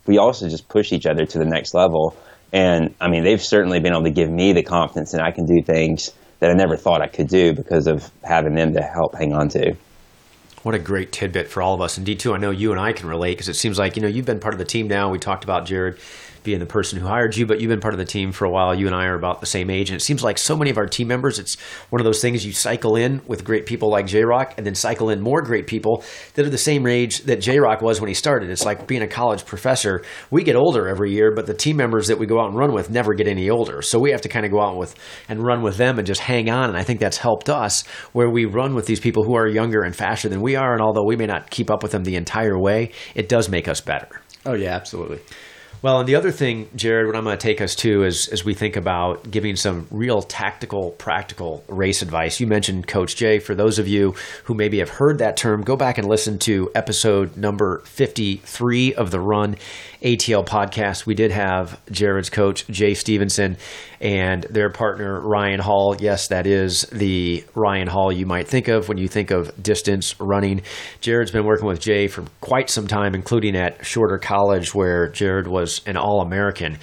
we 0.05 0.17
also 0.17 0.49
just 0.49 0.67
push 0.67 0.91
each 0.91 1.05
other 1.05 1.25
to 1.25 1.37
the 1.37 1.45
next 1.45 1.73
level. 1.73 2.15
And 2.51 2.93
I 3.01 3.09
mean, 3.09 3.23
they've 3.23 3.41
certainly 3.41 3.79
been 3.79 3.93
able 3.93 4.03
to 4.03 4.11
give 4.11 4.29
me 4.29 4.53
the 4.53 4.63
confidence 4.63 5.11
that 5.11 5.21
I 5.21 5.31
can 5.31 5.45
do 5.45 5.61
things 5.63 6.11
that 6.39 6.49
I 6.49 6.53
never 6.53 6.75
thought 6.75 7.01
I 7.01 7.07
could 7.07 7.27
do 7.27 7.53
because 7.53 7.87
of 7.87 8.11
having 8.23 8.53
them 8.53 8.73
to 8.73 8.81
help 8.81 9.15
hang 9.15 9.33
on 9.33 9.49
to. 9.49 9.75
What 10.63 10.75
a 10.75 10.79
great 10.79 11.11
tidbit 11.11 11.47
for 11.47 11.61
all 11.61 11.73
of 11.73 11.81
us. 11.81 11.97
Indeed, 11.97 12.19
too, 12.19 12.33
I 12.33 12.37
know 12.37 12.51
you 12.51 12.71
and 12.71 12.79
I 12.79 12.93
can 12.93 13.09
relate 13.09 13.31
because 13.31 13.49
it 13.49 13.55
seems 13.55 13.79
like, 13.79 13.95
you 13.95 14.01
know, 14.01 14.07
you've 14.07 14.25
been 14.25 14.39
part 14.39 14.53
of 14.53 14.59
the 14.59 14.65
team 14.65 14.87
now. 14.87 15.09
We 15.09 15.19
talked 15.19 15.43
about 15.43 15.65
Jared 15.65 15.97
being 16.43 16.59
the 16.59 16.65
person 16.65 16.99
who 16.99 17.07
hired 17.07 17.35
you, 17.35 17.45
but 17.45 17.59
you've 17.59 17.69
been 17.69 17.79
part 17.79 17.93
of 17.93 17.97
the 17.97 18.05
team 18.05 18.31
for 18.31 18.45
a 18.45 18.49
while. 18.49 18.73
You 18.75 18.87
and 18.87 18.95
I 18.95 19.05
are 19.05 19.15
about 19.15 19.39
the 19.39 19.45
same 19.45 19.69
age. 19.69 19.89
And 19.89 19.99
it 19.99 20.03
seems 20.03 20.23
like 20.23 20.37
so 20.37 20.55
many 20.55 20.69
of 20.69 20.77
our 20.77 20.85
team 20.85 21.07
members, 21.07 21.39
it's 21.39 21.59
one 21.89 21.99
of 21.99 22.05
those 22.05 22.21
things 22.21 22.45
you 22.45 22.51
cycle 22.51 22.95
in 22.95 23.21
with 23.27 23.43
great 23.43 23.65
people 23.65 23.89
like 23.89 24.05
J 24.05 24.23
Rock 24.23 24.53
and 24.57 24.65
then 24.65 24.75
cycle 24.75 25.09
in 25.09 25.21
more 25.21 25.41
great 25.41 25.67
people 25.67 26.03
that 26.33 26.45
are 26.45 26.49
the 26.49 26.57
same 26.57 26.85
age 26.87 27.21
that 27.21 27.41
J 27.41 27.59
Rock 27.59 27.81
was 27.81 28.01
when 28.01 28.07
he 28.07 28.13
started. 28.13 28.49
It's 28.49 28.65
like 28.65 28.87
being 28.87 29.01
a 29.01 29.07
college 29.07 29.45
professor. 29.45 30.03
We 30.29 30.43
get 30.43 30.55
older 30.55 30.87
every 30.87 31.11
year, 31.11 31.33
but 31.33 31.45
the 31.45 31.53
team 31.53 31.77
members 31.77 32.07
that 32.07 32.19
we 32.19 32.25
go 32.25 32.39
out 32.39 32.49
and 32.49 32.57
run 32.57 32.73
with 32.73 32.89
never 32.89 33.13
get 33.13 33.27
any 33.27 33.49
older. 33.49 33.81
So 33.81 33.99
we 33.99 34.11
have 34.11 34.21
to 34.21 34.29
kind 34.29 34.45
of 34.45 34.51
go 34.51 34.61
out 34.61 34.77
with 34.77 34.95
and 35.29 35.43
run 35.43 35.61
with 35.61 35.77
them 35.77 35.97
and 35.97 36.05
just 36.05 36.21
hang 36.21 36.49
on. 36.49 36.69
And 36.69 36.77
I 36.77 36.83
think 36.83 36.99
that's 36.99 37.17
helped 37.17 37.49
us 37.49 37.85
where 38.13 38.29
we 38.29 38.45
run 38.45 38.75
with 38.75 38.85
these 38.85 38.99
people 38.99 39.23
who 39.23 39.35
are 39.35 39.47
younger 39.47 39.81
and 39.81 39.95
faster 39.95 40.29
than 40.29 40.41
we 40.41 40.55
are. 40.55 40.73
And 40.73 40.81
although 40.81 41.05
we 41.05 41.15
may 41.15 41.25
not 41.25 41.49
keep 41.49 41.71
up 41.71 41.83
with 41.83 41.91
them 41.91 42.03
the 42.03 42.15
entire 42.15 42.57
way, 42.57 42.91
it 43.15 43.29
does 43.29 43.49
make 43.49 43.67
us 43.67 43.81
better. 43.81 44.09
Oh, 44.45 44.53
yeah, 44.53 44.75
absolutely. 44.75 45.19
Well, 45.83 45.99
and 45.99 46.07
the 46.07 46.15
other 46.15 46.31
thing, 46.31 46.69
Jared, 46.77 47.07
what 47.07 47.15
I'm 47.17 47.25
going 47.25 47.37
to 47.37 47.43
take 47.43 47.59
us 47.59 47.75
to 47.75 48.05
is 48.05 48.29
as 48.29 48.45
we 48.45 48.53
think 48.53 48.77
about 48.77 49.29
giving 49.29 49.57
some 49.57 49.85
real 49.91 50.21
tactical, 50.21 50.91
practical 50.91 51.61
race 51.67 52.01
advice. 52.01 52.39
You 52.39 52.47
mentioned 52.47 52.87
Coach 52.87 53.17
Jay. 53.17 53.39
For 53.39 53.53
those 53.53 53.79
of 53.79 53.87
you 53.89 54.15
who 54.45 54.53
maybe 54.53 54.79
have 54.79 54.87
heard 54.87 55.17
that 55.17 55.35
term, 55.35 55.61
go 55.61 55.75
back 55.75 55.97
and 55.97 56.07
listen 56.07 56.39
to 56.39 56.71
episode 56.73 57.35
number 57.35 57.79
53 57.79 58.93
of 58.95 59.11
the 59.11 59.19
Run 59.19 59.57
ATL 60.03 60.45
podcast. 60.45 61.05
We 61.05 61.15
did 61.15 61.31
have 61.31 61.79
Jared's 61.89 62.29
coach, 62.29 62.67
Jay 62.67 62.93
Stevenson, 62.93 63.57
and 64.01 64.43
their 64.43 64.69
partner, 64.69 65.21
Ryan 65.21 65.61
Hall. 65.61 65.95
Yes, 65.97 66.27
that 66.27 66.45
is 66.45 66.81
the 66.91 67.43
Ryan 67.55 67.87
Hall 67.87 68.11
you 68.11 68.25
might 68.25 68.47
think 68.47 68.67
of 68.67 68.89
when 68.89 68.97
you 68.97 69.07
think 69.07 69.31
of 69.31 69.51
distance 69.63 70.19
running. 70.19 70.61
Jared's 70.99 71.31
been 71.31 71.45
working 71.45 71.67
with 71.67 71.79
Jay 71.79 72.07
for 72.07 72.25
quite 72.41 72.69
some 72.69 72.87
time, 72.87 73.15
including 73.15 73.55
at 73.55 73.85
Shorter 73.85 74.17
College, 74.17 74.75
where 74.75 75.07
Jared 75.07 75.47
was 75.47 75.81
an 75.85 75.95
All 75.95 76.21
American. 76.21 76.79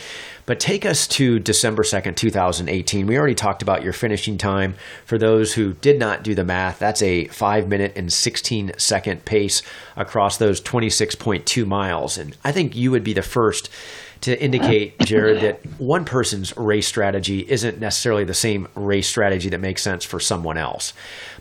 But 0.51 0.59
take 0.59 0.85
us 0.85 1.07
to 1.07 1.39
December 1.39 1.85
2nd, 1.85 2.17
2018. 2.17 3.07
We 3.07 3.17
already 3.17 3.37
talked 3.37 3.63
about 3.63 3.85
your 3.85 3.93
finishing 3.93 4.37
time. 4.37 4.75
For 5.07 5.17
those 5.17 5.55
who 5.55 5.75
did 5.75 5.97
not 5.97 6.25
do 6.25 6.35
the 6.35 6.43
math, 6.43 6.81
that's 6.81 7.03
a 7.03 7.29
5 7.29 7.69
minute 7.69 7.93
and 7.95 8.13
16 8.13 8.73
second 8.77 9.25
pace 9.25 9.63
across 9.95 10.39
those 10.39 10.61
26.2 10.61 11.65
miles. 11.69 12.19
And 12.19 12.37
I 12.43 12.51
think 12.51 12.75
you 12.75 12.91
would 12.91 13.05
be 13.05 13.13
the 13.13 13.23
first 13.23 13.71
to 14.23 14.43
indicate, 14.43 14.99
Jared, 15.03 15.41
that 15.43 15.65
one 15.79 16.05
person's 16.05 16.57
race 16.57 16.89
strategy 16.89 17.49
isn't 17.49 17.79
necessarily 17.79 18.25
the 18.25 18.35
same 18.35 18.67
race 18.75 19.07
strategy 19.07 19.51
that 19.51 19.61
makes 19.61 19.83
sense 19.83 20.05
for 20.05 20.19
someone 20.19 20.59
else. 20.59 20.95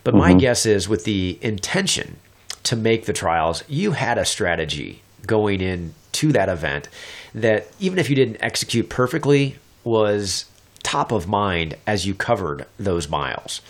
But 0.04 0.14
mm-hmm. 0.14 0.20
my 0.20 0.34
guess 0.34 0.66
is 0.66 0.88
with 0.88 1.02
the 1.02 1.36
intention 1.42 2.18
to 2.62 2.76
make 2.76 3.06
the 3.06 3.12
trials, 3.12 3.64
you 3.66 3.90
had 3.90 4.18
a 4.18 4.24
strategy 4.24 5.02
going 5.26 5.60
into 5.60 6.30
that 6.30 6.48
event 6.48 6.88
that 7.34 7.68
even 7.78 7.98
if 7.98 8.10
you 8.10 8.16
didn't 8.16 8.38
execute 8.40 8.88
perfectly, 8.88 9.56
was 9.84 10.46
top 10.82 11.12
of 11.12 11.28
mind 11.28 11.76
as 11.86 12.06
you 12.06 12.14
covered 12.14 12.66
those 12.78 13.08
miles. 13.08 13.60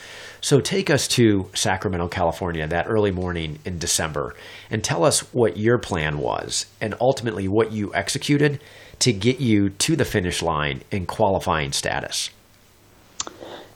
So 0.41 0.61
take 0.61 0.89
us 0.89 1.07
to 1.09 1.51
Sacramento, 1.55 2.09
California 2.09 2.67
that 2.67 2.87
early 2.89 3.11
morning 3.11 3.59
in 3.65 3.79
December 3.79 4.35
and 4.71 4.83
tell 4.83 5.05
us 5.05 5.21
what 5.35 5.59
your 5.59 5.79
plan 5.79 6.19
was 6.19 6.67
and 6.81 6.95
ultimately 7.01 7.47
what 7.47 7.73
you 7.73 7.95
executed 7.95 8.61
to 9.01 9.13
get 9.13 9.41
you 9.41 9.71
to 9.71 9.97
the 9.97 10.05
finish 10.05 10.43
line 10.43 10.83
in 10.91 11.07
qualifying 11.07 11.73
status. 11.73 12.31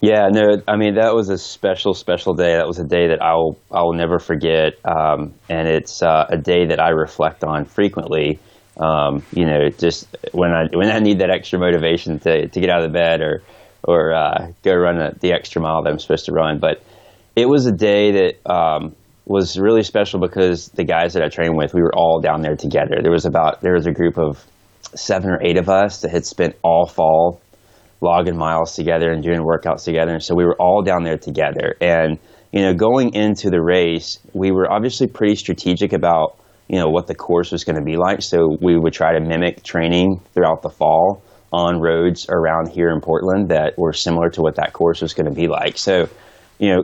Yeah, 0.00 0.28
no, 0.30 0.60
I 0.68 0.76
mean 0.76 0.96
that 0.96 1.14
was 1.14 1.30
a 1.30 1.38
special, 1.38 1.94
special 1.94 2.34
day. 2.34 2.56
That 2.56 2.66
was 2.66 2.78
a 2.78 2.84
day 2.84 3.08
that 3.08 3.22
I'll 3.22 3.56
I'll 3.72 3.94
never 3.94 4.18
forget, 4.18 4.74
um, 4.84 5.32
and 5.48 5.66
it's 5.66 6.02
uh, 6.02 6.26
a 6.28 6.36
day 6.36 6.66
that 6.66 6.78
I 6.78 6.90
reflect 6.90 7.42
on 7.42 7.64
frequently. 7.64 8.38
Um, 8.78 9.22
you 9.32 9.46
know, 9.46 9.68
just 9.70 10.08
when 10.32 10.50
I 10.50 10.64
when 10.72 10.90
I 10.90 10.98
need 10.98 11.20
that 11.20 11.30
extra 11.30 11.58
motivation 11.58 12.18
to, 12.20 12.48
to 12.48 12.60
get 12.60 12.70
out 12.70 12.82
of 12.82 12.92
the 12.92 12.98
bed 12.98 13.20
or 13.20 13.42
or 13.82 14.12
uh, 14.12 14.52
go 14.62 14.74
run 14.74 15.00
a, 15.00 15.14
the 15.20 15.32
extra 15.32 15.62
mile 15.62 15.82
that 15.82 15.90
I'm 15.90 15.98
supposed 15.98 16.26
to 16.26 16.32
run. 16.32 16.58
But 16.58 16.82
it 17.36 17.46
was 17.48 17.66
a 17.66 17.72
day 17.72 18.12
that 18.12 18.50
um, 18.50 18.94
was 19.26 19.58
really 19.58 19.82
special 19.82 20.20
because 20.20 20.68
the 20.68 20.84
guys 20.84 21.14
that 21.14 21.22
I 21.22 21.28
trained 21.28 21.56
with, 21.56 21.74
we 21.74 21.82
were 21.82 21.94
all 21.94 22.20
down 22.20 22.42
there 22.42 22.56
together. 22.56 22.96
There 23.02 23.12
was 23.12 23.26
about 23.26 23.60
there 23.60 23.74
was 23.74 23.86
a 23.86 23.92
group 23.92 24.18
of 24.18 24.44
seven 24.94 25.30
or 25.30 25.40
eight 25.42 25.58
of 25.58 25.68
us 25.68 26.00
that 26.02 26.10
had 26.10 26.24
spent 26.24 26.56
all 26.62 26.86
fall 26.86 27.40
logging 28.00 28.36
miles 28.36 28.74
together 28.74 29.10
and 29.10 29.22
doing 29.22 29.40
workouts 29.40 29.84
together. 29.84 30.12
And 30.12 30.22
so 30.22 30.34
we 30.34 30.44
were 30.44 30.56
all 30.60 30.82
down 30.82 31.04
there 31.04 31.16
together. 31.16 31.74
And, 31.80 32.18
you 32.52 32.62
know, 32.62 32.74
going 32.74 33.14
into 33.14 33.50
the 33.50 33.62
race, 33.62 34.18
we 34.34 34.52
were 34.52 34.70
obviously 34.70 35.06
pretty 35.06 35.36
strategic 35.36 35.92
about, 35.92 36.36
you 36.68 36.78
know, 36.78 36.88
what 36.88 37.06
the 37.06 37.14
course 37.14 37.52
was 37.52 37.64
going 37.64 37.76
to 37.76 37.84
be 37.84 37.96
like. 37.96 38.22
So 38.22 38.56
we 38.60 38.78
would 38.78 38.92
try 38.92 39.12
to 39.12 39.20
mimic 39.20 39.62
training 39.62 40.20
throughout 40.32 40.62
the 40.62 40.70
fall 40.70 41.22
on 41.52 41.80
roads 41.80 42.26
around 42.28 42.68
here 42.68 42.90
in 42.90 43.00
Portland 43.00 43.50
that 43.50 43.78
were 43.78 43.92
similar 43.92 44.28
to 44.30 44.42
what 44.42 44.56
that 44.56 44.72
course 44.72 45.00
was 45.00 45.14
going 45.14 45.28
to 45.28 45.34
be 45.34 45.46
like. 45.46 45.78
So, 45.78 46.08
you 46.58 46.74
know, 46.74 46.82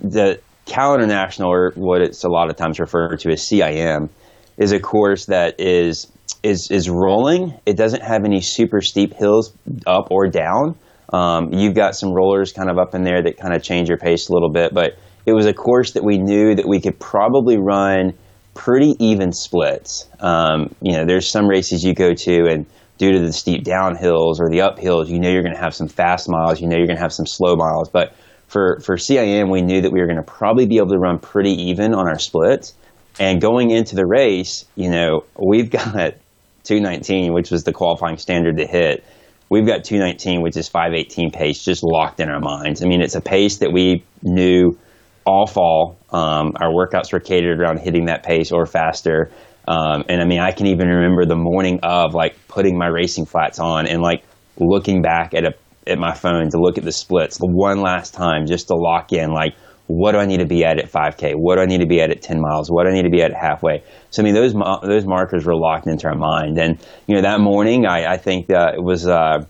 the 0.00 0.40
Cal 0.66 0.94
International, 0.94 1.52
or 1.52 1.72
what 1.76 2.02
it's 2.02 2.24
a 2.24 2.28
lot 2.28 2.50
of 2.50 2.56
times 2.56 2.80
referred 2.80 3.20
to 3.20 3.30
as 3.30 3.42
CIM, 3.42 4.08
is 4.56 4.72
a 4.72 4.80
course 4.80 5.26
that 5.26 5.60
is 5.60 6.10
is 6.42 6.70
is 6.70 6.88
rolling. 6.88 7.58
It 7.66 7.76
doesn't 7.76 8.02
have 8.02 8.24
any 8.24 8.40
super 8.40 8.80
steep 8.80 9.14
hills 9.14 9.52
up 9.86 10.10
or 10.10 10.28
down. 10.28 10.76
Um, 11.12 11.52
you've 11.52 11.74
got 11.74 11.94
some 11.94 12.12
rollers 12.12 12.52
kind 12.52 12.70
of 12.70 12.78
up 12.78 12.94
in 12.94 13.02
there 13.02 13.22
that 13.22 13.36
kind 13.36 13.54
of 13.54 13.62
change 13.62 13.88
your 13.88 13.98
pace 13.98 14.28
a 14.28 14.32
little 14.32 14.50
bit, 14.50 14.72
but 14.72 14.98
it 15.26 15.32
was 15.32 15.46
a 15.46 15.52
course 15.52 15.92
that 15.92 16.04
we 16.04 16.18
knew 16.18 16.54
that 16.54 16.66
we 16.66 16.80
could 16.80 16.98
probably 16.98 17.58
run 17.58 18.14
pretty 18.54 18.94
even 18.98 19.32
splits. 19.32 20.08
Um, 20.20 20.74
you 20.80 20.92
know, 20.92 21.04
there's 21.04 21.28
some 21.28 21.48
races 21.48 21.84
you 21.84 21.94
go 21.94 22.14
to 22.14 22.46
and 22.46 22.66
due 22.98 23.12
to 23.12 23.20
the 23.20 23.32
steep 23.32 23.64
downhills 23.64 24.38
or 24.38 24.48
the 24.48 24.58
uphills, 24.58 25.08
you 25.08 25.18
know 25.18 25.28
you're 25.28 25.42
going 25.42 25.54
to 25.54 25.60
have 25.60 25.74
some 25.74 25.88
fast 25.88 26.28
miles, 26.28 26.60
you 26.60 26.68
know 26.68 26.76
you're 26.76 26.86
going 26.86 26.96
to 26.96 27.02
have 27.02 27.12
some 27.12 27.26
slow 27.26 27.56
miles, 27.56 27.88
but 27.88 28.14
for, 28.46 28.80
for 28.80 28.96
CIM, 28.96 29.50
we 29.50 29.62
knew 29.62 29.80
that 29.80 29.90
we 29.90 30.00
were 30.00 30.06
going 30.06 30.18
to 30.18 30.22
probably 30.22 30.66
be 30.66 30.76
able 30.76 30.90
to 30.90 30.98
run 30.98 31.18
pretty 31.18 31.50
even 31.70 31.94
on 31.94 32.06
our 32.06 32.18
splits. 32.18 32.74
And 33.18 33.40
going 33.40 33.70
into 33.70 33.96
the 33.96 34.06
race, 34.06 34.66
you 34.76 34.90
know, 34.90 35.24
we've 35.38 35.70
got 35.70 35.94
219, 36.64 37.32
which 37.32 37.50
was 37.50 37.64
the 37.64 37.72
qualifying 37.72 38.18
standard 38.18 38.58
to 38.58 38.66
hit. 38.66 39.04
We've 39.48 39.66
got 39.66 39.84
219, 39.84 40.42
which 40.42 40.56
is 40.56 40.68
518 40.68 41.30
pace, 41.30 41.64
just 41.64 41.82
locked 41.82 42.20
in 42.20 42.28
our 42.30 42.40
minds. 42.40 42.82
I 42.82 42.86
mean, 42.86 43.02
it's 43.02 43.14
a 43.14 43.20
pace 43.20 43.58
that 43.58 43.72
we 43.72 44.04
knew 44.22 44.78
all 45.24 45.46
fall. 45.46 45.98
Um, 46.10 46.52
our 46.60 46.70
workouts 46.70 47.12
were 47.12 47.20
catered 47.20 47.60
around 47.60 47.78
hitting 47.80 48.06
that 48.06 48.22
pace 48.22 48.52
or 48.52 48.66
faster. 48.66 49.30
Um, 49.66 50.04
and 50.08 50.20
I 50.20 50.24
mean, 50.24 50.40
I 50.40 50.52
can 50.52 50.66
even 50.66 50.88
remember 50.88 51.24
the 51.24 51.36
morning 51.36 51.80
of 51.82 52.14
like 52.14 52.36
putting 52.48 52.76
my 52.76 52.88
racing 52.88 53.26
flats 53.26 53.58
on 53.58 53.86
and 53.86 54.02
like 54.02 54.24
looking 54.58 55.02
back 55.02 55.34
at 55.34 55.44
a 55.44 55.54
at 55.86 55.98
my 55.98 56.14
phone 56.14 56.48
to 56.50 56.58
look 56.60 56.78
at 56.78 56.84
the 56.84 56.92
splits 56.92 57.38
the 57.38 57.46
one 57.46 57.80
last 57.80 58.14
time 58.14 58.46
just 58.46 58.68
to 58.68 58.74
lock 58.74 59.12
in 59.12 59.32
like 59.32 59.54
what 59.88 60.12
do 60.12 60.18
I 60.18 60.26
need 60.26 60.38
to 60.38 60.46
be 60.46 60.64
at 60.64 60.78
at 60.78 60.90
5K? 60.90 61.34
What 61.34 61.56
do 61.56 61.62
I 61.62 61.66
need 61.66 61.80
to 61.80 61.86
be 61.86 62.00
at 62.00 62.10
at 62.10 62.22
10 62.22 62.40
miles? 62.40 62.70
What 62.70 62.84
do 62.84 62.90
I 62.90 62.92
need 62.94 63.02
to 63.02 63.10
be 63.10 63.20
at 63.20 63.32
halfway? 63.34 63.82
So 64.10 64.22
I 64.22 64.24
mean, 64.24 64.34
those 64.34 64.54
those 64.82 65.04
markers 65.04 65.44
were 65.44 65.56
locked 65.56 65.86
into 65.86 66.06
our 66.06 66.14
mind. 66.14 66.58
And 66.58 66.78
you 67.06 67.16
know, 67.16 67.22
that 67.22 67.40
morning, 67.40 67.84
I, 67.84 68.12
I 68.12 68.16
think 68.16 68.46
that 68.46 68.74
it 68.74 68.82
was 68.82 69.06
uh, 69.06 69.44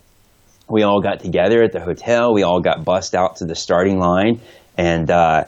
we 0.69 0.83
all 0.83 1.01
got 1.01 1.21
together 1.21 1.63
at 1.63 1.73
the 1.73 1.81
hotel. 1.81 2.33
We 2.33 2.43
all 2.43 2.61
got 2.61 2.85
bussed 2.85 3.15
out 3.15 3.37
to 3.37 3.45
the 3.45 3.55
starting 3.55 3.99
line, 3.99 4.41
and 4.77 5.11
uh, 5.11 5.45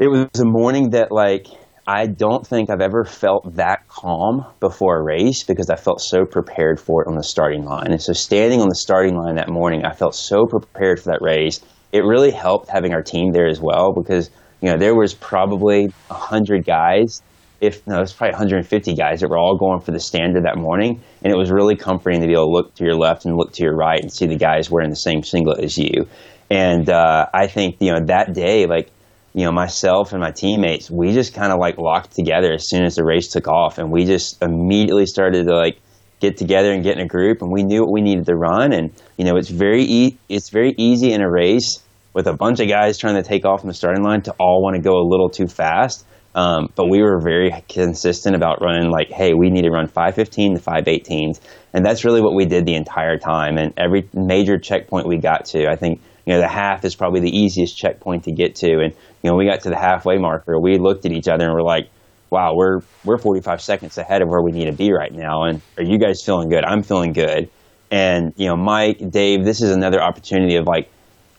it 0.00 0.08
was 0.08 0.40
a 0.40 0.44
morning 0.44 0.90
that 0.90 1.12
like 1.12 1.46
I 1.86 2.06
don't 2.06 2.46
think 2.46 2.70
I've 2.70 2.80
ever 2.80 3.04
felt 3.04 3.56
that 3.56 3.86
calm 3.88 4.46
before 4.58 4.98
a 4.98 5.02
race 5.02 5.44
because 5.44 5.70
I 5.70 5.76
felt 5.76 6.00
so 6.00 6.24
prepared 6.24 6.80
for 6.80 7.02
it 7.02 7.08
on 7.08 7.16
the 7.16 7.22
starting 7.22 7.64
line. 7.64 7.92
And 7.92 8.00
so 8.00 8.12
standing 8.12 8.60
on 8.60 8.68
the 8.68 8.74
starting 8.74 9.16
line 9.16 9.36
that 9.36 9.48
morning, 9.48 9.84
I 9.84 9.92
felt 9.92 10.14
so 10.14 10.46
prepared 10.46 11.00
for 11.00 11.10
that 11.10 11.20
race 11.20 11.60
it 11.92 12.04
really 12.04 12.30
helped 12.30 12.68
having 12.68 12.92
our 12.92 13.02
team 13.02 13.32
there 13.32 13.48
as 13.48 13.60
well 13.60 13.92
because 13.92 14.30
you 14.60 14.70
know 14.70 14.78
there 14.78 14.94
was 14.94 15.14
probably 15.14 15.92
hundred 16.10 16.64
guys, 16.64 17.22
if 17.60 17.86
no, 17.86 17.96
it 17.96 18.00
was 18.00 18.12
probably 18.12 18.32
150 18.32 18.94
guys 18.94 19.20
that 19.20 19.28
were 19.28 19.38
all 19.38 19.56
going 19.56 19.80
for 19.80 19.90
the 19.90 20.00
standard 20.00 20.44
that 20.44 20.56
morning, 20.56 21.00
and 21.22 21.32
it 21.32 21.36
was 21.36 21.50
really 21.50 21.76
comforting 21.76 22.20
to 22.20 22.26
be 22.26 22.32
able 22.32 22.46
to 22.46 22.50
look 22.50 22.74
to 22.76 22.84
your 22.84 22.94
left 22.94 23.24
and 23.24 23.36
look 23.36 23.52
to 23.54 23.62
your 23.62 23.74
right 23.74 24.00
and 24.00 24.12
see 24.12 24.26
the 24.26 24.36
guys 24.36 24.70
wearing 24.70 24.90
the 24.90 24.96
same 24.96 25.22
singlet 25.22 25.62
as 25.62 25.76
you. 25.76 26.06
And 26.48 26.88
uh, 26.88 27.26
I 27.32 27.46
think 27.46 27.76
you 27.80 27.92
know 27.92 28.06
that 28.06 28.32
day, 28.32 28.66
like 28.66 28.90
you 29.34 29.44
know 29.44 29.52
myself 29.52 30.12
and 30.12 30.20
my 30.20 30.30
teammates, 30.30 30.90
we 30.90 31.12
just 31.12 31.34
kind 31.34 31.52
of 31.52 31.58
like 31.58 31.78
locked 31.78 32.14
together 32.14 32.52
as 32.52 32.68
soon 32.68 32.84
as 32.84 32.96
the 32.96 33.04
race 33.04 33.28
took 33.28 33.48
off, 33.48 33.78
and 33.78 33.90
we 33.90 34.04
just 34.04 34.42
immediately 34.42 35.06
started 35.06 35.46
to 35.46 35.56
like 35.56 35.78
get 36.20 36.36
together 36.36 36.72
and 36.72 36.82
get 36.82 36.96
in 36.96 37.02
a 37.02 37.08
group, 37.08 37.42
and 37.42 37.50
we 37.50 37.62
knew 37.62 37.82
what 37.82 37.92
we 37.92 38.02
needed 38.02 38.26
to 38.26 38.34
run. 38.34 38.72
And 38.72 38.92
you 39.16 39.24
know, 39.24 39.36
it's 39.36 39.48
very 39.48 39.84
e- 39.84 40.18
it's 40.28 40.50
very 40.50 40.74
easy 40.76 41.12
in 41.12 41.22
a 41.22 41.30
race 41.30 41.82
with 42.12 42.26
a 42.26 42.32
bunch 42.32 42.60
of 42.60 42.68
guys 42.68 42.98
trying 42.98 43.14
to 43.14 43.22
take 43.22 43.44
off 43.44 43.60
from 43.60 43.68
the 43.68 43.74
starting 43.74 44.02
line 44.02 44.22
to 44.22 44.32
all 44.38 44.62
want 44.62 44.76
to 44.76 44.82
go 44.82 44.98
a 44.98 45.06
little 45.06 45.30
too 45.30 45.46
fast. 45.46 46.04
Um, 46.34 46.68
but 46.76 46.88
we 46.88 47.02
were 47.02 47.20
very 47.20 47.52
consistent 47.68 48.36
about 48.36 48.62
running 48.62 48.90
like, 48.90 49.10
hey, 49.10 49.34
we 49.34 49.50
need 49.50 49.62
to 49.62 49.70
run 49.70 49.88
515 49.88 50.56
to 50.56 50.60
518s. 50.60 51.40
And 51.72 51.84
that's 51.84 52.04
really 52.04 52.20
what 52.20 52.34
we 52.34 52.46
did 52.46 52.66
the 52.66 52.74
entire 52.74 53.18
time. 53.18 53.58
And 53.58 53.74
every 53.76 54.08
major 54.14 54.58
checkpoint 54.58 55.08
we 55.08 55.18
got 55.18 55.46
to, 55.46 55.68
I 55.68 55.74
think, 55.74 56.00
you 56.26 56.34
know, 56.34 56.40
the 56.40 56.48
half 56.48 56.84
is 56.84 56.94
probably 56.94 57.20
the 57.20 57.36
easiest 57.36 57.76
checkpoint 57.76 58.24
to 58.24 58.32
get 58.32 58.54
to. 58.56 58.80
And, 58.80 58.94
you 59.22 59.30
know, 59.30 59.36
we 59.36 59.46
got 59.46 59.60
to 59.62 59.70
the 59.70 59.76
halfway 59.76 60.18
marker, 60.18 60.58
we 60.58 60.78
looked 60.78 61.04
at 61.04 61.12
each 61.12 61.28
other 61.28 61.44
and 61.44 61.54
we're 61.54 61.62
like, 61.62 61.88
wow, 62.30 62.54
we're 62.54 62.80
we're 63.04 63.18
45 63.18 63.60
seconds 63.60 63.98
ahead 63.98 64.22
of 64.22 64.28
where 64.28 64.42
we 64.42 64.52
need 64.52 64.66
to 64.66 64.72
be 64.72 64.92
right 64.92 65.12
now. 65.12 65.44
And 65.44 65.60
are 65.76 65.82
you 65.82 65.98
guys 65.98 66.22
feeling 66.24 66.48
good? 66.48 66.64
I'm 66.64 66.82
feeling 66.82 67.12
good. 67.12 67.50
And 67.90 68.32
you 68.36 68.46
know, 68.46 68.56
Mike, 68.56 68.98
Dave, 69.10 69.44
this 69.44 69.60
is 69.60 69.70
another 69.70 70.00
opportunity 70.00 70.56
of 70.56 70.66
like, 70.66 70.90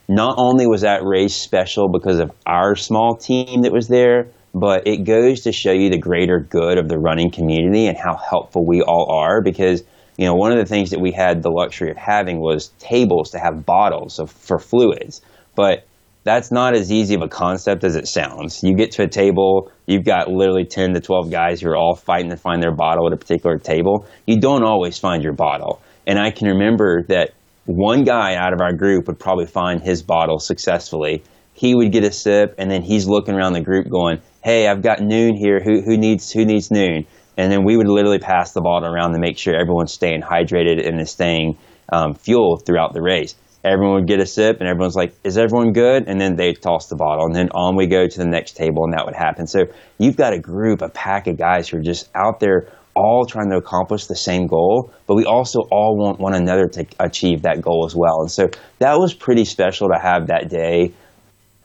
not 0.08 0.34
only 0.36 0.66
was 0.66 0.82
that 0.82 1.02
race 1.02 1.34
special 1.34 1.88
because 1.88 2.18
of 2.18 2.30
our 2.46 2.76
small 2.76 3.16
team 3.16 3.62
that 3.62 3.72
was 3.72 3.88
there, 3.88 4.28
but 4.54 4.86
it 4.86 5.04
goes 5.04 5.42
to 5.42 5.52
show 5.52 5.72
you 5.72 5.88
the 5.88 5.98
greater 5.98 6.38
good 6.38 6.76
of 6.76 6.88
the 6.88 6.98
running 6.98 7.30
community 7.30 7.86
and 7.86 7.96
how 7.96 8.16
helpful 8.16 8.66
we 8.66 8.82
all 8.82 9.10
are. 9.10 9.40
Because 9.40 9.82
you 10.18 10.26
know, 10.26 10.34
one 10.34 10.52
of 10.52 10.58
the 10.58 10.66
things 10.66 10.90
that 10.90 11.00
we 11.00 11.10
had 11.10 11.42
the 11.42 11.50
luxury 11.50 11.90
of 11.90 11.96
having 11.96 12.38
was 12.38 12.68
tables 12.78 13.30
to 13.30 13.38
have 13.38 13.64
bottles 13.64 14.18
of, 14.18 14.30
for 14.30 14.58
fluids, 14.58 15.22
but 15.54 15.86
that's 16.24 16.52
not 16.52 16.74
as 16.74 16.92
easy 16.92 17.14
of 17.14 17.22
a 17.22 17.28
concept 17.28 17.84
as 17.84 17.96
it 17.96 18.06
sounds. 18.06 18.62
You 18.62 18.76
get 18.76 18.92
to 18.92 19.02
a 19.02 19.08
table, 19.08 19.72
you've 19.86 20.04
got 20.04 20.28
literally 20.28 20.64
10 20.64 20.94
to 20.94 21.00
12 21.00 21.30
guys 21.30 21.60
who 21.60 21.68
are 21.68 21.76
all 21.76 21.96
fighting 21.96 22.30
to 22.30 22.36
find 22.36 22.62
their 22.62 22.74
bottle 22.74 23.06
at 23.08 23.12
a 23.12 23.16
particular 23.16 23.58
table. 23.58 24.06
You 24.26 24.40
don't 24.40 24.62
always 24.62 24.98
find 24.98 25.22
your 25.22 25.32
bottle. 25.32 25.80
And 26.06 26.18
I 26.18 26.30
can 26.30 26.48
remember 26.48 27.02
that 27.08 27.30
one 27.66 28.04
guy 28.04 28.34
out 28.34 28.52
of 28.52 28.60
our 28.60 28.72
group 28.72 29.06
would 29.06 29.18
probably 29.18 29.46
find 29.46 29.82
his 29.82 30.02
bottle 30.02 30.38
successfully. 30.38 31.22
He 31.54 31.74
would 31.74 31.92
get 31.92 32.04
a 32.04 32.12
sip, 32.12 32.54
and 32.58 32.70
then 32.70 32.82
he's 32.82 33.06
looking 33.06 33.34
around 33.34 33.52
the 33.52 33.60
group 33.60 33.88
going, 33.88 34.18
"Hey, 34.42 34.66
I've 34.66 34.82
got 34.82 34.98
Nuun 34.98 35.36
here. 35.36 35.60
Who, 35.60 35.80
who 35.82 35.96
needs 35.96 36.32
who 36.32 36.44
needs 36.44 36.70
Nuun?" 36.70 37.06
And 37.36 37.52
then 37.52 37.64
we 37.64 37.76
would 37.76 37.88
literally 37.88 38.18
pass 38.18 38.52
the 38.52 38.60
bottle 38.60 38.92
around 38.92 39.12
to 39.12 39.18
make 39.20 39.38
sure 39.38 39.54
everyone's 39.54 39.92
staying 39.92 40.22
hydrated 40.22 40.86
and 40.86 41.00
is 41.00 41.10
staying 41.10 41.56
um, 41.92 42.14
fueled 42.14 42.64
throughout 42.66 42.94
the 42.94 43.02
race. 43.02 43.34
Everyone 43.64 43.94
would 43.94 44.08
get 44.08 44.20
a 44.20 44.26
sip, 44.26 44.58
and 44.60 44.68
everyone's 44.68 44.96
like, 44.96 45.14
"Is 45.22 45.38
everyone 45.38 45.72
good?" 45.72 46.08
And 46.08 46.20
then 46.20 46.34
they 46.36 46.52
toss 46.52 46.88
the 46.88 46.96
bottle, 46.96 47.26
and 47.26 47.34
then 47.34 47.48
on 47.50 47.76
we 47.76 47.86
go 47.86 48.08
to 48.08 48.18
the 48.18 48.26
next 48.26 48.56
table, 48.56 48.84
and 48.84 48.92
that 48.92 49.04
would 49.06 49.14
happen. 49.14 49.46
So 49.46 49.66
you've 49.98 50.16
got 50.16 50.32
a 50.32 50.38
group, 50.38 50.82
a 50.82 50.88
pack 50.88 51.26
of 51.28 51.38
guys 51.38 51.68
who 51.68 51.78
are 51.78 51.82
just 51.82 52.10
out 52.14 52.40
there 52.40 52.68
all 52.94 53.24
trying 53.24 53.50
to 53.50 53.56
accomplish 53.56 54.06
the 54.06 54.16
same 54.16 54.46
goal, 54.46 54.92
but 55.06 55.14
we 55.14 55.24
also 55.24 55.60
all 55.70 55.96
want 55.96 56.18
one 56.20 56.34
another 56.34 56.66
to 56.68 56.84
achieve 57.00 57.42
that 57.42 57.62
goal 57.62 57.84
as 57.86 57.94
well. 57.96 58.20
And 58.20 58.30
so 58.30 58.48
that 58.80 58.98
was 58.98 59.14
pretty 59.14 59.44
special 59.44 59.88
to 59.88 59.98
have 59.98 60.26
that 60.26 60.48
day 60.48 60.92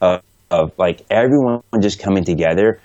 of, 0.01 0.21
of 0.51 0.71
like 0.77 1.01
everyone 1.09 1.61
just 1.81 1.99
coming 1.99 2.23
together. 2.23 2.79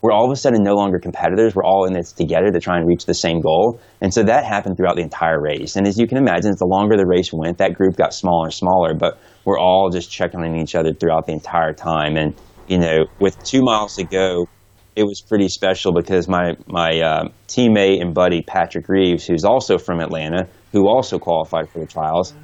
We're 0.00 0.12
all 0.12 0.26
of 0.26 0.30
a 0.30 0.36
sudden 0.36 0.62
no 0.62 0.74
longer 0.74 0.98
competitors. 0.98 1.54
We're 1.54 1.64
all 1.64 1.84
in 1.86 1.92
this 1.92 2.12
together 2.12 2.50
to 2.52 2.60
try 2.60 2.76
and 2.78 2.86
reach 2.86 3.06
the 3.06 3.14
same 3.14 3.40
goal. 3.40 3.80
And 4.00 4.14
so 4.14 4.22
that 4.22 4.44
happened 4.44 4.76
throughout 4.76 4.96
the 4.96 5.02
entire 5.02 5.40
race. 5.40 5.74
And 5.74 5.86
as 5.88 5.98
you 5.98 6.06
can 6.06 6.18
imagine, 6.18 6.52
the 6.56 6.66
longer 6.66 6.96
the 6.96 7.06
race 7.06 7.32
went, 7.32 7.58
that 7.58 7.74
group 7.74 7.96
got 7.96 8.14
smaller 8.14 8.46
and 8.46 8.54
smaller, 8.54 8.94
but 8.94 9.18
we're 9.44 9.58
all 9.58 9.90
just 9.90 10.10
checking 10.10 10.40
on 10.40 10.54
each 10.54 10.76
other 10.76 10.92
throughout 10.92 11.26
the 11.26 11.32
entire 11.32 11.72
time. 11.72 12.16
And, 12.16 12.34
you 12.68 12.78
know, 12.78 13.06
with 13.18 13.42
two 13.42 13.62
miles 13.62 13.96
to 13.96 14.04
go, 14.04 14.46
it 14.94 15.04
was 15.04 15.20
pretty 15.20 15.48
special 15.48 15.92
because 15.92 16.28
my 16.28 16.56
my 16.66 17.00
uh, 17.00 17.28
teammate 17.46 18.00
and 18.00 18.12
buddy 18.12 18.42
Patrick 18.42 18.88
Reeves, 18.88 19.24
who's 19.24 19.44
also 19.44 19.78
from 19.78 20.00
Atlanta, 20.00 20.48
who 20.72 20.88
also 20.88 21.20
qualified 21.20 21.70
for 21.70 21.78
the 21.78 21.86
trials, 21.86 22.34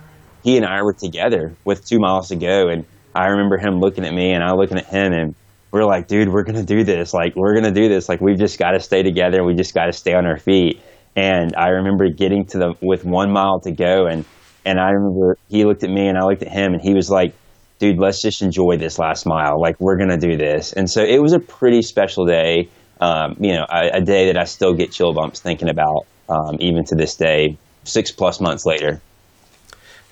he 0.45 0.57
and 0.57 0.65
I 0.65 0.83
were 0.83 0.93
together 0.93 1.57
with 1.65 1.85
two 1.85 1.99
miles 1.99 2.29
to 2.29 2.37
go, 2.37 2.69
and 2.69 2.85
I 3.13 3.27
remember 3.27 3.59
him 3.59 3.81
looking 3.81 4.05
at 4.05 4.13
me 4.13 4.33
and 4.33 4.45
I 4.45 4.53
looking 4.53 4.79
at 4.79 4.87
him, 4.87 5.13
and 5.13 5.35
we're 5.75 5.85
like, 5.85 6.07
dude, 6.07 6.29
we're 6.29 6.45
gonna 6.45 6.63
do 6.63 6.85
this. 6.85 7.13
Like, 7.13 7.35
we're 7.35 7.55
gonna 7.55 7.75
do 7.75 7.89
this. 7.89 8.09
Like, 8.09 8.21
we've 8.21 8.39
just 8.39 8.61
got 8.61 8.71
to 8.71 8.81
stay 8.81 9.03
together. 9.03 9.43
We 9.43 9.55
just 9.55 9.75
got 9.75 9.87
to 9.87 9.93
stay 9.93 10.15
on 10.15 10.25
our 10.25 10.39
feet. 10.39 10.81
And 11.17 11.53
I 11.57 11.71
remember 11.71 12.09
getting 12.09 12.47
to 12.47 12.59
the 12.59 12.75
with 12.81 13.05
one 13.05 13.33
mile 13.33 13.59
to 13.61 13.73
go, 13.73 14.07
and 14.07 14.25
and 14.65 14.79
I 14.79 14.91
remember 14.91 15.37
he 15.49 15.65
looked 15.65 15.83
at 15.83 15.91
me 15.91 16.07
and 16.07 16.17
I 16.17 16.23
looked 16.23 16.43
at 16.43 16.49
him, 16.49 16.75
and 16.75 16.81
he 16.81 16.95
was 16.95 17.11
like 17.11 17.35
dude, 17.81 17.99
let's 17.99 18.23
just 18.23 18.41
enjoy 18.41 18.77
this 18.77 18.99
last 18.99 19.27
mile. 19.27 19.61
Like 19.61 19.79
we're 19.81 19.99
gonna 19.99 20.17
do 20.17 20.37
this. 20.37 20.73
And 20.73 20.89
so 20.89 21.03
it 21.03 21.21
was 21.21 21.33
a 21.33 21.41
pretty 21.41 21.83
special 21.83 22.25
day. 22.25 22.69
Um, 23.01 23.37
you 23.41 23.53
know, 23.53 23.67
a, 23.69 23.99
a, 23.99 24.01
day 24.01 24.27
that 24.27 24.39
I 24.39 24.45
still 24.45 24.73
get 24.73 24.93
chill 24.93 25.13
bumps 25.13 25.41
thinking 25.41 25.69
about, 25.69 26.07
um, 26.29 26.57
even 26.61 26.85
to 26.85 26.95
this 26.95 27.17
day, 27.17 27.59
six 27.83 28.13
plus 28.13 28.41
months 28.41 28.65
later. 28.65 29.01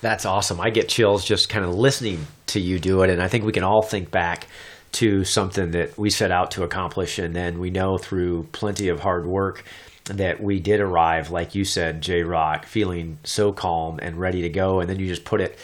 That's 0.01 0.25
awesome. 0.25 0.59
I 0.59 0.69
get 0.69 0.89
chills 0.89 1.23
just 1.23 1.47
kind 1.47 1.63
of 1.63 1.73
listening 1.73 2.27
to 2.47 2.59
you 2.59 2.79
do 2.79 3.01
it, 3.01 3.09
and 3.09 3.23
I 3.23 3.29
think 3.29 3.45
we 3.45 3.53
can 3.53 3.63
all 3.63 3.81
think 3.81 4.11
back 4.11 4.47
to 4.93 5.23
something 5.23 5.71
that 5.71 5.97
we 5.97 6.09
set 6.09 6.31
out 6.31 6.51
to 6.51 6.63
accomplish, 6.63 7.19
and 7.19 7.35
then 7.35 7.59
we 7.59 7.69
know 7.69 7.97
through 7.97 8.43
plenty 8.51 8.89
of 8.89 8.99
hard 8.99 9.25
work 9.25 9.63
that 10.05 10.41
we 10.41 10.59
did 10.59 10.79
arrive, 10.81 11.31
like 11.31 11.55
you 11.55 11.63
said, 11.63 12.01
J 12.01 12.23
Rock, 12.23 12.65
feeling 12.65 13.17
so 13.23 13.51
calm 13.51 13.99
and 14.01 14.17
ready 14.17 14.41
to 14.41 14.49
go, 14.49 14.79
and 14.79 14.89
then 14.89 14.99
you 14.99 15.07
just 15.07 15.25
put 15.25 15.41
it 15.41 15.57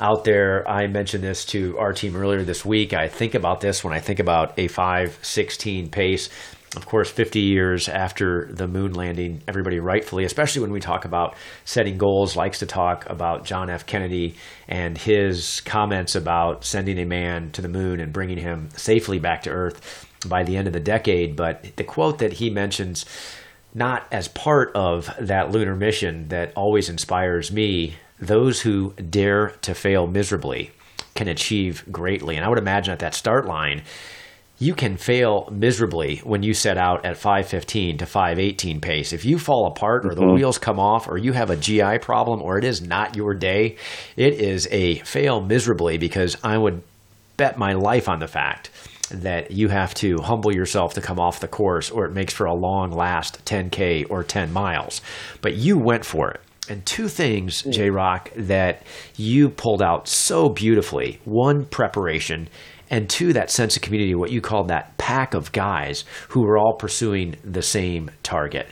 out 0.00 0.24
there. 0.24 0.68
I 0.68 0.88
mentioned 0.88 1.22
this 1.22 1.44
to 1.46 1.78
our 1.78 1.92
team 1.92 2.16
earlier 2.16 2.42
this 2.42 2.64
week. 2.64 2.92
I 2.92 3.08
think 3.08 3.34
about 3.34 3.60
this 3.60 3.84
when 3.84 3.92
I 3.92 4.00
think 4.00 4.18
about 4.18 4.58
a 4.58 4.66
516 4.68 5.90
pace. 5.90 6.28
Of 6.74 6.86
course, 6.86 7.10
50 7.10 7.40
years 7.40 7.86
after 7.86 8.46
the 8.50 8.66
moon 8.66 8.94
landing, 8.94 9.42
everybody 9.46 9.78
rightfully, 9.78 10.24
especially 10.24 10.62
when 10.62 10.72
we 10.72 10.80
talk 10.80 11.04
about 11.04 11.34
setting 11.66 11.98
goals, 11.98 12.34
likes 12.34 12.60
to 12.60 12.66
talk 12.66 13.08
about 13.10 13.44
John 13.44 13.68
F. 13.68 13.84
Kennedy 13.84 14.36
and 14.68 14.96
his 14.96 15.60
comments 15.60 16.14
about 16.14 16.64
sending 16.64 16.98
a 16.98 17.04
man 17.04 17.50
to 17.52 17.60
the 17.60 17.68
moon 17.68 18.00
and 18.00 18.10
bringing 18.10 18.38
him 18.38 18.70
safely 18.74 19.18
back 19.18 19.42
to 19.42 19.50
Earth 19.50 20.08
by 20.26 20.44
the 20.44 20.56
end 20.56 20.66
of 20.66 20.72
the 20.72 20.80
decade. 20.80 21.36
But 21.36 21.76
the 21.76 21.84
quote 21.84 22.18
that 22.20 22.34
he 22.34 22.48
mentions, 22.48 23.04
not 23.74 24.06
as 24.10 24.28
part 24.28 24.72
of 24.74 25.10
that 25.20 25.50
lunar 25.50 25.76
mission 25.76 26.28
that 26.28 26.54
always 26.56 26.88
inspires 26.88 27.52
me 27.52 27.96
those 28.18 28.62
who 28.62 28.94
dare 28.94 29.48
to 29.60 29.74
fail 29.74 30.06
miserably 30.06 30.70
can 31.14 31.28
achieve 31.28 31.84
greatly. 31.92 32.36
And 32.36 32.46
I 32.46 32.48
would 32.48 32.58
imagine 32.58 32.92
at 32.92 33.00
that 33.00 33.14
start 33.14 33.44
line, 33.44 33.82
you 34.58 34.74
can 34.74 34.96
fail 34.96 35.48
miserably 35.50 36.18
when 36.18 36.42
you 36.42 36.54
set 36.54 36.78
out 36.78 37.04
at 37.04 37.16
515 37.16 37.98
to 37.98 38.06
518 38.06 38.80
pace. 38.80 39.12
If 39.12 39.24
you 39.24 39.38
fall 39.38 39.66
apart 39.66 40.06
or 40.06 40.14
the 40.14 40.20
mm-hmm. 40.20 40.34
wheels 40.34 40.58
come 40.58 40.78
off 40.78 41.08
or 41.08 41.18
you 41.18 41.32
have 41.32 41.50
a 41.50 41.56
GI 41.56 41.98
problem 41.98 42.40
or 42.40 42.58
it 42.58 42.64
is 42.64 42.80
not 42.80 43.16
your 43.16 43.34
day, 43.34 43.76
it 44.16 44.34
is 44.34 44.68
a 44.70 44.96
fail 45.00 45.40
miserably 45.40 45.98
because 45.98 46.36
I 46.44 46.58
would 46.58 46.82
bet 47.36 47.58
my 47.58 47.72
life 47.72 48.08
on 48.08 48.20
the 48.20 48.28
fact 48.28 48.70
that 49.10 49.50
you 49.50 49.68
have 49.68 49.94
to 49.94 50.18
humble 50.18 50.54
yourself 50.54 50.94
to 50.94 51.00
come 51.00 51.18
off 51.18 51.40
the 51.40 51.48
course 51.48 51.90
or 51.90 52.04
it 52.04 52.12
makes 52.12 52.32
for 52.32 52.46
a 52.46 52.54
long 52.54 52.92
last 52.92 53.44
10K 53.44 54.06
or 54.08 54.22
10 54.22 54.52
miles. 54.52 55.02
But 55.40 55.56
you 55.56 55.76
went 55.76 56.04
for 56.04 56.30
it 56.30 56.40
and 56.68 56.86
two 56.86 57.08
things, 57.08 57.62
J 57.62 57.90
Rock, 57.90 58.30
that 58.36 58.82
you 59.16 59.48
pulled 59.48 59.82
out 59.82 60.06
so 60.06 60.48
beautifully. 60.48 61.20
One, 61.24 61.64
preparation, 61.64 62.48
and 62.92 63.08
two, 63.08 63.32
that 63.32 63.50
sense 63.50 63.74
of 63.74 63.82
community, 63.82 64.14
what 64.14 64.30
you 64.30 64.40
called 64.40 64.68
that 64.68 64.96
pack 64.98 65.34
of 65.34 65.50
guys 65.50 66.04
who 66.28 66.44
are 66.44 66.58
all 66.58 66.74
pursuing 66.74 67.34
the 67.42 67.62
same 67.62 68.10
target. 68.22 68.68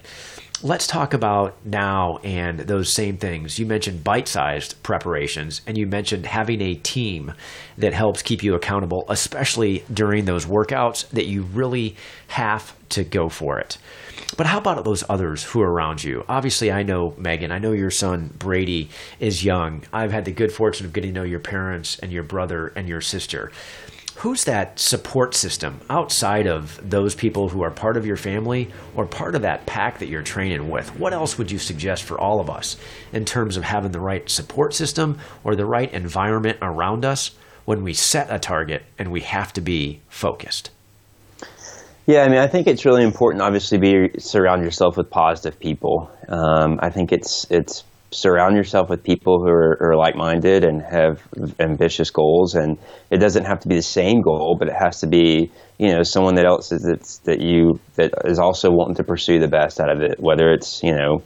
Let's 0.62 0.86
talk 0.86 1.14
about 1.14 1.56
now 1.64 2.18
and 2.18 2.60
those 2.60 2.92
same 2.92 3.16
things. 3.16 3.58
You 3.58 3.64
mentioned 3.64 4.04
bite 4.04 4.28
sized 4.28 4.82
preparations, 4.82 5.62
and 5.66 5.78
you 5.78 5.86
mentioned 5.86 6.26
having 6.26 6.60
a 6.60 6.74
team 6.74 7.32
that 7.78 7.94
helps 7.94 8.20
keep 8.20 8.42
you 8.42 8.54
accountable, 8.54 9.06
especially 9.08 9.84
during 9.90 10.26
those 10.26 10.44
workouts 10.44 11.08
that 11.08 11.24
you 11.24 11.44
really 11.44 11.96
have 12.28 12.76
to 12.90 13.04
go 13.04 13.30
for 13.30 13.58
it. 13.58 13.78
But 14.36 14.46
how 14.46 14.58
about 14.58 14.84
those 14.84 15.02
others 15.08 15.42
who 15.42 15.62
are 15.62 15.72
around 15.72 16.04
you? 16.04 16.24
Obviously, 16.28 16.70
I 16.70 16.82
know 16.82 17.14
Megan. 17.16 17.52
I 17.52 17.58
know 17.58 17.72
your 17.72 17.90
son 17.90 18.30
Brady 18.38 18.90
is 19.18 19.42
young. 19.42 19.82
I've 19.94 20.12
had 20.12 20.26
the 20.26 20.30
good 20.30 20.52
fortune 20.52 20.84
of 20.84 20.92
getting 20.92 21.14
to 21.14 21.20
know 21.20 21.26
your 21.26 21.40
parents 21.40 21.98
and 21.98 22.12
your 22.12 22.22
brother 22.22 22.72
and 22.76 22.86
your 22.86 23.00
sister. 23.00 23.50
Who's 24.20 24.44
that 24.44 24.78
support 24.78 25.34
system 25.34 25.80
outside 25.88 26.46
of 26.46 26.78
those 26.90 27.14
people 27.14 27.48
who 27.48 27.62
are 27.62 27.70
part 27.70 27.96
of 27.96 28.04
your 28.04 28.18
family 28.18 28.68
or 28.94 29.06
part 29.06 29.34
of 29.34 29.40
that 29.40 29.64
pack 29.64 29.98
that 30.00 30.08
you're 30.08 30.20
training 30.20 30.68
with? 30.68 30.94
What 30.98 31.14
else 31.14 31.38
would 31.38 31.50
you 31.50 31.58
suggest 31.58 32.02
for 32.02 32.20
all 32.20 32.38
of 32.38 32.50
us 32.50 32.76
in 33.14 33.24
terms 33.24 33.56
of 33.56 33.64
having 33.64 33.92
the 33.92 33.98
right 33.98 34.28
support 34.28 34.74
system 34.74 35.18
or 35.42 35.56
the 35.56 35.64
right 35.64 35.90
environment 35.94 36.58
around 36.60 37.06
us 37.06 37.30
when 37.64 37.82
we 37.82 37.94
set 37.94 38.26
a 38.30 38.38
target 38.38 38.82
and 38.98 39.10
we 39.10 39.22
have 39.22 39.54
to 39.54 39.62
be 39.62 40.02
focused? 40.10 40.68
Yeah, 42.04 42.22
I 42.24 42.28
mean, 42.28 42.40
I 42.40 42.46
think 42.46 42.66
it's 42.66 42.84
really 42.84 43.04
important. 43.04 43.40
Obviously, 43.40 43.78
be 43.78 44.10
surround 44.18 44.62
yourself 44.62 44.98
with 44.98 45.08
positive 45.08 45.58
people. 45.58 46.10
Um, 46.28 46.78
I 46.82 46.90
think 46.90 47.10
it's 47.10 47.46
it's 47.50 47.84
surround 48.12 48.56
yourself 48.56 48.88
with 48.90 49.04
people 49.04 49.40
who 49.40 49.48
are, 49.48 49.78
are 49.80 49.96
like-minded 49.96 50.64
and 50.64 50.82
have 50.82 51.22
ambitious 51.58 52.10
goals. 52.10 52.54
And 52.54 52.78
it 53.10 53.18
doesn't 53.18 53.44
have 53.44 53.60
to 53.60 53.68
be 53.68 53.76
the 53.76 53.82
same 53.82 54.22
goal, 54.22 54.56
but 54.58 54.68
it 54.68 54.74
has 54.74 55.00
to 55.00 55.06
be 55.06 55.50
you 55.78 55.92
know 55.92 56.02
someone 56.02 56.34
that 56.34 56.44
else 56.44 56.72
is 56.72 56.82
that's, 56.82 57.18
that 57.18 57.40
you 57.40 57.80
that 57.96 58.12
is 58.24 58.38
also 58.38 58.70
wanting 58.70 58.96
to 58.96 59.04
pursue 59.04 59.38
the 59.38 59.48
best 59.48 59.80
out 59.80 59.90
of 59.90 60.02
it. 60.02 60.20
Whether 60.20 60.52
it's 60.52 60.82
you 60.82 60.92
know. 60.92 61.22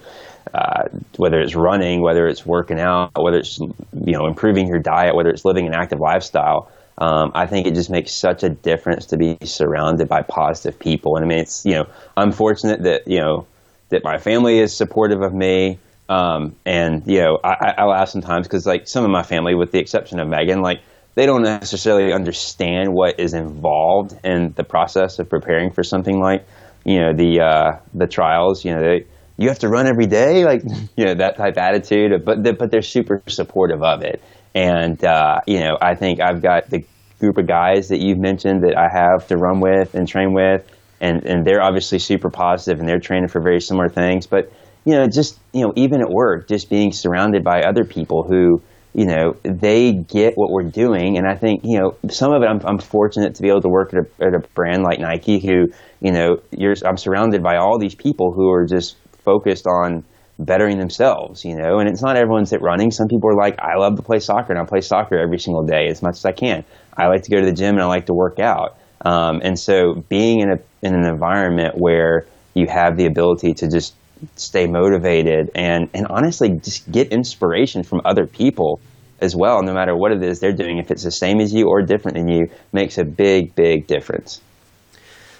Uh, 0.53 0.85
whether 1.17 1.41
it's 1.41 1.57
running, 1.57 2.03
whether 2.03 2.29
it's 2.29 2.45
working 2.45 2.79
out, 2.79 3.11
whether 3.19 3.39
it's 3.39 3.59
you 3.59 4.13
know 4.13 4.27
improving 4.27 4.69
your 4.69 4.79
diet, 4.79 5.17
whether 5.17 5.31
it's 5.31 5.45
living 5.45 5.67
an 5.67 5.75
active 5.75 5.99
lifestyle, 5.99 6.71
um, 6.99 7.33
I 7.35 7.47
think 7.47 7.67
it 7.67 7.75
just 7.75 7.91
makes 7.91 8.13
such 8.13 8.43
a 8.43 8.49
difference 8.49 9.07
to 9.07 9.17
be 9.17 9.37
surrounded 9.43 10.09
by 10.09 10.23
positive 10.23 10.79
people. 10.79 11.17
And 11.17 11.25
I 11.25 11.29
mean, 11.29 11.39
it's, 11.39 11.65
you 11.65 11.75
know, 11.75 11.87
I'm 12.17 12.31
fortunate 12.31 12.83
that, 12.85 13.09
you 13.09 13.19
know, 13.19 13.47
that 13.89 14.05
my 14.05 14.19
family 14.19 14.59
is 14.61 14.77
supportive 14.77 15.21
of 15.21 15.35
me. 15.35 15.79
Um, 16.09 16.57
and, 16.67 17.03
you 17.07 17.21
know, 17.21 17.39
I, 17.43 17.75
I'll 17.79 17.95
ask 17.95 18.13
sometimes 18.13 18.47
because, 18.47 18.67
like, 18.67 18.87
some 18.87 19.05
of 19.05 19.11
my 19.11 19.23
family, 19.23 19.55
with 19.55 19.73
the 19.73 19.79
exception 19.79 20.21
of 20.21 20.29
Megan, 20.29 20.61
like, 20.61 20.83
they 21.15 21.27
don't 21.27 21.43
necessarily 21.43 22.13
understand 22.13 22.93
what 22.93 23.19
is 23.21 23.35
involved 23.35 24.19
in 24.25 24.53
the 24.57 24.65
process 24.65 25.19
of 25.19 25.31
preparing 25.31 25.71
for 25.71 25.83
something 25.83 26.21
like, 26.21 26.47
you 26.85 27.01
know, 27.01 27.13
the, 27.15 27.41
uh, 27.41 27.79
the 27.95 28.07
trials. 28.07 28.65
You 28.65 28.75
know, 28.75 28.83
they, 28.83 29.07
you 29.37 29.49
have 29.49 29.61
to 29.61 29.69
run 29.69 29.87
every 29.87 30.07
day, 30.07 30.45
like, 30.45 30.63
you 30.97 31.05
know, 31.05 31.15
that 31.15 31.37
type 31.37 31.57
attitude, 31.57 32.25
but, 32.25 32.43
but 32.59 32.71
they're 32.71 32.83
super 32.83 33.23
supportive 33.29 33.83
of 33.83 34.03
it. 34.03 34.23
And, 34.55 35.03
uh, 35.05 35.41
you 35.47 35.61
know, 35.61 35.79
I 35.81 35.95
think 35.95 36.21
I've 36.21 36.43
got 36.43 36.69
the 36.69 36.85
group 37.19 37.39
of 37.39 37.47
guys 37.47 37.89
that 37.89 38.01
you've 38.01 38.19
mentioned 38.19 38.63
that 38.65 38.77
I 38.77 38.89
have 38.89 39.27
to 39.29 39.37
run 39.37 39.61
with 39.61 39.95
and 39.95 40.07
train 40.07 40.35
with. 40.35 40.69
And, 41.01 41.25
and 41.25 41.47
they're 41.47 41.63
obviously 41.63 41.99
super 41.99 42.31
positive 42.31 42.79
and 42.81 42.89
they're 42.89 43.01
training 43.01 43.29
for 43.29 43.41
very 43.41 43.61
similar 43.61 43.89
things. 43.89 44.27
But, 44.27 44.53
you 44.85 44.93
know, 44.93 45.07
just, 45.07 45.39
you 45.53 45.63
know, 45.63 45.73
even 45.77 46.01
at 46.01 46.11
work, 46.11 46.49
just 46.49 46.69
being 46.69 46.93
surrounded 46.93 47.43
by 47.43 47.63
other 47.63 47.85
people 47.85 48.23
who, 48.23 48.61
you 48.95 49.07
know, 49.07 49.37
they 49.43 49.93
get 49.93 50.35
what 50.35 50.51
we're 50.51 50.71
doing. 50.71 51.19
And 51.19 51.27
I 51.27 51.35
think, 51.35 51.63
you 51.65 51.81
know, 51.81 51.97
some 52.11 52.33
of 52.33 52.43
it 52.43 52.47
I'm, 52.47 52.61
I'm 52.65 52.79
fortunate 52.79 53.35
to 53.37 53.43
be 53.43 53.49
able 53.49 53.63
to 53.63 53.69
work 53.69 53.93
at 53.95 54.01
a, 54.01 54.25
at 54.25 54.35
a 54.35 54.47
brand 54.55 54.83
like 54.83 55.01
Nike 55.01 55.41
who, 55.41 55.67
you 56.01 56.13
know, 56.13 56.41
I'm 56.87 56.97
surrounded 56.97 57.43
by 57.43 57.57
all 57.57 57.79
these 57.79 57.95
people 57.95 58.33
who 58.33 58.51
are 58.51 58.67
just 58.67 58.97
focused 59.25 59.67
on 59.67 60.05
bettering 60.39 60.79
themselves, 60.79 61.45
you 61.45 61.57
know, 61.57 61.79
and 61.79 61.89
it's 61.89 62.03
not 62.03 62.17
everyone's 62.17 62.53
at 62.53 62.61
running. 62.61 62.91
Some 62.91 63.09
people 63.09 63.31
are 63.31 63.37
like, 63.37 63.59
I 63.61 63.77
love 63.77 63.97
to 63.97 64.03
play 64.03 64.19
soccer 64.19 64.53
and 64.53 64.61
I 64.61 64.65
play 64.65 64.81
soccer 64.81 65.19
every 65.19 65.39
single 65.39 65.65
day 65.65 65.87
as 65.89 66.03
much 66.03 66.17
as 66.17 66.25
I 66.25 66.33
can. 66.33 66.65
I 66.97 67.07
like 67.07 67.23
to 67.23 67.31
go 67.31 67.41
to 67.41 67.47
the 67.47 67.53
gym 67.53 67.75
and 67.75 67.83
I 67.83 67.87
like 67.87 68.07
to 68.07 68.15
work 68.15 68.39
out. 68.39 68.77
Um, 69.05 69.41
and 69.43 69.59
so 69.59 70.03
being 70.09 70.41
in 70.41 70.51
a, 70.51 70.59
in 70.83 70.95
an 70.95 71.05
environment 71.05 71.75
where 71.77 72.27
you 72.55 72.67
have 72.69 72.97
the 72.97 73.07
ability 73.07 73.55
to 73.55 73.69
just 73.69 73.95
stay 74.37 74.67
motivated 74.67 75.51
and, 75.55 75.89
and 75.95 76.07
honestly 76.09 76.51
just 76.51 76.91
get 76.91 77.09
inspiration 77.09 77.83
from 77.83 78.01
other 78.05 78.27
people 78.27 78.81
as 79.21 79.35
well, 79.37 79.63
no 79.63 79.73
matter 79.73 79.97
what 79.97 80.13
it 80.13 80.23
is 80.23 80.41
they're 80.41 80.53
doing, 80.53 80.79
if 80.79 80.91
it's 80.91 81.05
the 81.05 81.11
same 81.11 81.41
as 81.41 81.53
you 81.53 81.69
or 81.69 81.83
different 81.83 82.17
than 82.17 82.29
you, 82.29 82.47
makes 82.73 82.99
a 82.99 83.05
big, 83.05 83.55
big 83.55 83.87
difference. 83.87 84.41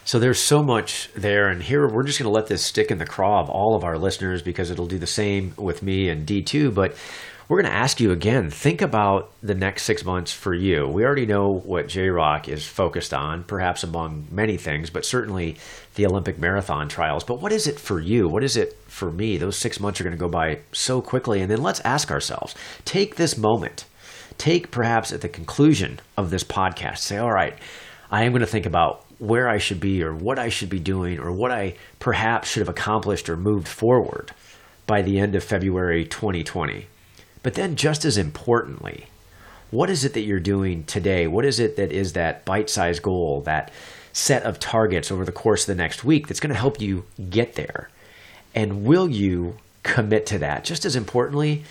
So 0.07 0.19
there's 0.19 0.39
so 0.39 0.63
much 0.63 1.11
there, 1.15 1.49
and 1.49 1.63
here 1.63 1.89
we're 1.89 2.03
just 2.03 2.19
going 2.19 2.31
to 2.31 2.35
let 2.35 2.47
this 2.47 2.63
stick 2.63 2.91
in 2.91 2.99
the 2.99 3.07
craw 3.07 3.41
of 3.41 3.49
all 3.49 3.75
of 3.75 3.85
our 3.85 3.97
listeners 3.97 4.43
because 4.43 4.71
it'll 4.71 4.87
do 4.87 4.99
the 4.99 5.07
same 5.07 5.55
with 5.57 5.83
me 5.83 6.11
and 6.11 6.27
D2. 6.27 6.75
But 6.75 6.95
we're 7.49 7.61
going 7.61 7.71
to 7.71 7.79
ask 7.79 8.01
you 8.01 8.11
again 8.11 8.49
think 8.49 8.81
about 8.81 9.31
the 9.43 9.55
next 9.55 9.83
six 9.83 10.05
months 10.05 10.33
for 10.33 10.55
you. 10.55 10.89
We 10.89 11.05
already 11.05 11.27
know 11.27 11.61
what 11.65 11.89
J 11.89 12.09
Rock 12.09 12.49
is 12.49 12.67
focused 12.67 13.13
on, 13.13 13.45
perhaps 13.45 13.83
among 13.83 14.27
many 14.31 14.57
things, 14.57 14.89
but 14.89 15.05
certainly 15.05 15.57
the 15.95 16.07
Olympic 16.07 16.39
marathon 16.39 16.89
trials. 16.89 17.23
But 17.23 17.41
what 17.41 17.53
is 17.53 17.67
it 17.67 17.79
for 17.79 18.01
you? 18.01 18.29
What 18.29 18.45
is 18.45 18.57
it 18.57 18.79
for 18.87 19.11
me? 19.11 19.37
Those 19.37 19.59
six 19.59 19.79
months 19.79 20.01
are 20.01 20.05
going 20.05 20.17
to 20.17 20.21
go 20.21 20.29
by 20.29 20.61
so 20.73 21.03
quickly. 21.03 21.43
And 21.43 21.51
then 21.51 21.63
let's 21.63 21.81
ask 21.81 22.11
ourselves 22.11 22.55
take 22.87 23.17
this 23.17 23.37
moment, 23.37 23.85
take 24.39 24.71
perhaps 24.71 25.13
at 25.13 25.21
the 25.21 25.29
conclusion 25.29 26.01
of 26.17 26.31
this 26.31 26.45
podcast, 26.45 26.99
say, 26.99 27.19
all 27.19 27.33
right, 27.33 27.59
I 28.11 28.25
am 28.25 28.33
going 28.33 28.41
to 28.41 28.47
think 28.47 28.67
about 28.67 29.05
where 29.19 29.49
I 29.49 29.59
should 29.59 29.81
be 29.81 30.03
or 30.03 30.15
what 30.15 30.39
I 30.39 30.49
should 30.49 30.71
be 30.71 30.81
doing 30.81 31.19
or 31.19 31.31
what 31.31 31.51
I 31.51 31.75
perhaps 31.99 32.49
should 32.49 32.61
have 32.61 32.69
accomplished 32.69 33.29
or 33.29 33.37
moved 33.37 33.69
forward 33.69 34.33
by 34.87 35.03
the 35.03 35.19
end 35.19 35.35
of 35.35 35.45
February 35.45 36.05
2020. 36.05 36.87
But 37.45 37.55
then, 37.55 37.77
just 37.77 38.07
as 38.07 38.17
importantly, 38.17 39.07
what 39.71 39.91
is 39.91 40.03
it 40.05 40.15
that 40.15 40.23
you're 40.23 40.41
doing 40.41 40.83
today? 40.85 41.27
What 41.27 41.45
is 41.45 41.61
it 41.61 41.77
that 41.77 41.93
is 41.93 42.15
that 42.15 42.47
bite 42.47 42.71
sized 42.71 43.03
goal, 43.03 43.43
that 43.43 43.71
set 44.15 44.45
of 44.45 44.59
targets 44.59 45.13
over 45.13 45.27
the 45.27 45.31
course 45.31 45.69
of 45.69 45.77
the 45.77 45.83
next 45.83 46.05
week 46.05 46.27
that's 46.27 46.41
going 46.41 46.55
to 46.55 46.59
help 46.59 46.81
you 46.81 47.05
get 47.29 47.55
there? 47.55 47.91
And 48.55 48.85
will 48.85 49.11
you 49.11 49.59
commit 49.83 50.25
to 50.27 50.39
that? 50.39 50.65
Just 50.65 50.87
as 50.87 50.97
importantly, 50.97 51.65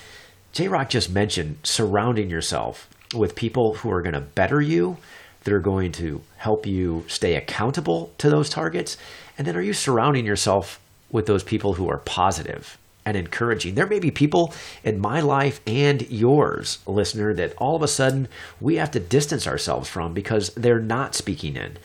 J 0.52 0.68
Rock 0.68 0.90
just 0.90 1.10
mentioned 1.10 1.58
surrounding 1.64 2.30
yourself 2.30 2.88
with 3.16 3.36
people 3.36 3.74
who 3.74 3.92
are 3.92 4.04
going 4.04 4.14
to 4.14 4.22
better 4.22 4.62
you, 4.62 4.98
that 5.44 5.54
are 5.54 5.60
going 5.60 5.92
to 5.94 6.22
help 6.38 6.68
you 6.68 7.04
stay 7.08 7.36
accountable 7.36 8.14
to 8.20 8.30
those 8.30 8.50
targets. 8.50 8.96
And 9.40 9.48
then 9.48 9.58
are 9.58 9.62
you 9.62 9.74
surrounding 9.74 10.26
yourself 10.26 10.80
with 11.12 11.26
those 11.26 11.44
people 11.44 11.74
who 11.74 11.90
are 11.90 11.98
positive 11.98 12.78
and 13.06 13.18
encouraging. 13.18 13.76
There 13.76 13.88
may 13.88 14.00
be 14.00 14.12
people 14.12 14.54
in 14.84 15.00
my 15.00 15.20
life 15.20 15.62
and 15.68 16.10
yours, 16.10 16.80
listener, 16.88 17.34
that 17.36 17.54
all 17.58 17.76
of 17.76 17.84
a 17.84 17.88
sudden 17.88 18.28
we 18.62 18.78
have 18.78 18.92
to 18.92 19.00
distance 19.00 19.48
ourselves 19.48 19.90
from 19.90 20.14
because 20.14 20.50
they're 20.56 20.80
not 20.80 21.16
speaking 21.16 21.56
in 21.56 21.78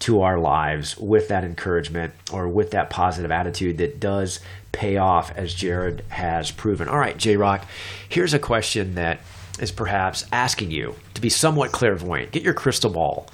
to 0.00 0.22
our 0.22 0.38
lives 0.38 0.96
with 0.98 1.28
that 1.28 1.44
encouragement 1.44 2.12
or 2.32 2.48
with 2.48 2.72
that 2.72 2.90
positive 2.90 3.30
attitude 3.30 3.78
that 3.78 4.00
does 4.00 4.40
pay 4.72 4.96
off, 4.96 5.32
as 5.36 5.54
Jared 5.54 6.04
has 6.08 6.50
proven. 6.50 6.88
All 6.88 6.98
right, 6.98 7.16
J 7.16 7.36
Rock, 7.36 7.66
here's 8.08 8.34
a 8.34 8.38
question 8.38 8.96
that 8.96 9.20
is 9.60 9.70
perhaps 9.70 10.26
asking 10.32 10.72
you 10.72 10.96
to 11.14 11.20
be 11.20 11.30
somewhat 11.30 11.70
clairvoyant. 11.70 12.32
Get 12.32 12.42
your 12.42 12.54
crystal 12.54 12.90
ball 12.90 13.28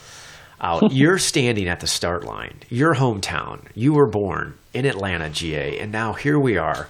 out. 0.60 0.92
You're 0.92 1.18
standing 1.18 1.66
at 1.66 1.80
the 1.80 1.86
start 1.86 2.24
line, 2.24 2.58
your 2.68 2.94
hometown. 2.94 3.64
You 3.74 3.94
were 3.94 4.08
born 4.08 4.54
in 4.74 4.84
Atlanta, 4.84 5.30
GA, 5.30 5.78
and 5.78 5.90
now 5.90 6.12
here 6.12 6.38
we 6.38 6.58
are 6.58 6.88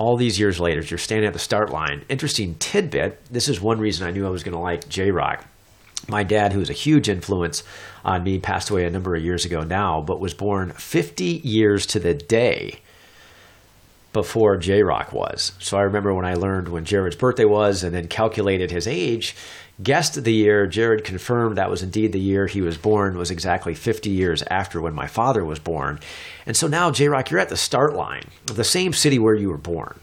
all 0.00 0.16
these 0.16 0.40
years 0.40 0.58
later, 0.58 0.80
you're 0.80 0.96
standing 0.96 1.26
at 1.26 1.34
the 1.34 1.38
start 1.38 1.68
line. 1.68 2.06
Interesting 2.08 2.54
tidbit. 2.54 3.22
This 3.30 3.50
is 3.50 3.60
one 3.60 3.78
reason 3.78 4.06
I 4.06 4.10
knew 4.10 4.26
I 4.26 4.30
was 4.30 4.42
going 4.42 4.56
to 4.56 4.58
like 4.58 4.88
J 4.88 5.10
Rock. 5.10 5.44
My 6.08 6.22
dad, 6.22 6.54
who 6.54 6.58
was 6.58 6.70
a 6.70 6.72
huge 6.72 7.10
influence 7.10 7.62
on 8.02 8.24
me, 8.24 8.38
passed 8.38 8.70
away 8.70 8.86
a 8.86 8.90
number 8.90 9.14
of 9.14 9.22
years 9.22 9.44
ago 9.44 9.60
now, 9.60 10.00
but 10.00 10.18
was 10.18 10.32
born 10.32 10.72
50 10.72 11.42
years 11.44 11.84
to 11.88 12.00
the 12.00 12.14
day 12.14 12.80
before 14.14 14.56
J 14.56 14.82
Rock 14.82 15.12
was. 15.12 15.52
So 15.58 15.76
I 15.76 15.82
remember 15.82 16.14
when 16.14 16.24
I 16.24 16.32
learned 16.32 16.68
when 16.68 16.86
Jared's 16.86 17.14
birthday 17.14 17.44
was 17.44 17.84
and 17.84 17.94
then 17.94 18.08
calculated 18.08 18.70
his 18.70 18.88
age, 18.88 19.36
guessed 19.82 20.22
the 20.22 20.32
year. 20.32 20.66
Jared 20.66 21.04
confirmed 21.04 21.56
that 21.56 21.70
was 21.70 21.82
indeed 21.82 22.12
the 22.12 22.20
year 22.20 22.46
he 22.46 22.60
was 22.60 22.76
born, 22.76 23.16
was 23.16 23.30
exactly 23.30 23.74
50 23.74 24.10
years 24.10 24.42
after 24.50 24.80
when 24.80 24.94
my 24.94 25.06
father 25.06 25.44
was 25.44 25.58
born. 25.58 26.00
And 26.46 26.56
so 26.56 26.66
now, 26.66 26.90
J 26.90 27.08
Rock, 27.08 27.30
you're 27.30 27.40
at 27.40 27.48
the 27.48 27.56
start 27.56 27.94
line 27.94 28.24
of 28.48 28.56
the 28.56 28.64
same 28.64 28.92
city 28.92 29.18
where 29.18 29.34
you 29.34 29.48
were 29.48 29.58
born. 29.58 29.98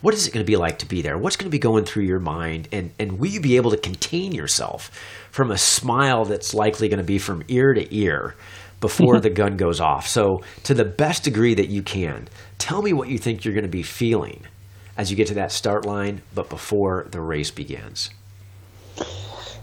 What 0.00 0.14
is 0.14 0.26
it 0.26 0.32
going 0.32 0.44
to 0.44 0.50
be 0.50 0.56
like 0.56 0.78
to 0.78 0.86
be 0.86 1.02
there? 1.02 1.18
What's 1.18 1.36
going 1.36 1.50
to 1.50 1.54
be 1.54 1.58
going 1.58 1.84
through 1.84 2.04
your 2.04 2.20
mind? 2.20 2.68
And, 2.72 2.90
and 2.98 3.18
will 3.18 3.28
you 3.28 3.40
be 3.40 3.56
able 3.56 3.70
to 3.70 3.76
contain 3.76 4.32
yourself 4.32 4.90
from 5.30 5.50
a 5.50 5.58
smile 5.58 6.24
that's 6.24 6.54
likely 6.54 6.88
going 6.88 6.98
to 7.00 7.04
be 7.04 7.18
from 7.18 7.42
ear 7.48 7.74
to 7.74 7.94
ear 7.94 8.34
before 8.80 9.20
the 9.20 9.28
gun 9.28 9.56
goes 9.58 9.78
off? 9.78 10.08
So, 10.08 10.42
to 10.64 10.72
the 10.72 10.86
best 10.86 11.24
degree 11.24 11.52
that 11.54 11.68
you 11.68 11.82
can, 11.82 12.28
tell 12.56 12.80
me 12.80 12.94
what 12.94 13.08
you 13.08 13.18
think 13.18 13.44
you're 13.44 13.54
going 13.54 13.64
to 13.64 13.68
be 13.68 13.82
feeling 13.82 14.46
as 14.96 15.10
you 15.10 15.16
get 15.16 15.28
to 15.28 15.34
that 15.34 15.52
start 15.52 15.84
line, 15.84 16.22
but 16.34 16.48
before 16.48 17.06
the 17.10 17.20
race 17.20 17.50
begins. 17.50 18.10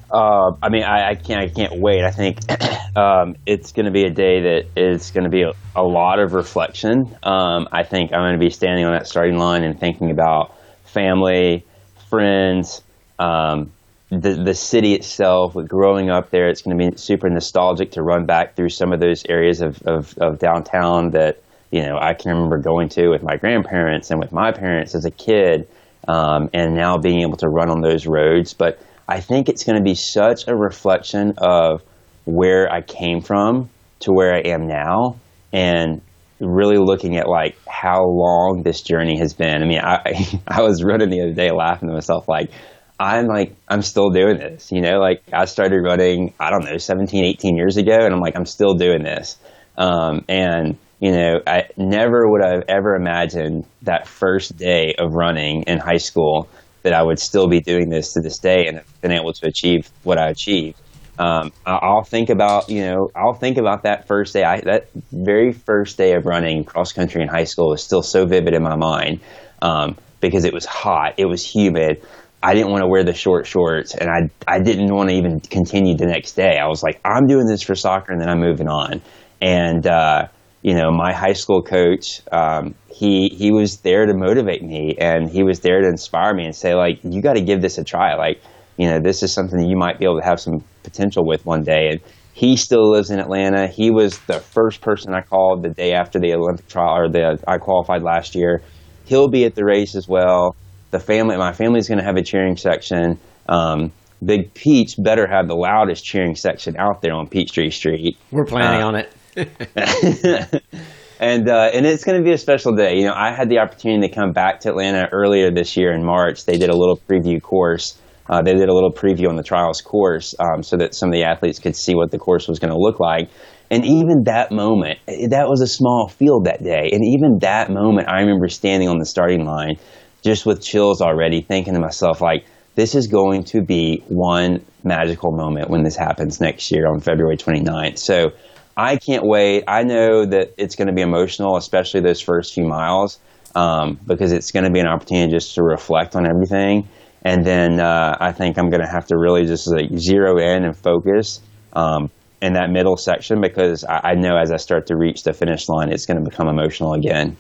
Uh, 0.10 0.54
I 0.62 0.70
mean, 0.70 0.84
I, 0.84 1.10
I, 1.10 1.16
can't. 1.16 1.42
I 1.42 1.50
can't 1.50 1.80
wait. 1.80 2.04
I 2.04 2.12
think 2.12 2.40
um, 2.96 3.36
it's 3.46 3.74
going 3.74 3.88
to 3.88 3.92
be 3.92 4.06
a 4.06 4.10
day 4.10 4.42
that 4.42 4.82
is 4.82 5.12
going 5.12 5.26
to 5.26 5.30
be 5.30 5.42
a, 5.42 5.52
a, 5.76 5.84
lot 5.84 6.20
of 6.20 6.34
reflection. 6.34 7.16
Um, 7.24 7.68
I 7.72 7.84
think 7.84 8.14
I'm 8.14 8.22
going 8.22 8.40
to 8.40 8.40
be 8.40 8.50
standing 8.50 8.86
on 8.86 8.94
that 8.94 9.08
starting 9.08 9.38
line 9.38 9.64
and 9.64 9.78
thinking 9.78 10.10
about 10.10 10.56
family, 10.86 11.66
friends, 12.10 12.82
um, 13.20 13.72
the 14.10 14.34
the 14.34 14.54
city 14.54 14.94
itself. 14.94 15.56
With 15.56 15.68
growing 15.68 16.10
up 16.10 16.30
there, 16.30 16.48
it's 16.48 16.62
going 16.62 16.78
to 16.78 16.92
be 16.92 16.98
super 16.98 17.30
nostalgic 17.30 17.92
to 17.92 18.02
run 18.02 18.26
back 18.26 18.56
through 18.56 18.70
some 18.70 18.94
of 18.94 19.02
those 19.02 19.26
areas 19.26 19.60
of, 19.60 19.82
of, 19.82 20.18
of 20.20 20.40
downtown 20.40 21.12
that 21.12 21.42
you 21.70 21.84
know 21.84 21.98
I 22.00 22.14
can 22.14 22.32
remember 22.32 22.60
going 22.60 22.88
to 22.90 23.10
with 23.10 23.24
my 23.24 23.36
grandparents 23.36 24.10
and 24.10 24.22
with 24.22 24.32
my 24.32 24.54
parents 24.54 24.96
as 24.96 25.04
a 25.04 25.12
kid, 25.12 25.68
um, 26.08 26.50
and 26.54 26.76
now 26.76 26.98
being 26.98 27.24
able 27.24 27.36
to 27.38 27.50
run 27.50 27.70
on 27.70 27.82
those 27.82 28.08
roads, 28.08 28.54
but 28.54 28.82
I 29.08 29.22
think 29.22 29.50
it's 29.50 29.64
going 29.64 29.78
to 29.78 29.84
be 29.84 29.96
such 29.96 30.48
a 30.48 30.56
reflection 30.56 31.34
of 31.38 31.82
where 32.26 32.72
I 32.72 32.82
came 32.82 33.22
from 33.22 33.70
to 34.02 34.12
where 34.12 34.34
I 34.34 34.40
am 34.40 34.68
now 34.68 35.16
and 35.54 36.02
really 36.40 36.78
looking 36.78 37.18
at 37.18 37.28
like 37.28 37.58
how 37.68 38.04
long 38.04 38.62
this 38.64 38.82
journey 38.82 39.18
has 39.20 39.34
been. 39.34 39.64
I 39.64 39.66
mean, 39.66 39.80
I 39.80 40.42
I 40.48 40.62
was 40.62 40.84
running 40.84 41.10
the 41.10 41.22
other 41.22 41.34
day 41.34 41.52
laughing 41.52 41.88
to 41.88 41.94
myself 41.94 42.28
like 42.28 42.52
I'm 43.00 43.28
like 43.28 43.56
I'm 43.68 43.82
still 43.82 44.10
doing 44.10 44.38
this, 44.38 44.72
you 44.72 44.82
know, 44.82 45.00
like 45.00 45.24
I 45.32 45.46
started 45.46 45.82
running, 45.84 46.34
I 46.40 46.50
don't 46.50 46.66
know, 46.66 46.78
17, 46.78 47.24
18 47.24 47.56
years 47.56 47.78
ago 47.78 47.96
and 47.96 48.14
I'm 48.14 48.20
like 48.20 48.36
I'm 48.36 48.46
still 48.46 48.74
doing 48.74 49.04
this. 49.04 49.38
Um, 49.78 50.26
and 50.28 50.78
you 51.00 51.12
know, 51.12 51.40
I 51.46 51.70
never 51.78 52.28
would 52.28 52.44
have 52.44 52.64
ever 52.68 52.96
imagined 52.96 53.66
that 53.84 54.08
first 54.08 54.58
day 54.58 54.96
of 54.98 55.14
running 55.14 55.64
in 55.64 55.78
high 55.78 55.98
school 55.98 56.50
that 56.84 56.94
I 56.94 57.04
would 57.04 57.20
still 57.20 57.48
be 57.48 57.60
doing 57.60 57.90
this 57.90 58.14
to 58.14 58.22
this 58.22 58.40
day 58.40 58.68
and 58.68 58.78
have 58.78 59.02
been 59.02 59.12
able 59.12 59.34
to 59.34 59.48
achieve 59.48 59.90
what 60.04 60.18
I 60.18 60.30
achieved. 60.30 60.80
Um, 61.20 61.52
I'll 61.66 62.04
think 62.04 62.30
about, 62.30 62.70
you 62.70 62.82
know, 62.82 63.10
I'll 63.16 63.34
think 63.34 63.58
about 63.58 63.84
that 63.84 64.08
first 64.08 64.34
day. 64.34 64.44
I, 64.44 64.62
that 64.62 64.90
very 65.12 65.52
first 65.52 65.98
day 65.98 66.14
of 66.14 66.26
running 66.26 66.64
cross 66.64 66.94
country 66.94 67.24
in 67.24 67.28
high 67.28 67.46
school 67.46 67.74
is 67.74 67.84
still 67.84 68.04
so 68.04 68.26
vivid 68.26 68.54
in 68.54 68.62
my 68.62 68.76
mind 68.76 69.22
um, 69.62 69.98
because 70.22 70.46
it 70.46 70.54
was 70.54 70.66
hot, 70.66 71.16
it 71.18 71.26
was 71.26 71.44
humid. 71.44 72.04
I 72.42 72.54
didn't 72.54 72.70
want 72.70 72.84
to 72.84 72.88
wear 72.88 73.04
the 73.04 73.16
short 73.16 73.48
shorts, 73.48 73.96
and 73.96 74.10
I 74.12 74.30
I 74.48 74.60
didn't 74.60 74.94
want 74.94 75.10
to 75.10 75.16
even 75.16 75.40
continue 75.40 75.98
the 75.98 76.06
next 76.06 76.34
day. 76.34 76.60
I 76.60 76.68
was 76.68 76.84
like, 76.84 77.02
I'm 77.04 77.26
doing 77.26 77.48
this 77.48 77.64
for 77.64 77.74
soccer, 77.74 78.12
and 78.12 78.22
then 78.22 78.30
I'm 78.30 78.40
moving 78.40 78.68
on. 78.68 79.02
And 79.42 79.86
uh, 79.88 80.28
you 80.68 80.74
know, 80.74 80.92
my 80.92 81.14
high 81.14 81.32
school 81.32 81.62
coach, 81.64 82.22
um, 82.30 82.76
he 82.94 83.30
he 83.30 83.54
was 83.54 83.78
there 83.78 84.06
to 84.06 84.14
motivate 84.14 84.62
me, 84.62 84.98
and 85.00 85.30
he 85.30 85.42
was 85.42 85.62
there 85.62 85.80
to 85.80 85.88
inspire 85.88 86.34
me 86.34 86.44
and 86.44 86.54
say, 86.54 86.74
like, 86.74 87.00
you 87.04 87.22
got 87.22 87.36
to 87.36 87.42
give 87.42 87.62
this 87.62 87.78
a 87.78 87.86
try. 87.86 88.16
Like, 88.16 88.42
you 88.76 88.90
know, 88.90 89.00
this 89.00 89.24
is 89.24 89.32
something 89.32 89.58
that 89.60 89.70
you 89.70 89.78
might 89.78 89.98
be 89.98 90.04
able 90.04 90.20
to 90.20 90.26
have 90.26 90.42
some 90.42 90.66
potential 90.84 91.26
with 91.26 91.46
one 91.46 91.64
day. 91.64 91.92
And 91.92 92.02
he 92.34 92.58
still 92.58 92.92
lives 92.92 93.12
in 93.12 93.18
Atlanta. 93.18 93.68
He 93.68 93.92
was 93.92 94.20
the 94.28 94.42
first 94.42 94.82
person 94.82 95.14
I 95.14 95.22
called 95.22 95.64
the 95.64 95.70
day 95.70 95.94
after 95.94 96.20
the 96.20 96.34
Olympic 96.34 96.68
trial, 96.68 96.98
or 96.98 97.10
the 97.10 97.42
I 97.48 97.60
qualified 97.60 98.04
last 98.04 98.36
year. 98.36 98.62
He'll 99.06 99.30
be 99.30 99.46
at 99.46 99.56
the 99.56 99.64
race 99.64 99.96
as 99.96 100.06
well. 100.06 100.58
The 100.92 101.00
family, 101.00 101.38
my 101.38 101.54
family's 101.54 101.88
going 101.88 102.00
to 102.00 102.04
have 102.04 102.18
a 102.18 102.24
cheering 102.24 102.58
section. 102.58 103.20
Um, 103.48 103.94
Big 104.22 104.54
Peach 104.54 104.96
better 104.98 105.28
have 105.28 105.48
the 105.48 105.56
loudest 105.56 106.04
cheering 106.04 106.36
section 106.36 106.76
out 106.76 107.02
there 107.02 107.14
on 107.14 107.28
Peachtree 107.30 107.70
Street. 107.70 108.18
We're 108.32 108.44
planning 108.44 108.82
uh, 108.82 108.88
on 108.88 108.96
it. 108.96 109.14
and 111.20 111.50
uh, 111.50 111.70
and 111.74 111.86
it's 111.86 112.04
going 112.04 112.18
to 112.18 112.24
be 112.24 112.32
a 112.32 112.38
special 112.38 112.74
day. 112.76 112.98
You 112.98 113.06
know, 113.06 113.14
I 113.14 113.32
had 113.34 113.50
the 113.50 113.60
opportunity 113.60 114.08
to 114.08 114.14
come 114.14 114.32
back 114.32 114.62
to 114.62 114.70
Atlanta 114.70 115.08
earlier 115.12 115.52
this 115.52 115.78
year 115.78 115.92
in 115.94 116.04
March. 116.04 116.46
They 116.46 116.58
did 116.58 116.70
a 116.70 116.76
little 116.76 116.98
preview 116.98 117.42
course. 117.42 118.00
Uh, 118.30 118.42
they 118.42 118.54
did 118.54 118.68
a 118.68 118.74
little 118.74 118.92
preview 118.92 119.30
on 119.30 119.36
the 119.36 119.44
trials 119.44 119.82
course 119.82 120.36
um, 120.40 120.62
so 120.62 120.76
that 120.78 120.94
some 120.94 121.10
of 121.10 121.14
the 121.14 121.24
athletes 121.24 121.60
could 121.60 121.76
see 121.76 121.96
what 121.96 122.12
the 122.12 122.18
course 122.18 122.48
was 122.48 122.60
going 122.60 122.72
to 122.72 122.78
look 122.78 123.00
like. 123.00 123.30
And 123.70 123.86
even 123.86 124.24
that 124.26 124.52
moment, 124.52 125.00
that 125.08 125.48
was 125.48 125.62
a 125.62 125.68
small 125.68 126.08
field 126.10 126.46
that 126.46 126.64
day. 126.64 126.90
And 126.92 127.06
even 127.06 127.40
that 127.42 127.70
moment, 127.70 128.10
I 128.10 128.22
remember 128.22 128.48
standing 128.48 128.90
on 128.90 128.98
the 128.98 129.06
starting 129.06 129.46
line 129.46 129.76
just 130.24 130.46
with 130.46 130.62
chills 130.62 131.02
already, 131.02 131.42
thinking 131.42 131.74
to 131.76 131.80
myself, 131.80 132.22
like, 132.22 132.46
this 132.76 132.96
is 132.96 133.08
going 133.08 133.44
to 133.46 133.62
be 133.62 134.04
one 134.08 134.64
magical 134.84 135.32
moment 135.32 135.70
when 135.70 135.84
this 135.84 135.96
happens 135.96 136.40
next 136.40 136.72
year 136.72 136.88
on 136.88 137.00
February 137.00 137.36
29th. 137.36 137.98
So 137.98 138.32
I 138.78 138.98
can't 138.98 139.24
wait. 139.26 139.64
I 139.68 139.84
know 139.84 140.24
that 140.28 140.54
it's 140.58 140.76
going 140.76 140.88
to 140.88 140.94
be 140.94 141.02
emotional, 141.02 141.58
especially 141.58 142.02
those 142.02 142.22
first 142.22 142.54
few 142.54 142.66
miles, 142.66 143.20
um, 143.56 144.00
because 144.06 144.32
it's 144.32 144.52
going 144.52 144.66
to 144.66 144.72
be 144.72 144.80
an 144.80 144.86
opportunity 144.86 145.32
just 145.32 145.56
to 145.56 145.64
reflect 145.64 146.16
on 146.16 146.28
everything. 146.28 146.88
And 147.24 147.44
then 147.44 147.80
uh, 147.80 148.16
I 148.20 148.32
think 148.32 148.60
I'm 148.60 148.70
going 148.70 148.84
to 148.84 148.90
have 148.90 149.08
to 149.08 149.18
really 149.18 149.48
just 149.48 149.68
like 149.68 149.90
zero 149.98 150.38
in 150.38 150.64
and 150.64 150.78
focus 150.78 151.42
um, 151.74 152.12
in 152.40 152.54
that 152.54 152.70
middle 152.70 152.98
section 152.98 153.42
because 153.42 153.84
I, 153.84 154.12
I 154.12 154.14
know 154.14 154.38
as 154.38 154.52
I 154.52 154.58
start 154.58 154.86
to 154.88 154.96
reach 154.96 155.24
the 155.24 155.34
finish 155.34 155.68
line, 155.68 155.92
it's 155.92 156.06
going 156.06 156.24
to 156.24 156.30
become 156.30 156.48
emotional 156.48 156.94
again. 156.94 157.36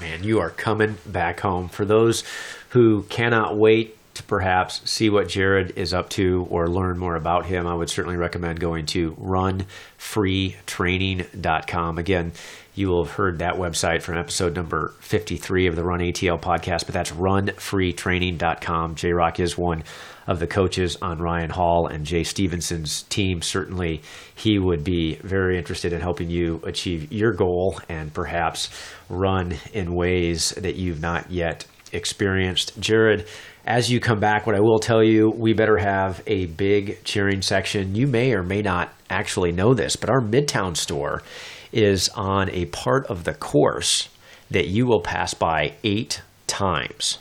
Man, 0.00 0.24
you 0.24 0.40
are 0.40 0.50
coming 0.50 0.96
back 1.04 1.40
home. 1.40 1.68
For 1.68 1.84
those 1.84 2.24
who 2.70 3.02
cannot 3.04 3.58
wait 3.58 3.97
to 4.18 4.22
perhaps 4.24 4.88
see 4.88 5.10
what 5.10 5.28
Jared 5.28 5.72
is 5.76 5.92
up 5.94 6.10
to 6.10 6.46
or 6.50 6.68
learn 6.68 6.98
more 6.98 7.16
about 7.16 7.46
him, 7.46 7.66
I 7.66 7.74
would 7.74 7.90
certainly 7.90 8.16
recommend 8.16 8.60
going 8.60 8.86
to 8.86 9.12
runfreetraining.com. 9.12 11.98
Again, 11.98 12.32
you 12.74 12.88
will 12.88 13.04
have 13.04 13.14
heard 13.14 13.40
that 13.40 13.54
website 13.54 14.02
from 14.02 14.18
episode 14.18 14.54
number 14.54 14.94
53 15.00 15.66
of 15.66 15.74
the 15.74 15.82
Run 15.82 15.98
ATL 16.00 16.40
podcast, 16.40 16.86
but 16.86 16.94
that's 16.94 17.10
runfreetraining.com. 17.10 18.94
J 18.94 19.12
Rock 19.12 19.40
is 19.40 19.58
one 19.58 19.82
of 20.28 20.38
the 20.38 20.46
coaches 20.46 20.96
on 21.02 21.18
Ryan 21.18 21.50
Hall 21.50 21.88
and 21.88 22.04
Jay 22.04 22.22
Stevenson's 22.22 23.02
team. 23.04 23.42
Certainly, 23.42 24.02
he 24.34 24.58
would 24.58 24.84
be 24.84 25.14
very 25.16 25.58
interested 25.58 25.92
in 25.92 26.00
helping 26.00 26.30
you 26.30 26.60
achieve 26.64 27.10
your 27.10 27.32
goal 27.32 27.80
and 27.88 28.14
perhaps 28.14 28.70
run 29.08 29.56
in 29.72 29.94
ways 29.94 30.50
that 30.50 30.76
you've 30.76 31.00
not 31.00 31.30
yet 31.30 31.64
experienced. 31.92 32.78
Jared, 32.80 33.26
as 33.68 33.90
you 33.90 34.00
come 34.00 34.18
back, 34.18 34.46
what 34.46 34.56
I 34.56 34.60
will 34.60 34.78
tell 34.78 35.04
you, 35.04 35.28
we 35.28 35.52
better 35.52 35.76
have 35.76 36.22
a 36.26 36.46
big 36.46 37.04
cheering 37.04 37.42
section. 37.42 37.94
You 37.94 38.06
may 38.06 38.32
or 38.32 38.42
may 38.42 38.62
not 38.62 38.94
actually 39.10 39.52
know 39.52 39.74
this, 39.74 39.94
but 39.94 40.08
our 40.08 40.22
Midtown 40.22 40.74
store 40.74 41.22
is 41.70 42.08
on 42.14 42.48
a 42.48 42.64
part 42.64 43.06
of 43.08 43.24
the 43.24 43.34
course 43.34 44.08
that 44.50 44.68
you 44.68 44.86
will 44.86 45.02
pass 45.02 45.34
by 45.34 45.74
eight 45.84 46.22
times. 46.46 47.18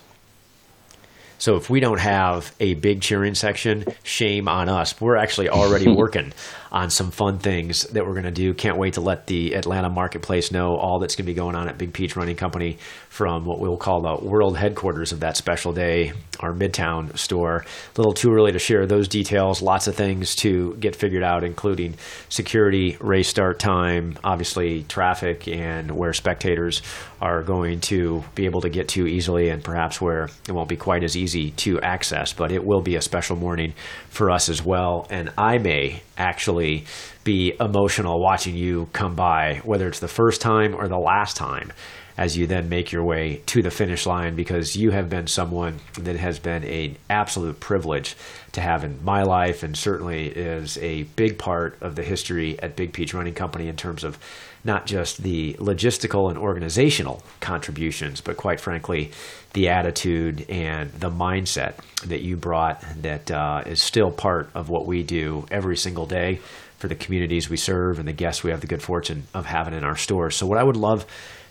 So 1.40 1.56
if 1.56 1.70
we 1.70 1.80
don't 1.80 2.00
have 2.00 2.54
a 2.60 2.74
big 2.74 3.02
cheering 3.02 3.36
section, 3.36 3.86
shame 4.04 4.48
on 4.48 4.70
us. 4.70 5.00
We're 5.00 5.18
actually 5.18 5.50
already 5.50 5.88
working 5.96 6.34
on 6.72 6.90
some 6.90 7.12
fun 7.12 7.38
things 7.38 7.84
that 7.84 8.06
we're 8.06 8.14
going 8.14 8.26
to 8.26 8.32
do. 8.32 8.54
Can't 8.54 8.78
wait 8.78 8.96
to 8.96 9.02
let 9.02 9.28
the 9.28 9.54
Atlanta 9.54 9.90
marketplace 9.90 10.52
know 10.52 10.76
all 10.76 11.00
that's 11.00 11.16
going 11.16 11.26
to 11.26 11.32
be 11.32 11.36
going 11.36 11.56
on 11.56 11.70
at 11.70 11.78
Big 11.78 11.94
Peach 11.94 12.16
Running 12.16 12.36
Company 12.36 12.78
from 13.08 13.46
what 13.46 13.60
we'll 13.60 13.78
call 13.78 14.02
the 14.02 14.26
world 14.26 14.58
headquarters 14.58 15.12
of 15.12 15.22
that 15.22 15.38
special 15.38 15.72
day, 15.72 16.12
our 16.40 16.54
Midtown 16.54 17.18
store. 17.18 17.66
A 17.96 17.98
little 17.98 18.14
too 18.14 18.34
early 18.34 18.52
to 18.52 18.60
share 18.60 18.86
those 18.86 19.08
details. 19.08 19.62
Lots 19.62 19.88
of 19.88 19.96
things 19.96 20.36
to 20.38 20.76
get 20.80 20.96
figured 20.96 21.24
out, 21.24 21.44
including 21.44 21.96
security, 22.30 22.98
race 23.00 23.30
start 23.30 23.60
time, 23.60 24.18
obviously 24.24 24.84
traffic, 24.84 25.48
and 25.48 25.92
where 25.92 26.14
spectators 26.14 26.82
are 27.22 27.44
going 27.44 27.80
to 27.80 28.24
be 28.36 28.46
able 28.46 28.62
to 28.62 28.70
get 28.70 28.90
to 28.90 29.08
easily, 29.08 29.50
and 29.50 29.64
perhaps 29.64 30.02
where 30.02 30.30
it 30.48 30.52
won't 30.52 30.70
be 30.70 30.76
quite 30.76 31.04
as 31.04 31.16
easy 31.16 31.27
to 31.28 31.82
access. 31.82 32.34
But 32.34 32.52
it 32.52 32.64
will 32.64 32.82
be 32.82 32.96
a 32.96 33.02
special 33.02 33.36
morning 33.36 33.74
for 34.10 34.32
us 34.32 34.50
as 34.50 34.64
well. 34.64 35.08
And 35.10 35.32
I 35.38 35.58
may 35.58 36.02
actually 36.18 36.86
be 37.24 37.54
emotional 37.60 38.22
watching 38.22 38.56
you 38.56 38.88
come 38.94 39.16
by, 39.16 39.62
whether 39.66 39.88
it's 39.88 40.00
the 40.00 40.08
first 40.08 40.42
time 40.42 40.74
or 40.74 40.88
the 40.88 40.98
last 40.98 41.36
time, 41.36 41.74
as 42.18 42.36
you 42.36 42.48
then 42.48 42.68
make 42.68 42.92
your 42.92 43.06
way 43.06 43.44
to 43.46 43.62
the 43.62 43.70
finish 43.70 44.08
line, 44.08 44.36
because 44.36 44.76
you 44.76 44.90
have 44.90 45.08
been 45.08 45.28
someone 45.28 45.78
that 46.00 46.16
has 46.16 46.40
been 46.40 46.64
an 46.64 46.96
absolute 47.10 47.60
privilege 47.60 48.16
to 48.54 48.62
have 48.62 48.84
in 48.84 49.04
my 49.04 49.22
life, 49.22 49.62
and 49.62 49.78
certainly 49.78 50.28
is 50.28 50.78
a 50.80 51.04
big 51.16 51.38
part 51.38 51.78
of 51.82 51.96
the 51.96 52.04
history 52.04 52.60
at 52.60 52.76
Big 52.76 52.92
Peach 52.92 53.14
Running 53.14 53.36
Company 53.36 53.68
in 53.68 53.76
terms 53.76 54.04
of 54.04 54.18
not 54.64 54.86
just 54.86 55.24
the 55.24 55.54
logistical 55.54 56.30
and 56.30 56.38
organizational 56.38 57.24
contributions, 57.40 58.22
but 58.22 58.38
quite 58.38 58.60
frankly, 58.60 59.12
the 59.54 59.70
attitude 59.70 60.46
and 60.50 60.92
the 60.94 61.10
mindset 61.10 61.76
that 62.06 62.22
you 62.22 62.36
brought 62.36 62.84
that 63.02 63.32
uh, 63.32 63.64
is 63.66 63.82
still 63.82 64.12
part 64.12 64.50
of 64.54 64.70
what 64.70 64.86
we 64.86 65.04
do 65.04 65.46
every 65.52 65.78
single 65.78 66.06
day 66.06 66.40
for 66.78 66.88
the 66.88 66.96
communities 66.96 67.50
we 67.50 67.58
serve 67.58 68.00
and 68.00 68.08
the 68.08 68.14
guests 68.14 68.44
we 68.44 68.52
have 68.52 68.62
the 68.62 68.68
good 68.68 68.82
fortune 68.82 69.24
of 69.34 69.46
having 69.46 69.74
in 69.74 69.84
our 69.84 69.96
stores. 69.96 70.36
So, 70.36 70.46
what 70.46 70.58
I 70.58 70.64
would 70.64 70.78
love 70.78 71.06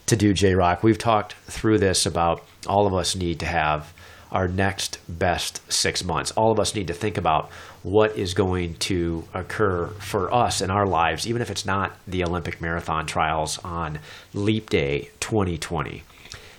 to 0.07 0.16
do, 0.16 0.32
J 0.32 0.54
Rock, 0.54 0.82
we've 0.82 0.98
talked 0.98 1.34
through 1.46 1.78
this 1.78 2.07
about 2.07 2.44
all 2.66 2.86
of 2.86 2.94
us 2.94 3.16
need 3.16 3.40
to 3.40 3.46
have 3.46 3.92
our 4.37 4.47
next 4.47 4.99
best 5.09 5.62
six 5.72 6.05
months. 6.05 6.30
All 6.32 6.53
of 6.53 6.61
us 6.61 6.74
need 6.74 6.89
to 6.89 6.93
think 6.93 7.16
about 7.16 7.51
what 7.82 8.18
is 8.18 8.34
going 8.34 8.74
to 8.74 9.24
occur 9.32 9.87
for 9.99 10.32
us 10.32 10.61
in 10.61 10.70
our 10.70 10.87
lives, 10.87 11.26
even 11.26 11.41
if 11.41 11.51
it's 11.51 11.64
not 11.64 11.97
the 12.07 12.22
Olympic 12.22 12.61
marathon 12.61 13.07
trials 13.07 13.57
on 13.64 13.99
Leap 14.34 14.68
Day 14.68 15.11
2020 15.20 16.03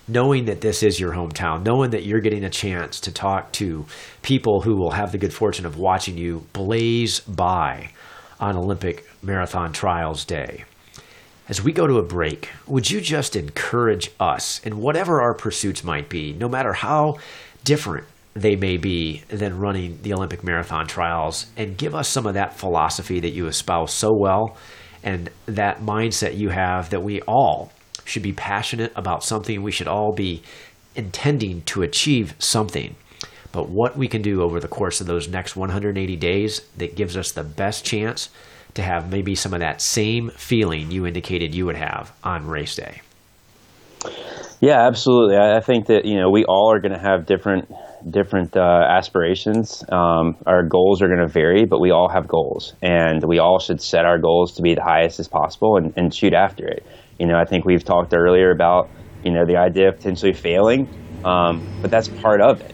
knowing 0.09 0.45
that 0.45 0.61
this 0.61 0.83
is 0.83 0.97
your 0.97 1.11
hometown, 1.11 1.65
knowing 1.65 1.89
that 1.89 2.05
you're 2.05 2.21
getting 2.21 2.45
a 2.45 2.49
chance 2.49 3.01
to 3.01 3.11
talk 3.11 3.51
to 3.51 3.85
people 4.21 4.61
who 4.61 4.77
will 4.77 4.91
have 4.91 5.11
the 5.11 5.17
good 5.17 5.33
fortune 5.33 5.65
of 5.65 5.77
watching 5.77 6.17
you 6.17 6.45
blaze 6.53 7.19
by 7.19 7.89
on 8.39 8.55
Olympic 8.55 9.05
Marathon 9.21 9.73
Trials 9.73 10.23
Day. 10.23 10.63
As 11.49 11.63
we 11.63 11.71
go 11.71 11.87
to 11.87 11.97
a 11.97 12.03
break, 12.03 12.49
would 12.67 12.91
you 12.91 12.99
just 12.99 13.37
encourage 13.37 14.11
us 14.19 14.59
in 14.65 14.79
whatever 14.79 15.21
our 15.21 15.33
pursuits 15.33 15.81
might 15.81 16.09
be, 16.09 16.33
no 16.33 16.49
matter 16.49 16.73
how 16.73 17.19
different 17.67 18.07
they 18.33 18.55
may 18.55 18.77
be 18.77 19.23
than 19.27 19.59
running 19.59 19.99
the 20.03 20.13
Olympic 20.13 20.41
Marathon 20.41 20.87
Trials, 20.87 21.47
and 21.57 21.77
give 21.77 21.93
us 21.93 22.07
some 22.07 22.25
of 22.25 22.35
that 22.35 22.53
philosophy 22.53 23.19
that 23.19 23.31
you 23.31 23.47
espouse 23.47 23.93
so 23.93 24.13
well 24.13 24.55
and 25.03 25.29
that 25.47 25.81
mindset 25.81 26.37
you 26.37 26.49
have 26.49 26.91
that 26.91 27.03
we 27.03 27.19
all 27.21 27.73
should 28.05 28.23
be 28.23 28.31
passionate 28.31 28.93
about 28.95 29.21
something. 29.21 29.61
We 29.61 29.71
should 29.71 29.87
all 29.87 30.13
be 30.13 30.43
intending 30.95 31.61
to 31.63 31.81
achieve 31.81 32.35
something. 32.39 32.95
But 33.51 33.69
what 33.69 33.97
we 33.97 34.07
can 34.07 34.21
do 34.21 34.41
over 34.41 34.61
the 34.61 34.67
course 34.69 35.01
of 35.01 35.07
those 35.07 35.27
next 35.27 35.57
180 35.57 36.15
days 36.15 36.61
that 36.77 36.95
gives 36.95 37.17
us 37.17 37.31
the 37.33 37.43
best 37.43 37.83
chance 37.83 38.29
to 38.75 38.81
have 38.81 39.11
maybe 39.11 39.35
some 39.35 39.53
of 39.53 39.59
that 39.59 39.81
same 39.81 40.29
feeling 40.37 40.89
you 40.89 41.05
indicated 41.05 41.53
you 41.53 41.65
would 41.65 41.75
have 41.75 42.13
on 42.23 42.47
race 42.47 42.75
day. 42.75 43.01
Yeah, 44.59 44.87
absolutely. 44.87 45.37
I 45.37 45.59
think 45.59 45.85
that 45.87 46.05
you 46.05 46.17
know 46.19 46.31
we 46.31 46.43
all 46.45 46.71
are 46.73 46.79
going 46.79 46.93
to 46.93 46.99
have 46.99 47.27
different 47.27 47.69
different 48.09 48.55
uh, 48.57 48.85
aspirations. 48.89 49.83
Um, 49.91 50.35
our 50.47 50.63
goals 50.63 51.01
are 51.01 51.07
going 51.07 51.19
to 51.19 51.27
vary, 51.27 51.65
but 51.65 51.79
we 51.79 51.91
all 51.91 52.09
have 52.09 52.27
goals, 52.27 52.73
and 52.81 53.23
we 53.23 53.37
all 53.37 53.59
should 53.59 53.81
set 53.81 54.05
our 54.05 54.17
goals 54.17 54.55
to 54.55 54.63
be 54.63 54.73
the 54.73 54.83
highest 54.83 55.19
as 55.19 55.27
possible 55.27 55.77
and, 55.77 55.93
and 55.95 56.13
shoot 56.13 56.33
after 56.33 56.67
it. 56.67 56.85
You 57.19 57.27
know, 57.27 57.35
I 57.35 57.45
think 57.45 57.65
we've 57.65 57.83
talked 57.83 58.13
earlier 58.15 58.51
about, 58.51 58.91
you 59.23 59.31
know, 59.31 59.45
the 59.45 59.57
idea 59.57 59.89
of 59.89 59.97
potentially 59.97 60.33
failing, 60.33 60.89
um, 61.23 61.65
but 61.81 61.91
that's 61.91 62.07
part 62.07 62.41
of 62.41 62.61
it. 62.61 62.73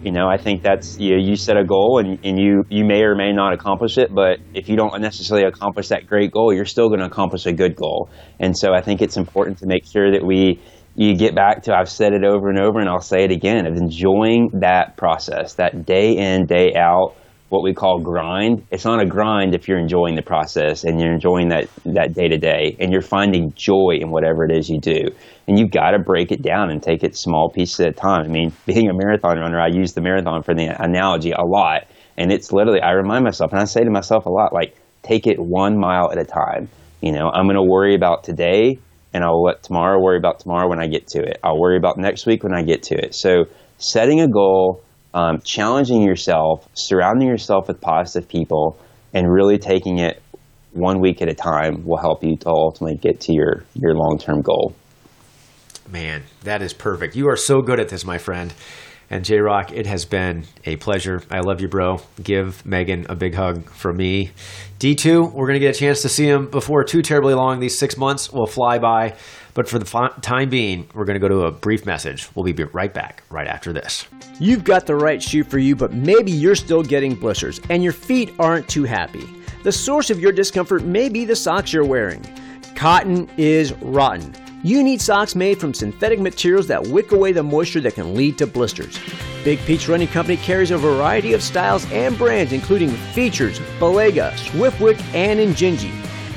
You 0.00 0.10
know, 0.10 0.28
I 0.28 0.36
think 0.36 0.62
that's 0.62 0.96
you, 0.98 1.12
know, 1.16 1.22
you 1.22 1.36
set 1.36 1.56
a 1.56 1.64
goal 1.64 2.00
and, 2.00 2.18
and 2.24 2.38
you, 2.38 2.64
you 2.68 2.84
may 2.84 3.02
or 3.02 3.14
may 3.14 3.32
not 3.32 3.52
accomplish 3.52 3.98
it, 3.98 4.12
but 4.12 4.40
if 4.52 4.68
you 4.68 4.76
don't 4.76 5.00
necessarily 5.00 5.46
accomplish 5.46 5.88
that 5.88 6.06
great 6.06 6.32
goal, 6.32 6.52
you're 6.52 6.64
still 6.64 6.88
going 6.88 7.00
to 7.00 7.06
accomplish 7.06 7.46
a 7.46 7.52
good 7.52 7.76
goal. 7.76 8.10
And 8.40 8.56
so 8.58 8.72
I 8.74 8.80
think 8.80 9.00
it's 9.00 9.16
important 9.16 9.58
to 9.58 9.66
make 9.66 9.84
sure 9.86 10.10
that 10.10 10.24
we 10.24 10.60
you 10.94 11.16
get 11.16 11.34
back 11.34 11.62
to 11.64 11.74
I've 11.74 11.88
said 11.88 12.12
it 12.12 12.24
over 12.24 12.48
and 12.48 12.58
over 12.58 12.78
and 12.78 12.88
I'll 12.88 13.00
say 13.00 13.24
it 13.24 13.30
again 13.30 13.66
of 13.66 13.76
enjoying 13.76 14.50
that 14.60 14.96
process, 14.96 15.54
that 15.54 15.86
day 15.86 16.16
in, 16.16 16.46
day 16.46 16.74
out 16.76 17.14
what 17.48 17.62
we 17.62 17.74
call 17.74 18.00
grind. 18.00 18.66
It's 18.70 18.84
not 18.84 19.02
a 19.02 19.06
grind 19.06 19.54
if 19.54 19.68
you're 19.68 19.78
enjoying 19.78 20.16
the 20.16 20.22
process 20.22 20.84
and 20.84 20.98
you're 20.98 21.12
enjoying 21.12 21.48
that 21.50 21.68
that 21.84 22.14
day 22.14 22.28
to 22.28 22.38
day 22.38 22.76
and 22.80 22.90
you're 22.90 23.02
finding 23.02 23.52
joy 23.54 23.98
in 24.00 24.10
whatever 24.10 24.44
it 24.44 24.56
is 24.56 24.70
you 24.70 24.80
do. 24.80 25.02
And 25.46 25.58
you've 25.58 25.70
got 25.70 25.90
to 25.90 25.98
break 25.98 26.32
it 26.32 26.42
down 26.42 26.70
and 26.70 26.82
take 26.82 27.02
it 27.04 27.14
small 27.14 27.50
pieces 27.50 27.80
at 27.80 27.88
a 27.88 27.92
time. 27.92 28.24
I 28.24 28.28
mean, 28.28 28.52
being 28.64 28.88
a 28.88 28.94
marathon 28.94 29.38
runner, 29.38 29.60
I 29.60 29.68
use 29.68 29.92
the 29.92 30.00
marathon 30.00 30.42
for 30.42 30.54
the 30.54 30.74
analogy 30.82 31.32
a 31.32 31.44
lot. 31.44 31.88
And 32.16 32.32
it's 32.32 32.52
literally, 32.52 32.80
I 32.80 32.92
remind 32.92 33.24
myself, 33.24 33.52
and 33.52 33.60
I 33.60 33.64
say 33.64 33.84
to 33.84 33.90
myself 33.90 34.26
a 34.26 34.30
lot, 34.30 34.52
like, 34.52 34.76
take 35.02 35.26
it 35.26 35.38
one 35.38 35.78
mile 35.78 36.10
at 36.12 36.18
a 36.18 36.24
time. 36.24 36.68
You 37.00 37.12
know, 37.12 37.30
I'm 37.30 37.46
going 37.46 37.56
to 37.56 37.62
worry 37.62 37.94
about 37.94 38.24
today 38.24 38.78
and 39.12 39.24
I'll 39.24 39.42
let 39.42 39.62
tomorrow 39.62 40.00
worry 40.00 40.18
about 40.18 40.40
tomorrow 40.40 40.68
when 40.68 40.80
I 40.80 40.86
get 40.86 41.06
to 41.08 41.20
it. 41.20 41.38
I'll 41.42 41.58
worry 41.58 41.76
about 41.76 41.98
next 41.98 42.26
week 42.26 42.42
when 42.42 42.54
I 42.54 42.62
get 42.62 42.82
to 42.84 42.94
it. 42.94 43.14
So 43.14 43.44
setting 43.78 44.20
a 44.20 44.28
goal, 44.28 44.82
um, 45.14 45.40
challenging 45.44 46.02
yourself, 46.02 46.68
surrounding 46.74 47.28
yourself 47.28 47.68
with 47.68 47.80
positive 47.80 48.28
people, 48.28 48.78
and 49.12 49.30
really 49.30 49.58
taking 49.58 49.98
it 49.98 50.22
one 50.72 51.00
week 51.00 51.20
at 51.20 51.28
a 51.28 51.34
time 51.34 51.84
will 51.84 51.98
help 51.98 52.24
you 52.24 52.36
to 52.36 52.48
ultimately 52.48 52.96
get 52.96 53.20
to 53.20 53.32
your 53.32 53.64
your 53.74 53.94
long 53.94 54.18
term 54.18 54.40
goal. 54.40 54.74
Man, 55.90 56.22
that 56.44 56.62
is 56.62 56.72
perfect. 56.72 57.16
You 57.16 57.28
are 57.28 57.36
so 57.36 57.60
good 57.60 57.78
at 57.78 57.88
this, 57.88 58.04
my 58.04 58.16
friend. 58.16 58.54
And 59.12 59.26
J 59.26 59.40
Rock, 59.40 59.72
it 59.72 59.86
has 59.86 60.06
been 60.06 60.44
a 60.64 60.76
pleasure. 60.76 61.22
I 61.30 61.40
love 61.40 61.60
you, 61.60 61.68
bro. 61.68 62.00
Give 62.22 62.64
Megan 62.64 63.04
a 63.10 63.14
big 63.14 63.34
hug 63.34 63.68
from 63.68 63.98
me. 63.98 64.30
D2, 64.78 65.34
we're 65.34 65.46
going 65.46 65.60
to 65.60 65.60
get 65.60 65.76
a 65.76 65.78
chance 65.78 66.00
to 66.00 66.08
see 66.08 66.26
him 66.26 66.48
before 66.48 66.82
too 66.82 67.02
terribly 67.02 67.34
long. 67.34 67.60
These 67.60 67.78
six 67.78 67.98
months 67.98 68.32
will 68.32 68.46
fly 68.46 68.78
by. 68.78 69.14
But 69.52 69.68
for 69.68 69.78
the 69.78 69.84
time 70.22 70.48
being, 70.48 70.88
we're 70.94 71.04
going 71.04 71.20
to 71.20 71.28
go 71.28 71.28
to 71.28 71.42
a 71.42 71.52
brief 71.52 71.84
message. 71.84 72.26
We'll 72.34 72.50
be 72.50 72.64
right 72.64 72.94
back 72.94 73.22
right 73.28 73.46
after 73.46 73.74
this. 73.74 74.06
You've 74.40 74.64
got 74.64 74.86
the 74.86 74.96
right 74.96 75.22
shoe 75.22 75.44
for 75.44 75.58
you, 75.58 75.76
but 75.76 75.92
maybe 75.92 76.32
you're 76.32 76.54
still 76.54 76.82
getting 76.82 77.14
blisters 77.14 77.60
and 77.68 77.84
your 77.84 77.92
feet 77.92 78.32
aren't 78.38 78.66
too 78.66 78.84
happy. 78.84 79.28
The 79.62 79.72
source 79.72 80.08
of 80.08 80.20
your 80.20 80.32
discomfort 80.32 80.84
may 80.84 81.10
be 81.10 81.26
the 81.26 81.36
socks 81.36 81.70
you're 81.70 81.84
wearing. 81.84 82.24
Cotton 82.74 83.28
is 83.36 83.74
rotten. 83.74 84.34
You 84.64 84.84
need 84.84 85.00
socks 85.00 85.34
made 85.34 85.58
from 85.58 85.74
synthetic 85.74 86.20
materials 86.20 86.68
that 86.68 86.86
wick 86.86 87.10
away 87.10 87.32
the 87.32 87.42
moisture 87.42 87.80
that 87.80 87.96
can 87.96 88.14
lead 88.14 88.38
to 88.38 88.46
blisters. 88.46 88.96
Big 89.42 89.58
Peach 89.60 89.88
Running 89.88 90.06
Company 90.06 90.36
carries 90.36 90.70
a 90.70 90.78
variety 90.78 91.32
of 91.32 91.42
styles 91.42 91.84
and 91.90 92.16
brands, 92.16 92.52
including 92.52 92.90
Feetures, 92.90 93.58
Balega, 93.80 94.30
Swiftwick, 94.34 95.02
and 95.14 95.40
Injinji. 95.40 95.92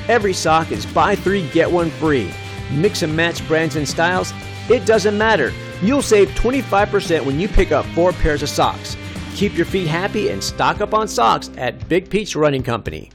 Every 0.08 0.32
sock 0.32 0.72
is 0.72 0.84
buy 0.86 1.14
three, 1.14 1.48
get 1.50 1.70
one 1.70 1.88
free. 1.88 2.28
Mix 2.72 3.02
and 3.02 3.14
match 3.14 3.46
brands 3.46 3.76
and 3.76 3.88
styles, 3.88 4.32
it 4.68 4.84
doesn't 4.86 5.16
matter. 5.16 5.52
You'll 5.80 6.02
save 6.02 6.28
25% 6.30 7.24
when 7.24 7.38
you 7.38 7.46
pick 7.46 7.70
up 7.70 7.86
four 7.86 8.12
pairs 8.12 8.42
of 8.42 8.48
socks. 8.48 8.96
Keep 9.36 9.56
your 9.56 9.66
feet 9.66 9.86
happy 9.86 10.30
and 10.30 10.42
stock 10.42 10.80
up 10.80 10.94
on 10.94 11.06
socks 11.06 11.48
at 11.56 11.88
Big 11.88 12.10
Peach 12.10 12.34
Running 12.34 12.64
Company. 12.64 13.12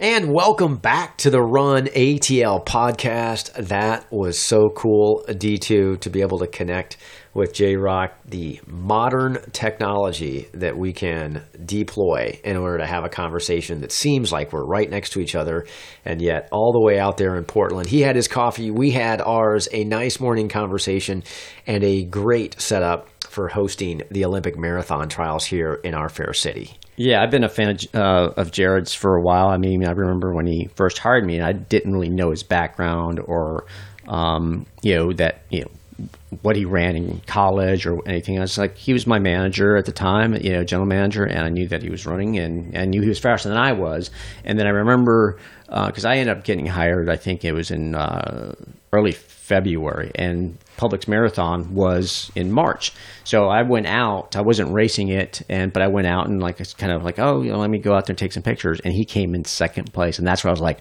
And 0.00 0.32
welcome 0.32 0.76
back 0.76 1.16
to 1.18 1.30
the 1.30 1.42
Run 1.42 1.86
ATL 1.86 2.64
podcast. 2.64 3.52
That 3.54 4.06
was 4.12 4.38
so 4.38 4.68
cool, 4.70 5.24
D2, 5.26 5.98
to 5.98 6.08
be 6.08 6.20
able 6.20 6.38
to 6.38 6.46
connect 6.46 6.96
with 7.38 7.54
J 7.54 7.76
Rock, 7.76 8.18
the 8.26 8.60
modern 8.66 9.38
technology 9.52 10.48
that 10.54 10.76
we 10.76 10.92
can 10.92 11.44
deploy 11.64 12.40
in 12.42 12.56
order 12.56 12.78
to 12.78 12.86
have 12.86 13.04
a 13.04 13.08
conversation 13.08 13.80
that 13.80 13.92
seems 13.92 14.32
like 14.32 14.52
we're 14.52 14.66
right 14.66 14.90
next 14.90 15.10
to 15.10 15.20
each 15.20 15.36
other, 15.36 15.64
and 16.04 16.20
yet 16.20 16.48
all 16.50 16.72
the 16.72 16.80
way 16.80 16.98
out 16.98 17.16
there 17.16 17.36
in 17.36 17.44
Portland. 17.44 17.88
He 17.88 18.00
had 18.00 18.16
his 18.16 18.26
coffee, 18.26 18.72
we 18.72 18.90
had 18.90 19.20
ours, 19.20 19.68
a 19.72 19.84
nice 19.84 20.18
morning 20.18 20.48
conversation, 20.48 21.22
and 21.64 21.84
a 21.84 22.04
great 22.04 22.60
setup 22.60 23.08
for 23.22 23.46
hosting 23.48 24.02
the 24.10 24.24
Olympic 24.24 24.58
marathon 24.58 25.08
trials 25.08 25.44
here 25.44 25.74
in 25.84 25.94
our 25.94 26.08
fair 26.08 26.32
city. 26.32 26.72
Yeah, 26.96 27.22
I've 27.22 27.30
been 27.30 27.44
a 27.44 27.48
fan 27.48 27.70
of, 27.70 27.94
uh, 27.94 28.32
of 28.36 28.50
Jared's 28.50 28.92
for 28.92 29.14
a 29.14 29.22
while. 29.22 29.46
I 29.46 29.58
mean, 29.58 29.86
I 29.86 29.92
remember 29.92 30.34
when 30.34 30.46
he 30.46 30.68
first 30.74 30.98
hired 30.98 31.24
me, 31.24 31.36
and 31.36 31.46
I 31.46 31.52
didn't 31.52 31.92
really 31.92 32.10
know 32.10 32.32
his 32.32 32.42
background 32.42 33.20
or, 33.24 33.66
um, 34.08 34.66
you 34.82 34.96
know, 34.96 35.12
that 35.12 35.42
you 35.50 35.60
know 35.60 35.70
what 36.42 36.56
he 36.56 36.64
ran 36.64 36.94
in 36.94 37.20
college 37.26 37.86
or 37.86 38.00
anything 38.06 38.36
else. 38.36 38.58
Like 38.58 38.76
he 38.76 38.92
was 38.92 39.06
my 39.06 39.18
manager 39.18 39.76
at 39.76 39.86
the 39.86 39.92
time, 39.92 40.34
you 40.34 40.52
know, 40.52 40.64
general 40.64 40.86
manager, 40.86 41.24
and 41.24 41.38
I 41.38 41.48
knew 41.48 41.68
that 41.68 41.82
he 41.82 41.90
was 41.90 42.06
running, 42.06 42.38
and 42.38 42.76
I 42.76 42.84
knew 42.84 43.00
he 43.00 43.08
was 43.08 43.18
faster 43.18 43.48
than 43.48 43.58
I 43.58 43.72
was. 43.72 44.10
And 44.44 44.58
then 44.58 44.66
I 44.66 44.70
remember 44.70 45.38
because 45.66 46.04
uh, 46.04 46.10
I 46.10 46.16
ended 46.16 46.36
up 46.36 46.44
getting 46.44 46.66
hired. 46.66 47.08
I 47.08 47.16
think 47.16 47.44
it 47.44 47.52
was 47.52 47.70
in 47.70 47.94
uh, 47.94 48.54
early 48.92 49.12
February, 49.12 50.12
and 50.14 50.58
Publix 50.76 51.08
Marathon 51.08 51.74
was 51.74 52.30
in 52.34 52.52
March. 52.52 52.92
So 53.24 53.48
I 53.48 53.62
went 53.62 53.86
out. 53.86 54.36
I 54.36 54.42
wasn't 54.42 54.72
racing 54.72 55.08
it, 55.08 55.42
and 55.48 55.72
but 55.72 55.82
I 55.82 55.88
went 55.88 56.06
out 56.06 56.28
and 56.28 56.42
like 56.42 56.60
it's 56.60 56.74
kind 56.74 56.92
of 56.92 57.02
like, 57.04 57.18
oh, 57.18 57.42
you 57.42 57.52
know, 57.52 57.58
let 57.58 57.70
me 57.70 57.78
go 57.78 57.94
out 57.94 58.06
there 58.06 58.12
and 58.12 58.18
take 58.18 58.32
some 58.32 58.42
pictures. 58.42 58.80
And 58.84 58.92
he 58.92 59.04
came 59.04 59.34
in 59.34 59.44
second 59.44 59.92
place, 59.92 60.18
and 60.18 60.26
that's 60.26 60.44
where 60.44 60.50
I 60.50 60.52
was 60.52 60.60
like, 60.60 60.80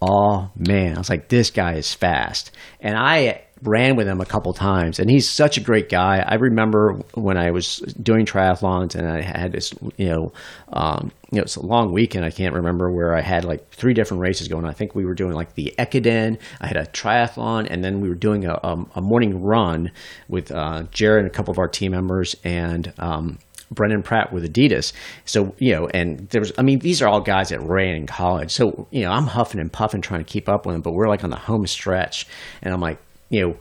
oh 0.00 0.50
man, 0.56 0.94
I 0.94 0.98
was 0.98 1.10
like, 1.10 1.28
this 1.28 1.50
guy 1.50 1.74
is 1.74 1.92
fast. 1.92 2.52
And 2.80 2.96
I 2.96 3.42
ran 3.62 3.96
with 3.96 4.06
him 4.06 4.20
a 4.20 4.26
couple 4.26 4.52
times, 4.52 4.98
and 4.98 5.10
he's 5.10 5.28
such 5.28 5.56
a 5.56 5.60
great 5.60 5.88
guy. 5.88 6.24
I 6.26 6.34
remember 6.34 6.92
when 7.14 7.36
I 7.36 7.50
was 7.50 7.78
doing 8.02 8.24
triathlons, 8.24 8.94
and 8.94 9.08
I 9.08 9.20
had 9.20 9.52
this, 9.52 9.74
you 9.96 10.08
know, 10.08 10.32
um, 10.72 11.10
you 11.30 11.36
know, 11.36 11.42
it's 11.42 11.56
a 11.56 11.66
long 11.66 11.92
weekend. 11.92 12.24
I 12.24 12.30
can't 12.30 12.54
remember 12.54 12.90
where 12.90 13.14
I 13.14 13.20
had 13.20 13.44
like 13.44 13.68
three 13.70 13.94
different 13.94 14.22
races 14.22 14.48
going. 14.48 14.64
I 14.64 14.72
think 14.72 14.94
we 14.94 15.04
were 15.04 15.14
doing 15.14 15.32
like 15.32 15.54
the 15.54 15.74
Ekiden. 15.78 16.38
I 16.60 16.66
had 16.66 16.76
a 16.76 16.86
triathlon, 16.86 17.66
and 17.70 17.84
then 17.84 18.00
we 18.00 18.08
were 18.08 18.14
doing 18.14 18.44
a, 18.44 18.54
a, 18.54 18.84
a 18.96 19.00
morning 19.00 19.42
run 19.42 19.90
with 20.28 20.50
uh, 20.52 20.84
Jared 20.90 21.24
and 21.24 21.30
a 21.30 21.34
couple 21.34 21.52
of 21.52 21.58
our 21.58 21.68
team 21.68 21.92
members, 21.92 22.36
and 22.44 22.92
um, 22.98 23.38
Brendan 23.70 24.02
Pratt 24.02 24.32
with 24.32 24.50
Adidas. 24.50 24.92
So, 25.24 25.54
you 25.58 25.72
know, 25.72 25.88
and 25.88 26.28
there 26.30 26.40
was, 26.40 26.52
I 26.56 26.62
mean, 26.62 26.78
these 26.78 27.02
are 27.02 27.08
all 27.08 27.20
guys 27.20 27.50
that 27.50 27.60
ran 27.60 27.96
in 27.96 28.06
college. 28.06 28.50
So, 28.50 28.86
you 28.90 29.02
know, 29.02 29.10
I'm 29.10 29.26
huffing 29.26 29.60
and 29.60 29.72
puffing 29.72 30.00
trying 30.00 30.24
to 30.24 30.30
keep 30.30 30.48
up 30.48 30.64
with 30.64 30.74
them, 30.74 30.82
but 30.82 30.92
we're 30.92 31.08
like 31.08 31.24
on 31.24 31.30
the 31.30 31.36
home 31.36 31.66
stretch. 31.66 32.26
And 32.62 32.72
I'm 32.72 32.80
like, 32.80 32.98
you 33.30 33.40
know, 33.40 33.56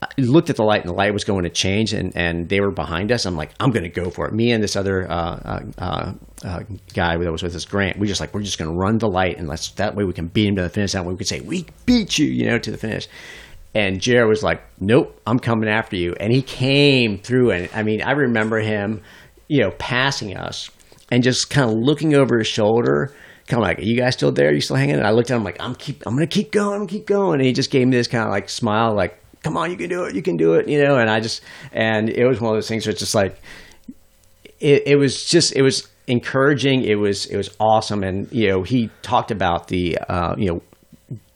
I 0.00 0.06
looked 0.18 0.48
at 0.48 0.54
the 0.54 0.62
light 0.62 0.82
and 0.82 0.88
the 0.88 0.94
light 0.94 1.12
was 1.12 1.24
going 1.24 1.42
to 1.42 1.50
change 1.50 1.92
and, 1.92 2.16
and 2.16 2.48
they 2.48 2.60
were 2.60 2.70
behind 2.70 3.10
us. 3.10 3.26
I'm 3.26 3.36
like, 3.36 3.50
I'm 3.58 3.72
going 3.72 3.82
to 3.82 3.88
go 3.88 4.10
for 4.10 4.28
it. 4.28 4.32
Me 4.32 4.52
and 4.52 4.62
this 4.62 4.76
other 4.76 5.10
uh, 5.10 5.60
uh, 5.76 6.12
uh, 6.44 6.60
guy 6.94 7.16
that 7.16 7.32
was 7.32 7.42
with 7.42 7.56
us, 7.56 7.64
Grant, 7.64 7.98
we 7.98 8.06
just 8.06 8.20
like, 8.20 8.32
we're 8.32 8.42
just 8.42 8.58
going 8.58 8.70
to 8.70 8.76
run 8.76 8.98
the 8.98 9.08
light 9.08 9.38
and 9.38 9.48
let's, 9.48 9.70
that 9.72 9.96
way 9.96 10.04
we 10.04 10.12
can 10.12 10.28
beat 10.28 10.48
him 10.48 10.56
to 10.56 10.62
the 10.62 10.68
finish. 10.68 10.94
Way 10.94 11.02
we 11.02 11.16
can 11.16 11.26
say, 11.26 11.40
we 11.40 11.66
beat 11.84 12.16
you, 12.16 12.26
you 12.26 12.46
know, 12.46 12.58
to 12.58 12.70
the 12.70 12.78
finish. 12.78 13.08
And 13.74 14.00
Jared 14.00 14.28
was 14.28 14.42
like, 14.42 14.62
nope, 14.80 15.20
I'm 15.26 15.40
coming 15.40 15.68
after 15.68 15.96
you. 15.96 16.14
And 16.20 16.32
he 16.32 16.42
came 16.42 17.18
through. 17.18 17.50
And 17.50 17.68
I 17.74 17.82
mean, 17.82 18.00
I 18.00 18.12
remember 18.12 18.60
him, 18.60 19.02
you 19.48 19.62
know, 19.62 19.72
passing 19.78 20.36
us 20.36 20.70
and 21.10 21.24
just 21.24 21.50
kind 21.50 21.70
of 21.70 21.76
looking 21.76 22.14
over 22.14 22.38
his 22.38 22.46
shoulder 22.46 23.12
kind 23.48 23.62
of 23.62 23.66
like, 23.66 23.78
"Are 23.78 23.82
you 23.82 23.96
guys 23.96 24.14
still 24.14 24.30
there? 24.30 24.48
Are 24.48 24.52
you 24.52 24.60
still 24.60 24.76
hanging?" 24.76 24.96
And 24.96 25.06
I 25.06 25.10
looked 25.10 25.30
at 25.30 25.36
him 25.36 25.44
like, 25.44 25.56
"I'm 25.60 25.74
keep, 25.74 26.06
I'm 26.06 26.14
gonna 26.14 26.26
keep 26.26 26.52
going, 26.52 26.80
I'm 26.80 26.86
keep 26.86 27.06
going." 27.06 27.40
And 27.40 27.46
he 27.46 27.52
just 27.52 27.70
gave 27.70 27.86
me 27.86 27.96
this 27.96 28.06
kind 28.06 28.24
of 28.24 28.30
like 28.30 28.48
smile, 28.48 28.94
like, 28.94 29.18
"Come 29.42 29.56
on, 29.56 29.70
you 29.70 29.76
can 29.76 29.88
do 29.88 30.04
it, 30.04 30.14
you 30.14 30.22
can 30.22 30.36
do 30.36 30.54
it," 30.54 30.68
you 30.68 30.82
know. 30.82 30.96
And 30.96 31.10
I 31.10 31.20
just, 31.20 31.40
and 31.72 32.08
it 32.08 32.26
was 32.26 32.40
one 32.40 32.52
of 32.52 32.56
those 32.56 32.68
things 32.68 32.86
where 32.86 32.92
it's 32.92 33.00
just 33.00 33.14
like, 33.14 33.40
it, 34.60 34.82
it 34.86 34.96
was 34.96 35.24
just, 35.24 35.54
it 35.56 35.62
was 35.62 35.88
encouraging. 36.06 36.82
It 36.84 36.96
was, 36.96 37.26
it 37.26 37.36
was 37.36 37.50
awesome. 37.58 38.04
And 38.04 38.30
you 38.32 38.48
know, 38.48 38.62
he 38.62 38.90
talked 39.02 39.30
about 39.30 39.68
the, 39.68 39.98
uh, 40.08 40.34
you 40.36 40.48
know, 40.52 40.62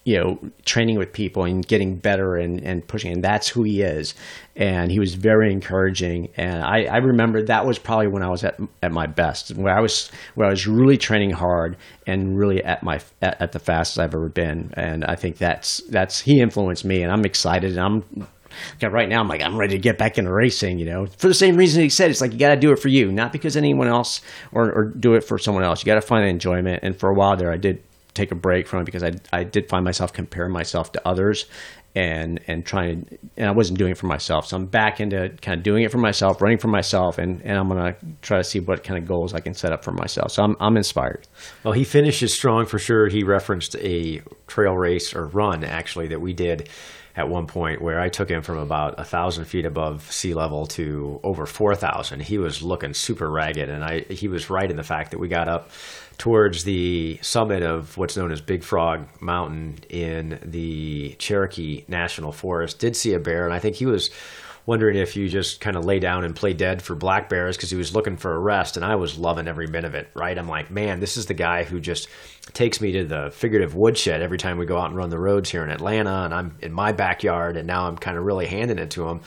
you 0.04 0.18
know, 0.18 0.38
training 0.64 0.98
with 0.98 1.12
people 1.12 1.44
and 1.44 1.66
getting 1.66 1.96
better 1.96 2.36
and, 2.36 2.60
and 2.62 2.86
pushing. 2.86 3.12
And 3.12 3.22
that's 3.22 3.48
who 3.48 3.62
he 3.62 3.82
is. 3.82 4.14
And 4.56 4.90
he 4.90 4.98
was 4.98 5.14
very 5.14 5.52
encouraging. 5.52 6.28
And 6.36 6.62
I, 6.62 6.84
I 6.84 6.96
remember 6.96 7.42
that 7.44 7.64
was 7.64 7.78
probably 7.78 8.08
when 8.08 8.22
I 8.22 8.28
was 8.28 8.42
at, 8.42 8.58
at 8.82 8.90
my 8.90 9.06
best, 9.06 9.54
where 9.54 9.76
I 9.76 9.80
was, 9.80 10.10
where 10.34 10.48
I 10.48 10.50
was 10.50 10.66
really 10.66 10.98
training 10.98 11.30
hard 11.30 11.76
and 12.06 12.36
really 12.36 12.62
at 12.64 12.82
my, 12.82 13.00
at, 13.20 13.40
at 13.40 13.52
the 13.52 13.60
fastest 13.60 14.00
I've 14.00 14.14
ever 14.14 14.28
been. 14.28 14.74
And 14.76 15.04
I 15.04 15.14
think 15.14 15.38
that's, 15.38 15.78
that's, 15.88 16.20
he 16.20 16.40
influenced 16.40 16.84
me 16.84 17.02
and 17.02 17.12
I'm 17.12 17.24
excited 17.24 17.70
and 17.70 17.80
I'm, 17.80 18.26
right 18.82 19.08
now 19.08 19.20
I'm 19.20 19.28
like 19.28 19.40
I'm 19.40 19.56
ready 19.56 19.74
to 19.74 19.80
get 19.80 19.98
back 19.98 20.18
into 20.18 20.32
racing, 20.32 20.78
you 20.78 20.84
know. 20.84 21.06
For 21.06 21.28
the 21.28 21.34
same 21.34 21.56
reason 21.56 21.82
he 21.82 21.88
said, 21.88 22.10
it's 22.10 22.20
like 22.20 22.32
you 22.32 22.38
got 22.38 22.50
to 22.50 22.60
do 22.60 22.70
it 22.72 22.78
for 22.78 22.88
you, 22.88 23.10
not 23.10 23.32
because 23.32 23.56
anyone 23.56 23.88
else 23.88 24.20
or, 24.52 24.70
or 24.72 24.84
do 24.84 25.14
it 25.14 25.22
for 25.22 25.38
someone 25.38 25.64
else. 25.64 25.80
You 25.80 25.86
got 25.86 25.94
to 25.94 26.02
find 26.02 26.28
enjoyment. 26.28 26.80
And 26.82 26.98
for 26.98 27.08
a 27.08 27.14
while 27.14 27.36
there, 27.36 27.50
I 27.50 27.56
did 27.56 27.82
take 28.14 28.30
a 28.30 28.34
break 28.34 28.66
from 28.66 28.82
it 28.82 28.84
because 28.84 29.02
I 29.02 29.12
I 29.32 29.44
did 29.44 29.68
find 29.68 29.84
myself 29.84 30.12
comparing 30.12 30.52
myself 30.52 30.92
to 30.92 31.08
others 31.08 31.46
and 31.94 32.40
and 32.46 32.64
trying 32.64 33.04
to, 33.04 33.18
and 33.36 33.46
I 33.48 33.50
wasn't 33.50 33.78
doing 33.78 33.92
it 33.92 33.98
for 33.98 34.06
myself. 34.06 34.46
So 34.46 34.56
I'm 34.56 34.66
back 34.66 35.00
into 35.00 35.30
kind 35.42 35.58
of 35.58 35.62
doing 35.62 35.82
it 35.82 35.90
for 35.90 35.98
myself, 35.98 36.40
running 36.40 36.58
for 36.58 36.68
myself, 36.68 37.18
and, 37.18 37.42
and 37.42 37.58
I'm 37.58 37.68
gonna 37.68 37.96
try 38.22 38.38
to 38.38 38.44
see 38.44 38.60
what 38.60 38.82
kind 38.82 38.98
of 38.98 39.06
goals 39.06 39.34
I 39.34 39.40
can 39.40 39.54
set 39.54 39.72
up 39.72 39.84
for 39.84 39.92
myself. 39.92 40.32
So 40.32 40.42
I'm 40.42 40.56
I'm 40.60 40.76
inspired. 40.76 41.26
Well, 41.64 41.72
he 41.72 41.84
finishes 41.84 42.32
strong 42.32 42.66
for 42.66 42.78
sure. 42.78 43.08
He 43.08 43.22
referenced 43.22 43.76
a 43.76 44.22
trail 44.46 44.74
race 44.74 45.14
or 45.14 45.26
run 45.26 45.64
actually 45.64 46.08
that 46.08 46.20
we 46.20 46.32
did 46.32 46.68
at 47.14 47.28
one 47.28 47.46
point 47.46 47.82
where 47.82 48.00
I 48.00 48.08
took 48.08 48.28
him 48.28 48.42
from 48.42 48.58
about 48.58 48.98
a 48.98 49.04
thousand 49.04 49.44
feet 49.44 49.66
above 49.66 50.10
sea 50.10 50.34
level 50.34 50.66
to 50.68 51.20
over 51.22 51.46
four 51.46 51.74
thousand. 51.74 52.22
He 52.22 52.38
was 52.38 52.62
looking 52.62 52.94
super 52.94 53.30
ragged, 53.30 53.68
and 53.68 53.84
I 53.84 54.00
he 54.00 54.28
was 54.28 54.50
right 54.50 54.70
in 54.70 54.76
the 54.76 54.82
fact 54.82 55.10
that 55.10 55.18
we 55.18 55.28
got 55.28 55.48
up 55.48 55.70
towards 56.18 56.64
the 56.64 57.18
summit 57.22 57.62
of 57.62 57.96
what's 57.96 58.16
known 58.16 58.32
as 58.32 58.40
Big 58.40 58.62
Frog 58.62 59.06
Mountain 59.20 59.78
in 59.88 60.38
the 60.44 61.14
Cherokee 61.18 61.84
National 61.88 62.32
Forest. 62.32 62.78
Did 62.78 62.96
see 62.96 63.14
a 63.14 63.18
bear, 63.18 63.44
and 63.44 63.52
I 63.52 63.58
think 63.58 63.76
he 63.76 63.86
was 63.86 64.10
wondering 64.66 64.96
if 64.96 65.16
you 65.16 65.28
just 65.28 65.60
kind 65.60 65.76
of 65.76 65.84
lay 65.84 65.98
down 65.98 66.24
and 66.24 66.36
play 66.36 66.52
dead 66.52 66.82
for 66.82 66.94
black 66.94 67.28
bears 67.28 67.56
because 67.56 67.70
he 67.70 67.76
was 67.76 67.94
looking 67.94 68.16
for 68.16 68.34
a 68.34 68.38
rest 68.38 68.76
and 68.76 68.84
I 68.84 68.96
was 68.96 69.18
loving 69.18 69.48
every 69.48 69.66
bit 69.66 69.84
of 69.84 69.94
it, 69.94 70.08
right? 70.14 70.38
I'm 70.38 70.48
like, 70.48 70.70
man, 70.70 71.00
this 71.00 71.16
is 71.16 71.26
the 71.26 71.34
guy 71.34 71.64
who 71.64 71.80
just 71.80 72.08
takes 72.52 72.80
me 72.80 72.92
to 72.92 73.04
the 73.04 73.30
figurative 73.32 73.74
woodshed 73.74 74.22
every 74.22 74.38
time 74.38 74.58
we 74.58 74.66
go 74.66 74.78
out 74.78 74.86
and 74.86 74.96
run 74.96 75.10
the 75.10 75.18
roads 75.18 75.50
here 75.50 75.64
in 75.64 75.70
Atlanta 75.70 76.24
and 76.24 76.34
I'm 76.34 76.56
in 76.60 76.72
my 76.72 76.92
backyard 76.92 77.56
and 77.56 77.66
now 77.66 77.86
I'm 77.86 77.96
kind 77.96 78.16
of 78.16 78.24
really 78.24 78.46
handing 78.46 78.78
it 78.78 78.90
to 78.92 79.08
him. 79.08 79.20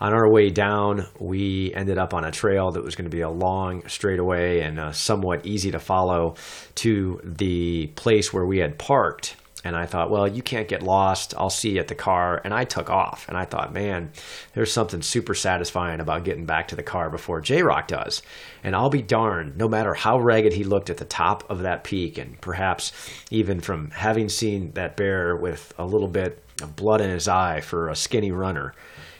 On 0.00 0.14
our 0.14 0.30
way 0.30 0.50
down, 0.50 1.08
we 1.18 1.74
ended 1.74 1.98
up 1.98 2.14
on 2.14 2.24
a 2.24 2.30
trail 2.30 2.70
that 2.70 2.84
was 2.84 2.94
going 2.94 3.10
to 3.10 3.16
be 3.16 3.22
a 3.22 3.30
long 3.30 3.86
straightaway 3.88 4.60
and 4.60 4.78
uh, 4.78 4.92
somewhat 4.92 5.44
easy 5.44 5.72
to 5.72 5.80
follow 5.80 6.36
to 6.76 7.20
the 7.24 7.88
place 7.88 8.32
where 8.32 8.46
we 8.46 8.58
had 8.58 8.78
parked 8.78 9.34
And 9.64 9.76
I 9.76 9.86
thought, 9.86 10.10
well, 10.10 10.28
you 10.28 10.42
can't 10.42 10.68
get 10.68 10.82
lost. 10.82 11.34
I'll 11.36 11.50
see 11.50 11.70
you 11.70 11.80
at 11.80 11.88
the 11.88 11.94
car. 11.94 12.40
And 12.44 12.54
I 12.54 12.64
took 12.64 12.90
off. 12.90 13.28
And 13.28 13.36
I 13.36 13.44
thought, 13.44 13.72
man, 13.72 14.12
there's 14.54 14.72
something 14.72 15.02
super 15.02 15.34
satisfying 15.34 16.00
about 16.00 16.24
getting 16.24 16.46
back 16.46 16.68
to 16.68 16.76
the 16.76 16.82
car 16.82 17.10
before 17.10 17.40
J 17.40 17.62
Rock 17.62 17.88
does. 17.88 18.22
And 18.62 18.76
I'll 18.76 18.90
be 18.90 19.02
darned, 19.02 19.56
no 19.56 19.68
matter 19.68 19.94
how 19.94 20.18
ragged 20.18 20.52
he 20.52 20.64
looked 20.64 20.90
at 20.90 20.98
the 20.98 21.04
top 21.04 21.48
of 21.50 21.62
that 21.62 21.84
peak, 21.84 22.18
and 22.18 22.40
perhaps 22.40 22.92
even 23.30 23.60
from 23.60 23.90
having 23.90 24.28
seen 24.28 24.72
that 24.72 24.96
bear 24.96 25.36
with 25.36 25.74
a 25.78 25.84
little 25.84 26.08
bit 26.08 26.42
of 26.62 26.76
blood 26.76 27.00
in 27.00 27.10
his 27.10 27.28
eye 27.28 27.60
for 27.60 27.88
a 27.88 27.96
skinny 27.96 28.30
runner, 28.30 28.74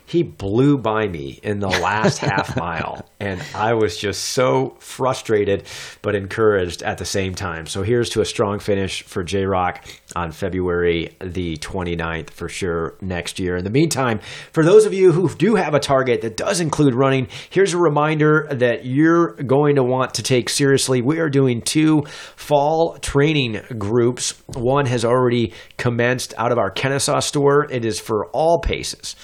he 0.09 0.23
blew 0.23 0.79
by 0.79 1.07
me 1.07 1.39
in 1.43 1.61
the 1.61 1.69
last 1.69 2.19
half 2.19 2.57
mile 2.57 3.07
and 3.21 3.43
i 3.55 3.75
was 3.75 3.97
just 3.97 4.31
so 4.31 4.75
frustrated 4.79 5.63
but 6.03 6.15
encouraged 6.15 6.83
at 6.83 6.99
the 6.99 7.05
same 7.05 7.35
time. 7.35 7.67
So 7.67 7.83
here's 7.83 8.11
to 8.11 8.21
a 8.21 8.25
strong 8.25 8.59
finish 8.59 9.03
for 9.03 9.23
j-rock 9.23 9.85
on 10.17 10.33
february 10.33 11.15
the 11.21 11.57
29th 11.59 12.31
for 12.31 12.49
sure 12.49 12.97
next 13.01 13.39
year. 13.39 13.57
In 13.57 13.65
the 13.65 13.71
meantime 13.71 14.21
for 14.53 14.65
those 14.65 14.87
of 14.87 14.95
you 14.95 15.13
who 15.13 15.29
do 15.35 15.55
have 15.57 15.75
a 15.75 15.81
target 15.81 16.23
that 16.23 16.37
does 16.37 16.61
include 16.61 16.95
running 16.95 17.29
here's 17.51 17.75
a 17.75 17.79
reminder 17.79 18.49
that 18.51 18.85
you're 18.85 19.35
going 19.35 19.77
to 19.77 19.83
want 19.83 20.15
to 20.15 20.23
take 20.23 20.49
seriously. 20.49 21.03
We 21.03 21.21
are 21.21 21.29
doing 21.31 21.61
two 21.61 22.03
fall 22.37 22.99
training 22.99 23.61
groups. 23.77 24.33
One 24.47 24.87
has 24.87 25.05
already 25.05 25.53
commenced 25.77 26.35
out 26.39 26.53
of 26.53 26.59
our 26.59 26.71
kennesaw 26.71 27.21
store. 27.21 27.71
It 27.71 27.85
is 27.85 28.01
for 28.01 28.27
all 28.27 28.61
paces 28.61 29.15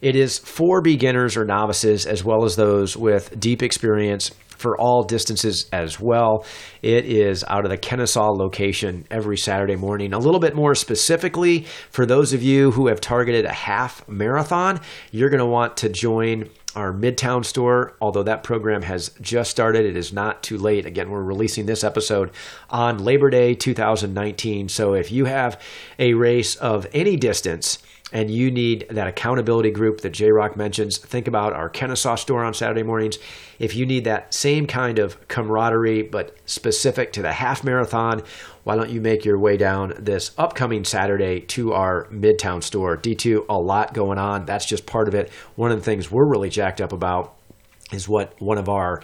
it 0.00 0.16
is 0.16 0.38
for 0.38 0.80
beginners 0.80 1.36
or 1.36 1.44
novices, 1.44 2.06
as 2.06 2.24
well 2.24 2.44
as 2.44 2.56
those 2.56 2.96
with 2.96 3.38
deep 3.38 3.62
experience 3.62 4.30
for 4.60 4.78
all 4.78 5.02
distances 5.02 5.66
as 5.72 5.98
well. 5.98 6.44
It 6.82 7.06
is 7.06 7.44
out 7.48 7.64
of 7.64 7.70
the 7.70 7.78
Kennesaw 7.78 8.30
location 8.32 9.06
every 9.10 9.38
Saturday 9.38 9.76
morning. 9.76 10.12
A 10.12 10.18
little 10.18 10.40
bit 10.40 10.54
more 10.54 10.74
specifically, 10.74 11.64
for 11.90 12.04
those 12.04 12.34
of 12.34 12.42
you 12.42 12.70
who 12.70 12.88
have 12.88 13.00
targeted 13.00 13.46
a 13.46 13.52
half 13.52 14.06
marathon, 14.06 14.80
you're 15.12 15.30
going 15.30 15.40
to 15.40 15.46
want 15.46 15.78
to 15.78 15.88
join 15.88 16.50
our 16.76 16.92
Midtown 16.92 17.44
store, 17.44 17.96
although 18.00 18.22
that 18.22 18.44
program 18.44 18.82
has 18.82 19.10
just 19.20 19.50
started. 19.50 19.86
It 19.86 19.96
is 19.96 20.12
not 20.12 20.42
too 20.42 20.58
late. 20.58 20.86
Again, 20.86 21.10
we're 21.10 21.22
releasing 21.22 21.66
this 21.66 21.82
episode 21.82 22.30
on 22.68 22.98
Labor 22.98 23.30
Day 23.30 23.54
2019. 23.54 24.68
So 24.68 24.94
if 24.94 25.10
you 25.10 25.24
have 25.24 25.60
a 25.98 26.14
race 26.14 26.54
of 26.56 26.86
any 26.92 27.16
distance, 27.16 27.78
and 28.12 28.30
you 28.30 28.50
need 28.50 28.86
that 28.90 29.06
accountability 29.06 29.70
group 29.70 30.00
that 30.00 30.10
J 30.10 30.30
Rock 30.30 30.56
mentions, 30.56 30.98
think 30.98 31.28
about 31.28 31.52
our 31.52 31.68
Kennesaw 31.68 32.16
store 32.16 32.44
on 32.44 32.54
Saturday 32.54 32.82
mornings. 32.82 33.18
If 33.58 33.74
you 33.76 33.86
need 33.86 34.04
that 34.04 34.34
same 34.34 34.66
kind 34.66 34.98
of 34.98 35.28
camaraderie, 35.28 36.02
but 36.02 36.36
specific 36.46 37.12
to 37.12 37.22
the 37.22 37.32
half 37.32 37.62
marathon, 37.62 38.22
why 38.64 38.76
don't 38.76 38.90
you 38.90 39.00
make 39.00 39.24
your 39.24 39.38
way 39.38 39.56
down 39.56 39.94
this 39.98 40.32
upcoming 40.36 40.84
Saturday 40.84 41.40
to 41.40 41.72
our 41.72 42.06
Midtown 42.06 42.62
store? 42.62 42.96
D2, 42.96 43.46
a 43.48 43.58
lot 43.58 43.94
going 43.94 44.18
on. 44.18 44.44
That's 44.44 44.66
just 44.66 44.86
part 44.86 45.08
of 45.08 45.14
it. 45.14 45.30
One 45.56 45.70
of 45.70 45.78
the 45.78 45.84
things 45.84 46.10
we're 46.10 46.28
really 46.28 46.50
jacked 46.50 46.80
up 46.80 46.92
about 46.92 47.36
is 47.92 48.08
what 48.08 48.40
one 48.40 48.58
of 48.58 48.68
our 48.68 49.02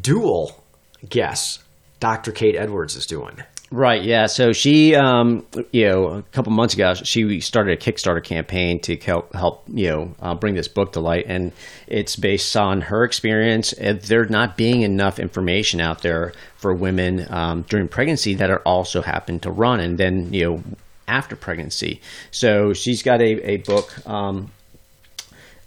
dual 0.00 0.64
guests, 1.08 1.62
Dr. 2.00 2.32
Kate 2.32 2.56
Edwards, 2.56 2.96
is 2.96 3.06
doing. 3.06 3.42
Right. 3.72 4.04
Yeah. 4.04 4.26
So 4.26 4.52
she, 4.52 4.94
um, 4.94 5.44
you 5.72 5.86
know, 5.88 6.06
a 6.06 6.22
couple 6.22 6.52
months 6.52 6.74
ago, 6.74 6.94
she 6.94 7.40
started 7.40 7.72
a 7.72 7.76
Kickstarter 7.76 8.22
campaign 8.22 8.78
to 8.82 8.96
help, 8.96 9.34
help 9.34 9.64
you 9.66 9.88
know, 9.88 10.14
uh, 10.20 10.34
bring 10.36 10.54
this 10.54 10.68
book 10.68 10.92
to 10.92 11.00
light, 11.00 11.24
and 11.26 11.50
it's 11.88 12.14
based 12.14 12.56
on 12.56 12.80
her 12.82 13.02
experience. 13.02 13.74
There 13.76 14.24
not 14.26 14.56
being 14.56 14.82
enough 14.82 15.18
information 15.18 15.80
out 15.80 16.02
there 16.02 16.32
for 16.56 16.72
women 16.74 17.26
um, 17.28 17.62
during 17.62 17.88
pregnancy 17.88 18.34
that 18.34 18.50
are 18.50 18.60
also 18.60 19.02
happen 19.02 19.40
to 19.40 19.50
run, 19.50 19.80
and 19.80 19.98
then 19.98 20.32
you 20.32 20.44
know, 20.44 20.62
after 21.08 21.34
pregnancy. 21.34 22.00
So 22.30 22.72
she's 22.72 23.02
got 23.02 23.20
a 23.20 23.50
a 23.50 23.56
book. 23.58 24.06
Um, 24.06 24.52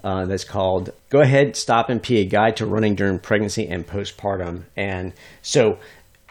uh, 0.02 0.26
that's 0.26 0.45
called 0.45 0.91
Go 1.10 1.20
Ahead, 1.20 1.58
Stop 1.58 1.89
and 1.89 2.02
Pee, 2.02 2.22
a 2.22 2.26
guide 2.26 2.56
to 2.58 2.66
running 2.66 2.95
during 2.95 3.20
pregnancy 3.20 3.68
and 3.68 3.86
postpartum. 3.86 4.64
And 4.78 5.12
so 5.41 5.78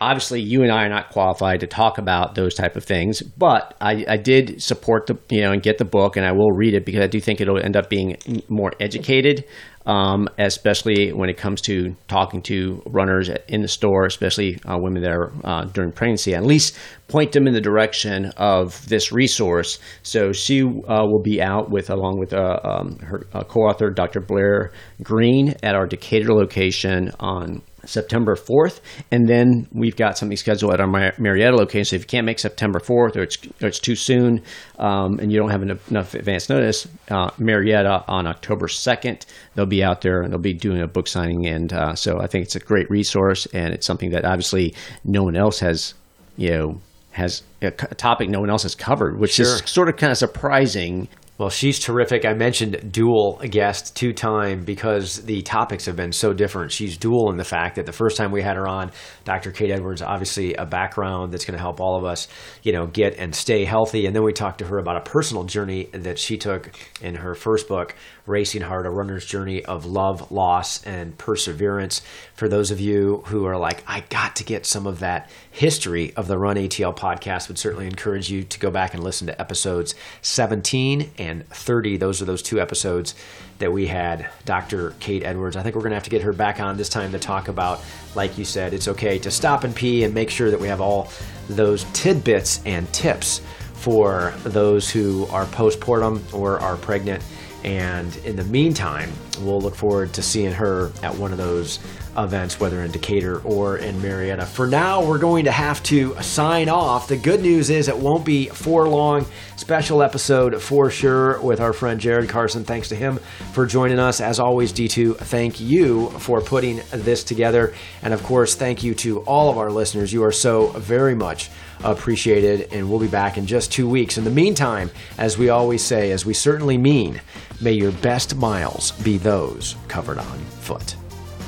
obviously 0.00 0.40
you 0.40 0.62
and 0.62 0.72
I 0.72 0.84
are 0.84 0.88
not 0.88 1.10
qualified 1.10 1.60
to 1.60 1.66
talk 1.66 1.98
about 1.98 2.34
those 2.34 2.54
type 2.54 2.76
of 2.76 2.84
things, 2.84 3.22
but 3.22 3.74
I, 3.80 4.04
I, 4.08 4.16
did 4.16 4.62
support 4.62 5.06
the 5.06 5.18
you 5.30 5.42
know 5.42 5.52
and 5.52 5.62
get 5.62 5.78
the 5.78 5.84
book, 5.84 6.16
and 6.16 6.24
I 6.24 6.32
will 6.32 6.50
read 6.52 6.74
it 6.74 6.84
because 6.84 7.02
I 7.02 7.06
do 7.06 7.20
think 7.20 7.40
it'll 7.40 7.58
end 7.58 7.76
up 7.76 7.88
being 7.88 8.16
more 8.48 8.72
educated, 8.80 9.44
um, 9.86 10.28
especially 10.38 11.12
when 11.12 11.28
it 11.28 11.36
comes 11.36 11.60
to 11.62 11.96
talking 12.08 12.42
to 12.42 12.82
runners 12.86 13.30
in 13.48 13.62
the 13.62 13.68
store, 13.68 14.06
especially 14.06 14.58
uh, 14.64 14.76
women 14.78 15.02
that 15.02 15.12
are 15.12 15.32
uh, 15.44 15.64
during 15.64 15.92
pregnancy. 15.92 16.34
At 16.34 16.44
least 16.44 16.76
point 17.08 17.32
them 17.32 17.46
in 17.46 17.54
the 17.54 17.60
direction 17.60 18.26
of 18.36 18.86
this 18.88 19.12
resource. 19.12 19.78
So 20.02 20.32
she 20.32 20.62
uh, 20.62 21.06
will 21.06 21.22
be 21.22 21.40
out 21.42 21.70
with 21.70 21.90
along 21.90 22.18
with 22.18 22.34
uh, 22.34 22.60
um, 22.62 22.98
her 22.98 23.26
uh, 23.32 23.44
co-author 23.44 23.90
Dr. 23.90 24.20
Blair 24.20 24.72
Green 25.02 25.54
at 25.62 25.74
our 25.74 25.86
Decatur 25.86 26.34
location 26.34 27.10
on 27.18 27.62
September 27.88 28.34
4th, 28.34 28.80
and 29.10 29.28
then 29.28 29.66
we've 29.72 29.96
got 29.96 30.18
something 30.18 30.36
scheduled 30.36 30.72
at 30.74 30.80
our 30.80 30.86
Marietta 30.86 31.56
location. 31.56 31.84
So 31.84 31.96
if 31.96 32.02
you 32.02 32.06
can't 32.06 32.26
make 32.26 32.38
September 32.38 32.78
4th 32.78 33.16
or 33.16 33.22
it's, 33.22 33.38
or 33.62 33.68
it's 33.68 33.78
too 33.78 33.96
soon 33.96 34.42
um, 34.78 35.18
and 35.18 35.32
you 35.32 35.38
don't 35.38 35.50
have 35.50 35.62
enough, 35.62 35.90
enough 35.90 36.14
advance 36.14 36.48
notice, 36.48 36.86
uh, 37.10 37.30
Marietta 37.38 38.04
on 38.06 38.26
October 38.26 38.66
2nd, 38.66 39.24
they'll 39.54 39.66
be 39.66 39.82
out 39.82 40.02
there 40.02 40.20
and 40.22 40.32
they'll 40.32 40.40
be 40.40 40.54
doing 40.54 40.82
a 40.82 40.86
book 40.86 41.08
signing. 41.08 41.46
And 41.46 41.72
uh, 41.72 41.94
so 41.94 42.20
I 42.20 42.26
think 42.26 42.44
it's 42.44 42.56
a 42.56 42.60
great 42.60 42.90
resource 42.90 43.46
and 43.46 43.72
it's 43.72 43.86
something 43.86 44.10
that 44.10 44.24
obviously 44.24 44.74
no 45.04 45.22
one 45.22 45.36
else 45.36 45.60
has, 45.60 45.94
you 46.36 46.50
know, 46.50 46.80
has 47.12 47.42
a 47.62 47.70
topic 47.70 48.28
no 48.28 48.38
one 48.40 48.50
else 48.50 48.62
has 48.62 48.74
covered, 48.74 49.18
which 49.18 49.32
sure. 49.32 49.46
is 49.46 49.62
sort 49.66 49.88
of 49.88 49.96
kind 49.96 50.12
of 50.12 50.18
surprising 50.18 51.08
well, 51.38 51.50
she's 51.50 51.78
terrific. 51.78 52.24
I 52.24 52.34
mentioned 52.34 52.92
dual 52.92 53.40
guest 53.48 53.94
two 53.94 54.12
time 54.12 54.64
because 54.64 55.22
the 55.24 55.42
topics 55.42 55.86
have 55.86 55.94
been 55.94 56.10
so 56.10 56.32
different. 56.32 56.72
She's 56.72 56.98
dual 56.98 57.30
in 57.30 57.36
the 57.36 57.44
fact 57.44 57.76
that 57.76 57.86
the 57.86 57.92
first 57.92 58.16
time 58.16 58.32
we 58.32 58.42
had 58.42 58.56
her 58.56 58.66
on, 58.66 58.90
Dr. 59.24 59.52
Kate 59.52 59.70
Edwards, 59.70 60.02
obviously 60.02 60.54
a 60.54 60.66
background 60.66 61.32
that's 61.32 61.44
going 61.44 61.56
to 61.56 61.62
help 61.62 61.80
all 61.80 61.96
of 61.96 62.04
us, 62.04 62.26
you 62.64 62.72
know, 62.72 62.86
get 62.86 63.16
and 63.18 63.32
stay 63.32 63.64
healthy. 63.64 64.06
And 64.06 64.16
then 64.16 64.24
we 64.24 64.32
talked 64.32 64.58
to 64.58 64.66
her 64.66 64.78
about 64.78 64.96
a 64.96 65.08
personal 65.08 65.44
journey 65.44 65.84
that 65.92 66.18
she 66.18 66.38
took 66.38 66.72
in 67.00 67.14
her 67.14 67.36
first 67.36 67.68
book, 67.68 67.94
Racing 68.28 68.62
Hard, 68.62 68.86
a 68.86 68.90
runner's 68.90 69.24
journey 69.24 69.64
of 69.64 69.86
love, 69.86 70.30
loss, 70.30 70.84
and 70.84 71.16
perseverance. 71.16 72.02
For 72.34 72.48
those 72.48 72.70
of 72.70 72.80
you 72.80 73.22
who 73.26 73.46
are 73.46 73.56
like, 73.56 73.82
I 73.86 74.04
got 74.10 74.36
to 74.36 74.44
get 74.44 74.66
some 74.66 74.86
of 74.86 75.00
that 75.00 75.30
history 75.50 76.12
of 76.14 76.28
the 76.28 76.38
Run 76.38 76.56
ATL 76.56 76.96
podcast, 76.96 77.48
would 77.48 77.58
certainly 77.58 77.86
encourage 77.86 78.30
you 78.30 78.44
to 78.44 78.58
go 78.60 78.70
back 78.70 78.94
and 78.94 79.02
listen 79.02 79.26
to 79.28 79.40
episodes 79.40 79.94
17 80.22 81.10
and 81.18 81.48
30. 81.48 81.96
Those 81.96 82.20
are 82.20 82.26
those 82.26 82.42
two 82.42 82.60
episodes 82.60 83.14
that 83.58 83.72
we 83.72 83.86
had 83.86 84.28
Dr. 84.44 84.94
Kate 85.00 85.24
Edwards. 85.24 85.56
I 85.56 85.62
think 85.62 85.74
we're 85.74 85.82
going 85.82 85.90
to 85.90 85.96
have 85.96 86.04
to 86.04 86.10
get 86.10 86.22
her 86.22 86.32
back 86.32 86.60
on 86.60 86.76
this 86.76 86.88
time 86.88 87.12
to 87.12 87.18
talk 87.18 87.48
about, 87.48 87.80
like 88.14 88.38
you 88.38 88.44
said, 88.44 88.74
it's 88.74 88.88
okay 88.88 89.18
to 89.20 89.30
stop 89.30 89.64
and 89.64 89.74
pee 89.74 90.04
and 90.04 90.14
make 90.14 90.30
sure 90.30 90.50
that 90.50 90.60
we 90.60 90.68
have 90.68 90.80
all 90.80 91.10
those 91.48 91.84
tidbits 91.92 92.60
and 92.64 92.92
tips 92.92 93.40
for 93.74 94.34
those 94.44 94.90
who 94.90 95.26
are 95.26 95.46
postpartum 95.46 96.20
or 96.34 96.58
are 96.60 96.76
pregnant 96.76 97.22
and 97.68 98.16
in 98.24 98.34
the 98.34 98.44
meantime, 98.44 99.12
we'll 99.40 99.60
look 99.60 99.74
forward 99.74 100.14
to 100.14 100.22
seeing 100.22 100.52
her 100.52 100.90
at 101.02 101.14
one 101.14 101.32
of 101.32 101.38
those 101.38 101.78
events, 102.16 102.58
whether 102.58 102.82
in 102.82 102.90
Decatur 102.90 103.42
or 103.42 103.76
in 103.76 104.00
Marietta. 104.00 104.46
For 104.46 104.66
now, 104.66 105.04
we're 105.04 105.18
going 105.18 105.44
to 105.44 105.52
have 105.52 105.82
to 105.82 106.14
sign 106.22 106.70
off. 106.70 107.08
The 107.08 107.18
good 107.18 107.42
news 107.42 107.68
is 107.68 107.88
it 107.88 107.98
won't 107.98 108.24
be 108.24 108.46
for 108.48 108.88
long. 108.88 109.26
Special 109.56 110.02
episode 110.02 110.62
for 110.62 110.90
sure 110.90 111.38
with 111.42 111.60
our 111.60 111.74
friend 111.74 112.00
Jared 112.00 112.30
Carson. 112.30 112.64
Thanks 112.64 112.88
to 112.88 112.96
him 112.96 113.18
for 113.52 113.66
joining 113.66 113.98
us. 113.98 114.22
As 114.22 114.40
always, 114.40 114.72
D2, 114.72 115.18
thank 115.18 115.60
you 115.60 116.08
for 116.12 116.40
putting 116.40 116.80
this 116.90 117.22
together. 117.22 117.74
And 118.00 118.14
of 118.14 118.22
course, 118.22 118.54
thank 118.54 118.82
you 118.82 118.94
to 118.94 119.18
all 119.20 119.50
of 119.50 119.58
our 119.58 119.70
listeners. 119.70 120.10
You 120.10 120.24
are 120.24 120.32
so 120.32 120.68
very 120.68 121.14
much 121.14 121.50
appreciated. 121.84 122.72
And 122.72 122.88
we'll 122.88 123.00
be 123.00 123.08
back 123.08 123.38
in 123.38 123.46
just 123.46 123.72
two 123.72 123.88
weeks. 123.88 124.18
In 124.18 124.24
the 124.24 124.30
meantime, 124.30 124.90
as 125.18 125.38
we 125.38 125.48
always 125.48 125.82
say, 125.82 126.12
as 126.12 126.26
we 126.26 126.34
certainly 126.34 126.78
mean, 126.78 127.20
may 127.60 127.72
your 127.72 127.92
best 127.92 128.36
miles 128.36 128.92
be 128.92 129.18
those 129.18 129.76
covered 129.88 130.18
on 130.18 130.38
foot. 130.38 130.96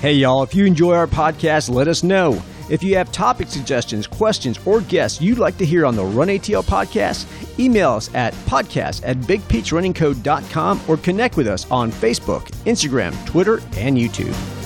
Hey, 0.00 0.14
y'all, 0.14 0.42
if 0.42 0.54
you 0.54 0.64
enjoy 0.64 0.94
our 0.94 1.06
podcast, 1.06 1.68
let 1.68 1.86
us 1.86 2.02
know. 2.02 2.42
If 2.70 2.84
you 2.84 2.96
have 2.96 3.10
topic 3.10 3.48
suggestions, 3.48 4.06
questions, 4.06 4.58
or 4.64 4.80
guests 4.82 5.20
you'd 5.20 5.38
like 5.38 5.58
to 5.58 5.66
hear 5.66 5.84
on 5.84 5.96
the 5.96 6.04
Run 6.04 6.28
ATL 6.28 6.62
podcast, 6.62 7.26
email 7.58 7.90
us 7.90 8.14
at 8.14 8.32
podcast 8.46 9.02
at 9.04 9.16
bigpeachrunningco.com 9.18 10.80
or 10.88 10.96
connect 10.96 11.36
with 11.36 11.48
us 11.48 11.68
on 11.70 11.90
Facebook, 11.90 12.46
Instagram, 12.64 13.26
Twitter, 13.26 13.60
and 13.76 13.98
YouTube. 13.98 14.59